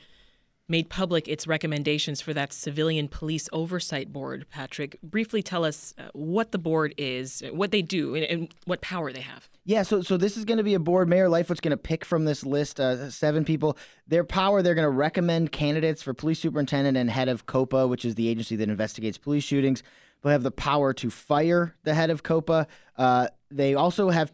made 0.68 0.88
public 0.88 1.28
its 1.28 1.46
recommendations 1.46 2.20
for 2.20 2.32
that 2.32 2.52
civilian 2.52 3.06
police 3.08 3.48
oversight 3.52 4.12
board. 4.12 4.46
Patrick, 4.50 4.98
briefly 5.02 5.42
tell 5.42 5.64
us 5.64 5.92
uh, 5.98 6.04
what 6.14 6.52
the 6.52 6.58
board 6.58 6.94
is, 6.96 7.42
what 7.52 7.70
they 7.70 7.82
do, 7.82 8.14
and, 8.14 8.24
and, 8.24 8.54
what 8.64 8.80
power 8.80 9.12
they 9.12 9.20
have. 9.20 9.48
Yeah, 9.64 9.82
so 9.82 10.00
so 10.00 10.16
this 10.16 10.36
is 10.36 10.44
going 10.44 10.56
to 10.58 10.64
be 10.64 10.74
a 10.74 10.78
board. 10.78 11.08
Mayor 11.08 11.28
Lightfoot's 11.28 11.60
going 11.60 11.70
to 11.70 11.76
pick 11.76 12.04
from 12.04 12.24
this 12.24 12.44
list 12.44 12.80
uh, 12.80 13.10
seven 13.10 13.44
people. 13.44 13.76
Their 14.06 14.24
power, 14.24 14.62
they're 14.62 14.74
going 14.74 14.86
to 14.86 14.90
recommend 14.90 15.52
candidates 15.52 16.02
for 16.02 16.14
police 16.14 16.38
superintendent 16.38 16.96
and 16.96 17.10
head 17.10 17.28
of 17.28 17.46
COPA, 17.46 17.86
which 17.86 18.04
is 18.04 18.14
the 18.14 18.28
agency 18.28 18.56
that 18.56 18.68
investigates 18.68 19.18
police 19.18 19.44
shootings. 19.44 19.82
They'll 20.24 20.32
have 20.32 20.42
the 20.42 20.50
power 20.50 20.94
to 20.94 21.10
fire 21.10 21.76
the 21.84 21.92
head 21.92 22.08
of 22.08 22.22
COPA. 22.22 22.66
Uh, 22.96 23.28
they 23.50 23.74
also 23.74 24.08
have 24.08 24.32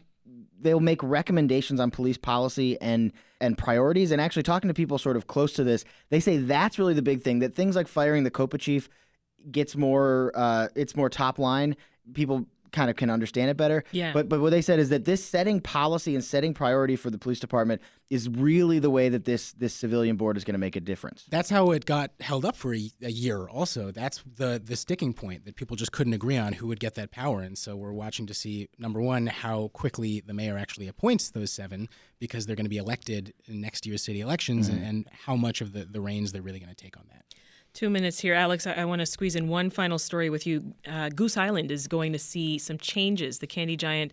they'll 0.61 0.79
make 0.79 1.03
recommendations 1.03 1.81
on 1.81 1.91
police 1.91 2.17
policy 2.17 2.79
and 2.79 3.11
and 3.41 3.57
priorities. 3.57 4.11
And 4.11 4.21
actually, 4.21 4.43
talking 4.43 4.69
to 4.69 4.73
people 4.73 4.97
sort 4.97 5.17
of 5.17 5.27
close 5.27 5.51
to 5.53 5.65
this, 5.65 5.83
they 6.09 6.21
say 6.21 6.37
that's 6.37 6.79
really 6.79 6.93
the 6.93 7.01
big 7.01 7.23
thing. 7.23 7.39
That 7.39 7.55
things 7.55 7.75
like 7.75 7.89
firing 7.89 8.23
the 8.23 8.31
COPA 8.31 8.57
chief 8.57 8.87
gets 9.51 9.75
more 9.75 10.31
uh, 10.33 10.69
it's 10.75 10.95
more 10.95 11.09
top 11.09 11.37
line. 11.37 11.75
People 12.13 12.45
kind 12.71 12.89
of 12.89 12.95
can 12.95 13.09
understand 13.09 13.49
it 13.49 13.57
better. 13.57 13.83
Yeah. 13.91 14.13
But 14.13 14.29
but 14.29 14.39
what 14.41 14.51
they 14.51 14.61
said 14.61 14.79
is 14.79 14.89
that 14.89 15.05
this 15.05 15.23
setting 15.23 15.61
policy 15.61 16.15
and 16.15 16.23
setting 16.23 16.53
priority 16.53 16.95
for 16.95 17.09
the 17.09 17.17
police 17.17 17.39
department 17.39 17.81
is 18.09 18.27
really 18.27 18.79
the 18.79 18.89
way 18.89 19.09
that 19.09 19.25
this 19.25 19.53
this 19.53 19.73
civilian 19.73 20.17
board 20.17 20.37
is 20.37 20.43
going 20.43 20.53
to 20.53 20.59
make 20.59 20.75
a 20.75 20.81
difference. 20.81 21.25
That's 21.29 21.49
how 21.49 21.71
it 21.71 21.85
got 21.85 22.11
held 22.19 22.43
up 22.45 22.55
for 22.55 22.73
a, 22.73 22.89
a, 23.01 23.11
year. 23.11 23.47
Also, 23.47 23.91
that's 23.91 24.23
the 24.35 24.61
the 24.63 24.75
sticking 24.75 25.13
point 25.13 25.45
that 25.45 25.55
people 25.55 25.75
just 25.75 25.91
couldn't 25.91 26.13
agree 26.13 26.37
on 26.37 26.53
who 26.53 26.67
would 26.67 26.79
get 26.79 26.95
that 26.95 27.11
power. 27.11 27.41
And 27.41 27.57
so 27.57 27.75
we're 27.75 27.93
watching 27.93 28.25
to 28.27 28.33
see 28.33 28.67
number 28.77 29.01
one 29.01 29.27
how 29.27 29.69
quickly 29.69 30.21
the 30.25 30.33
mayor 30.33 30.57
actually 30.57 30.87
appoints 30.87 31.29
those 31.29 31.51
seven 31.51 31.87
because 32.19 32.45
they're 32.45 32.55
going 32.55 32.65
to 32.65 32.69
be 32.69 32.77
elected 32.77 33.33
in 33.47 33.61
next 33.61 33.85
year's 33.85 34.03
city 34.03 34.21
elections, 34.21 34.69
Mm-hmm. 34.69 34.77
and, 34.77 34.85
and 34.85 35.07
how 35.25 35.35
much 35.35 35.61
of 35.61 35.73
the 35.73 35.85
the 35.85 36.01
reins 36.01 36.31
they're 36.31 36.41
really 36.41 36.59
going 36.59 36.73
to 36.73 36.83
take 36.83 36.97
on 36.97 37.03
that. 37.11 37.25
Two 37.73 37.89
minutes 37.89 38.19
here, 38.19 38.33
Alex. 38.33 38.67
I, 38.67 38.73
I 38.73 38.85
want 38.85 38.99
to 38.99 39.05
squeeze 39.05 39.35
in 39.35 39.47
one 39.47 39.69
final 39.69 39.97
story 39.97 40.29
with 40.29 40.45
you. 40.45 40.73
Uh, 40.87 41.09
Goose 41.09 41.37
Island 41.37 41.71
is 41.71 41.87
going 41.87 42.11
to 42.13 42.19
see 42.19 42.57
some 42.57 42.77
changes. 42.77 43.39
The 43.39 43.47
candy 43.47 43.77
giant 43.77 44.11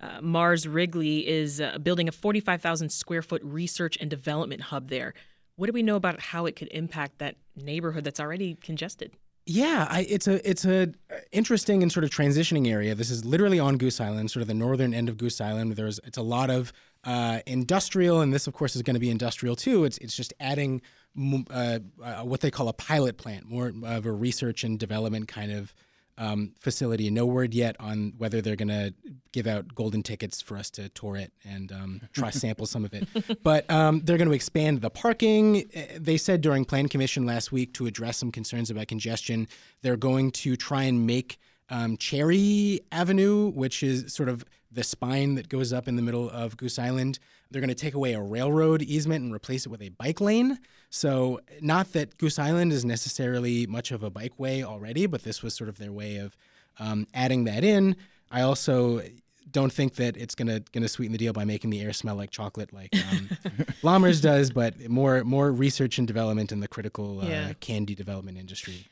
uh, 0.00 0.20
Mars 0.20 0.68
Wrigley 0.68 1.26
is 1.26 1.60
uh, 1.60 1.78
building 1.78 2.08
a 2.08 2.12
45,000 2.12 2.90
square 2.90 3.22
foot 3.22 3.42
research 3.42 3.96
and 4.00 4.08
development 4.08 4.62
hub 4.62 4.88
there. 4.88 5.14
What 5.56 5.66
do 5.66 5.72
we 5.72 5.82
know 5.82 5.96
about 5.96 6.20
how 6.20 6.46
it 6.46 6.54
could 6.54 6.68
impact 6.70 7.18
that 7.18 7.36
neighborhood 7.56 8.04
that's 8.04 8.20
already 8.20 8.54
congested? 8.54 9.12
Yeah, 9.50 9.86
I, 9.88 10.00
it's 10.02 10.28
a 10.28 10.48
it's 10.48 10.66
a 10.66 10.92
interesting 11.32 11.82
and 11.82 11.90
sort 11.90 12.04
of 12.04 12.10
transitioning 12.10 12.70
area. 12.70 12.94
This 12.94 13.10
is 13.10 13.24
literally 13.24 13.58
on 13.58 13.78
Goose 13.78 13.98
Island, 13.98 14.30
sort 14.30 14.42
of 14.42 14.46
the 14.46 14.54
northern 14.54 14.92
end 14.92 15.08
of 15.08 15.16
Goose 15.16 15.40
Island. 15.40 15.72
There's 15.72 15.98
it's 16.04 16.18
a 16.18 16.22
lot 16.22 16.50
of 16.50 16.70
uh, 17.12 17.38
industrial, 17.46 18.20
and 18.22 18.32
this 18.34 18.46
of 18.46 18.52
course 18.54 18.76
is 18.76 18.82
going 18.82 18.94
to 19.00 19.00
be 19.00 19.10
industrial 19.18 19.56
too. 19.56 19.84
It's 19.86 19.98
it's 20.04 20.16
just 20.16 20.32
adding 20.40 20.72
m- 21.16 21.46
uh, 21.50 21.78
uh, 22.08 22.22
what 22.30 22.40
they 22.42 22.50
call 22.50 22.68
a 22.68 22.72
pilot 22.90 23.16
plant, 23.22 23.42
more 23.46 23.72
of 23.84 24.06
a 24.06 24.12
research 24.12 24.64
and 24.64 24.78
development 24.78 25.26
kind 25.28 25.52
of 25.52 25.72
um, 26.18 26.52
facility. 26.58 27.08
No 27.10 27.24
word 27.26 27.54
yet 27.54 27.76
on 27.78 28.12
whether 28.18 28.40
they're 28.42 28.56
going 28.64 28.68
to 28.82 28.92
give 29.32 29.46
out 29.46 29.64
golden 29.74 30.02
tickets 30.02 30.42
for 30.42 30.56
us 30.56 30.68
to 30.70 30.88
tour 30.90 31.16
it 31.16 31.32
and 31.44 31.70
um, 31.72 32.00
try 32.12 32.30
sample 32.42 32.66
some 32.66 32.84
of 32.84 32.92
it. 32.92 33.04
But 33.44 33.70
um, 33.70 34.00
they're 34.04 34.18
going 34.18 34.28
to 34.28 34.34
expand 34.34 34.80
the 34.80 34.90
parking. 34.90 35.64
Uh, 35.76 35.80
They 36.08 36.16
said 36.18 36.40
during 36.40 36.64
Plan 36.64 36.88
Commission 36.88 37.24
last 37.24 37.52
week 37.52 37.72
to 37.74 37.86
address 37.86 38.16
some 38.18 38.32
concerns 38.32 38.68
about 38.70 38.88
congestion, 38.88 39.46
they're 39.82 39.96
going 40.10 40.32
to 40.32 40.56
try 40.56 40.82
and 40.90 41.06
make 41.06 41.38
um, 41.70 41.96
Cherry 41.96 42.80
Avenue, 42.90 43.50
which 43.52 43.82
is 43.82 44.12
sort 44.12 44.28
of 44.28 44.44
the 44.70 44.82
spine 44.84 45.34
that 45.36 45.48
goes 45.48 45.72
up 45.72 45.88
in 45.88 45.96
the 45.96 46.02
middle 46.02 46.28
of 46.30 46.56
Goose 46.56 46.78
Island. 46.78 47.18
They're 47.50 47.60
going 47.62 47.68
to 47.70 47.74
take 47.74 47.94
away 47.94 48.12
a 48.12 48.20
railroad 48.20 48.82
easement 48.82 49.24
and 49.24 49.32
replace 49.34 49.64
it 49.64 49.70
with 49.70 49.80
a 49.80 49.88
bike 49.90 50.20
lane. 50.20 50.58
So, 50.90 51.40
not 51.62 51.92
that 51.92 52.18
Goose 52.18 52.38
Island 52.38 52.72
is 52.72 52.84
necessarily 52.84 53.66
much 53.66 53.90
of 53.90 54.02
a 54.02 54.10
bikeway 54.10 54.62
already, 54.62 55.06
but 55.06 55.22
this 55.24 55.42
was 55.42 55.54
sort 55.54 55.68
of 55.70 55.78
their 55.78 55.92
way 55.92 56.16
of 56.16 56.36
um, 56.78 57.06
adding 57.14 57.44
that 57.44 57.64
in. 57.64 57.96
I 58.30 58.42
also 58.42 59.02
don't 59.50 59.72
think 59.72 59.94
that 59.94 60.14
it's 60.18 60.34
gonna 60.34 60.60
gonna 60.72 60.88
sweeten 60.88 61.12
the 61.12 61.18
deal 61.18 61.32
by 61.32 61.44
making 61.46 61.70
the 61.70 61.80
air 61.80 61.94
smell 61.94 62.16
like 62.16 62.30
chocolate, 62.30 62.70
like 62.72 62.94
um, 63.10 63.28
Blommers 63.82 64.20
does, 64.20 64.50
but 64.50 64.88
more 64.90 65.24
more 65.24 65.50
research 65.50 65.96
and 65.96 66.06
development 66.06 66.52
in 66.52 66.60
the 66.60 66.68
critical 66.68 67.20
uh, 67.22 67.26
Yeah. 67.26 67.52
candy 67.60 67.94
development 67.94 68.36
industry. 68.36 68.86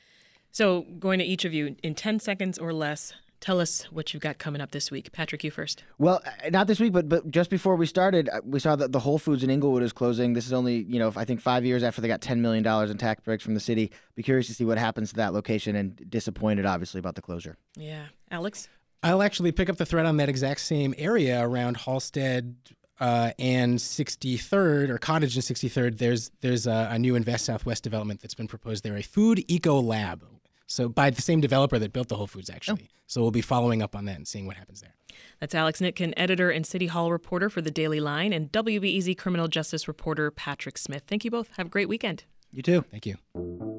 So, 0.53 0.87
going 0.99 1.19
to 1.19 1.25
each 1.27 1.45
of 1.45 1.53
you 1.53 1.77
in 1.83 1.95
10 1.95 2.19
seconds 2.21 2.59
or 2.59 2.73
less, 2.73 3.13
tell 3.47 3.61
us 3.61 3.85
what 3.93 4.13
you've 4.13 4.23
got 4.23 4.39
coming 4.39 4.61
up 4.61 4.73
this 4.73 4.91
week. 4.91 5.13
Patrick, 5.13 5.45
you 5.45 5.53
first. 5.53 5.85
Well, 5.99 6.21
uh, 6.27 6.51
not 6.51 6.67
this 6.67 6.81
week, 6.81 6.93
but 6.93 7.09
but 7.09 7.31
just 7.31 7.49
before 7.49 7.77
we 7.77 7.87
started, 7.87 8.29
uh, 8.29 8.41
we 8.45 8.59
saw 8.59 8.75
that 8.75 8.91
the 8.91 8.99
Whole 8.99 9.19
Foods 9.19 9.45
in 9.45 9.51
Englewood 9.51 9.85
is 9.85 9.93
closing. 9.93 10.33
This 10.33 10.47
is 10.47 10.53
only 10.53 10.83
you 10.83 10.99
know 10.99 11.13
I 11.15 11.25
think 11.25 11.41
five 11.41 11.65
years 11.65 11.85
after 11.85 12.01
they 12.01 12.09
got 12.09 12.21
ten 12.21 12.43
million 12.43 12.65
dollars 12.65 12.91
in 12.91 12.99
tax 12.99 13.23
breaks 13.23 13.45
from 13.45 13.55
the 13.55 13.61
city. 13.61 13.93
Be 14.17 14.25
curious 14.25 14.49
to 14.49 14.55
see 14.55 14.65
what 14.65 14.79
happens 14.79 15.11
to 15.11 15.17
that 15.17 15.33
location, 15.33 15.77
and 15.77 16.11
disappointed 16.11 16.67
obviously 16.67 16.99
about 16.99 17.15
the 17.15 17.23
closure. 17.23 17.57
Yeah. 17.77 18.07
Alex? 18.31 18.69
I'll 19.03 19.23
actually 19.23 19.53
pick 19.53 19.71
up 19.71 19.77
the 19.77 19.87
thread 19.87 20.07
on 20.07 20.17
that 20.17 20.29
exact 20.29 20.61
same 20.61 20.93
area 20.99 21.41
around 21.41 21.77
Halsted 21.77 22.55
uh, 22.99 23.31
and 23.39 23.79
63rd 23.79 24.89
or 24.89 24.99
Cottage 24.99 25.37
and 25.37 25.45
63rd. 25.45 25.99
There's 25.99 26.33
there's 26.41 26.67
a, 26.67 26.89
a 26.91 26.99
new 26.99 27.15
INVEST 27.15 27.45
South/West 27.45 27.85
development 27.85 28.21
that's 28.21 28.35
been 28.35 28.49
proposed 28.49 28.83
there, 28.83 28.97
a 28.97 29.03
food 29.03 29.45
eco 29.47 29.81
lab. 29.81 30.25
So 30.67 30.89
by 30.89 31.11
the 31.11 31.23
same 31.23 31.41
developer 31.41 31.79
that 31.79 31.93
built 31.93 32.09
the 32.09 32.17
Whole 32.17 32.27
Foods, 32.27 32.51
oh. 32.51 32.55
actually. 32.55 32.91
So 33.07 33.23
we'll 33.23 33.31
be 33.31 33.41
following 33.41 33.83
up 33.83 33.95
on 33.95 34.05
that 34.07 34.17
and 34.17 34.27
seeing 34.27 34.47
what 34.47 34.57
happens 34.57 34.81
there. 34.81 34.95
That's 35.41 35.55
Alex 35.55 35.81
Nitkin, 35.81 36.13
editor 36.17 36.51
and 36.51 36.67
City 36.67 36.87
Hall 36.87 37.13
reporter 37.13 37.49
for 37.49 37.61
the 37.61 37.71
Daily 37.71 38.01
Line, 38.01 38.33
and 38.33 38.51
WBEZ 38.51 39.17
criminal 39.17 39.49
justice 39.49 39.87
reporter 39.87 40.31
Patrick 40.31 40.77
Smith. 40.77 41.05
Thank 41.07 41.25
you 41.25 41.31
both. 41.31 41.51
Have 41.57 41.67
a 41.67 41.71
great 41.71 41.89
weekend. 41.89 42.25
You 42.51 42.63
too. 42.63 42.85
Thank 42.91 43.07
you. 43.07 43.76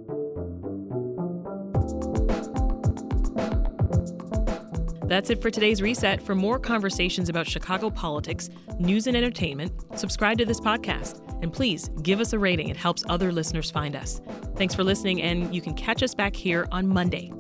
That's 5.08 5.30
it 5.30 5.42
for 5.42 5.50
today's 5.50 5.82
reset. 5.82 6.22
For 6.22 6.36
more 6.36 6.60
conversations 6.60 7.30
about 7.30 7.48
Chicago 7.48 7.90
politics, 7.90 8.50
news, 8.78 9.08
and 9.08 9.16
entertainment, 9.16 9.72
subscribe 9.98 10.38
to 10.40 10.46
this 10.46 10.60
podcast. 10.60 11.24
And 11.42 11.54
please 11.54 11.88
give 12.02 12.20
us 12.20 12.34
a 12.34 12.40
rating, 12.40 12.68
it 12.68 12.76
helps 12.76 13.06
other 13.08 13.32
listeners 13.32 13.72
find 13.72 13.96
us. 13.96 14.20
Thanks 14.58 14.76
for 14.76 14.84
listening, 14.84 15.22
and 15.22 15.56
you 15.56 15.62
can 15.62 15.76
catch 15.76 16.04
us 16.04 16.14
back 16.14 16.36
here 16.36 16.68
on 16.74 16.88
Monday. 16.88 17.32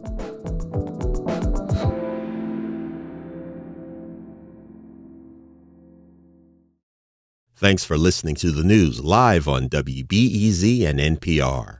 Thanks 7.57 7.83
for 7.83 7.97
listening 7.97 8.35
to 8.35 8.51
the 8.51 8.63
news 8.63 9.03
live 9.03 9.47
on 9.47 9.67
WBEZ 9.67 10.85
and 10.85 10.99
NPR. 10.99 11.79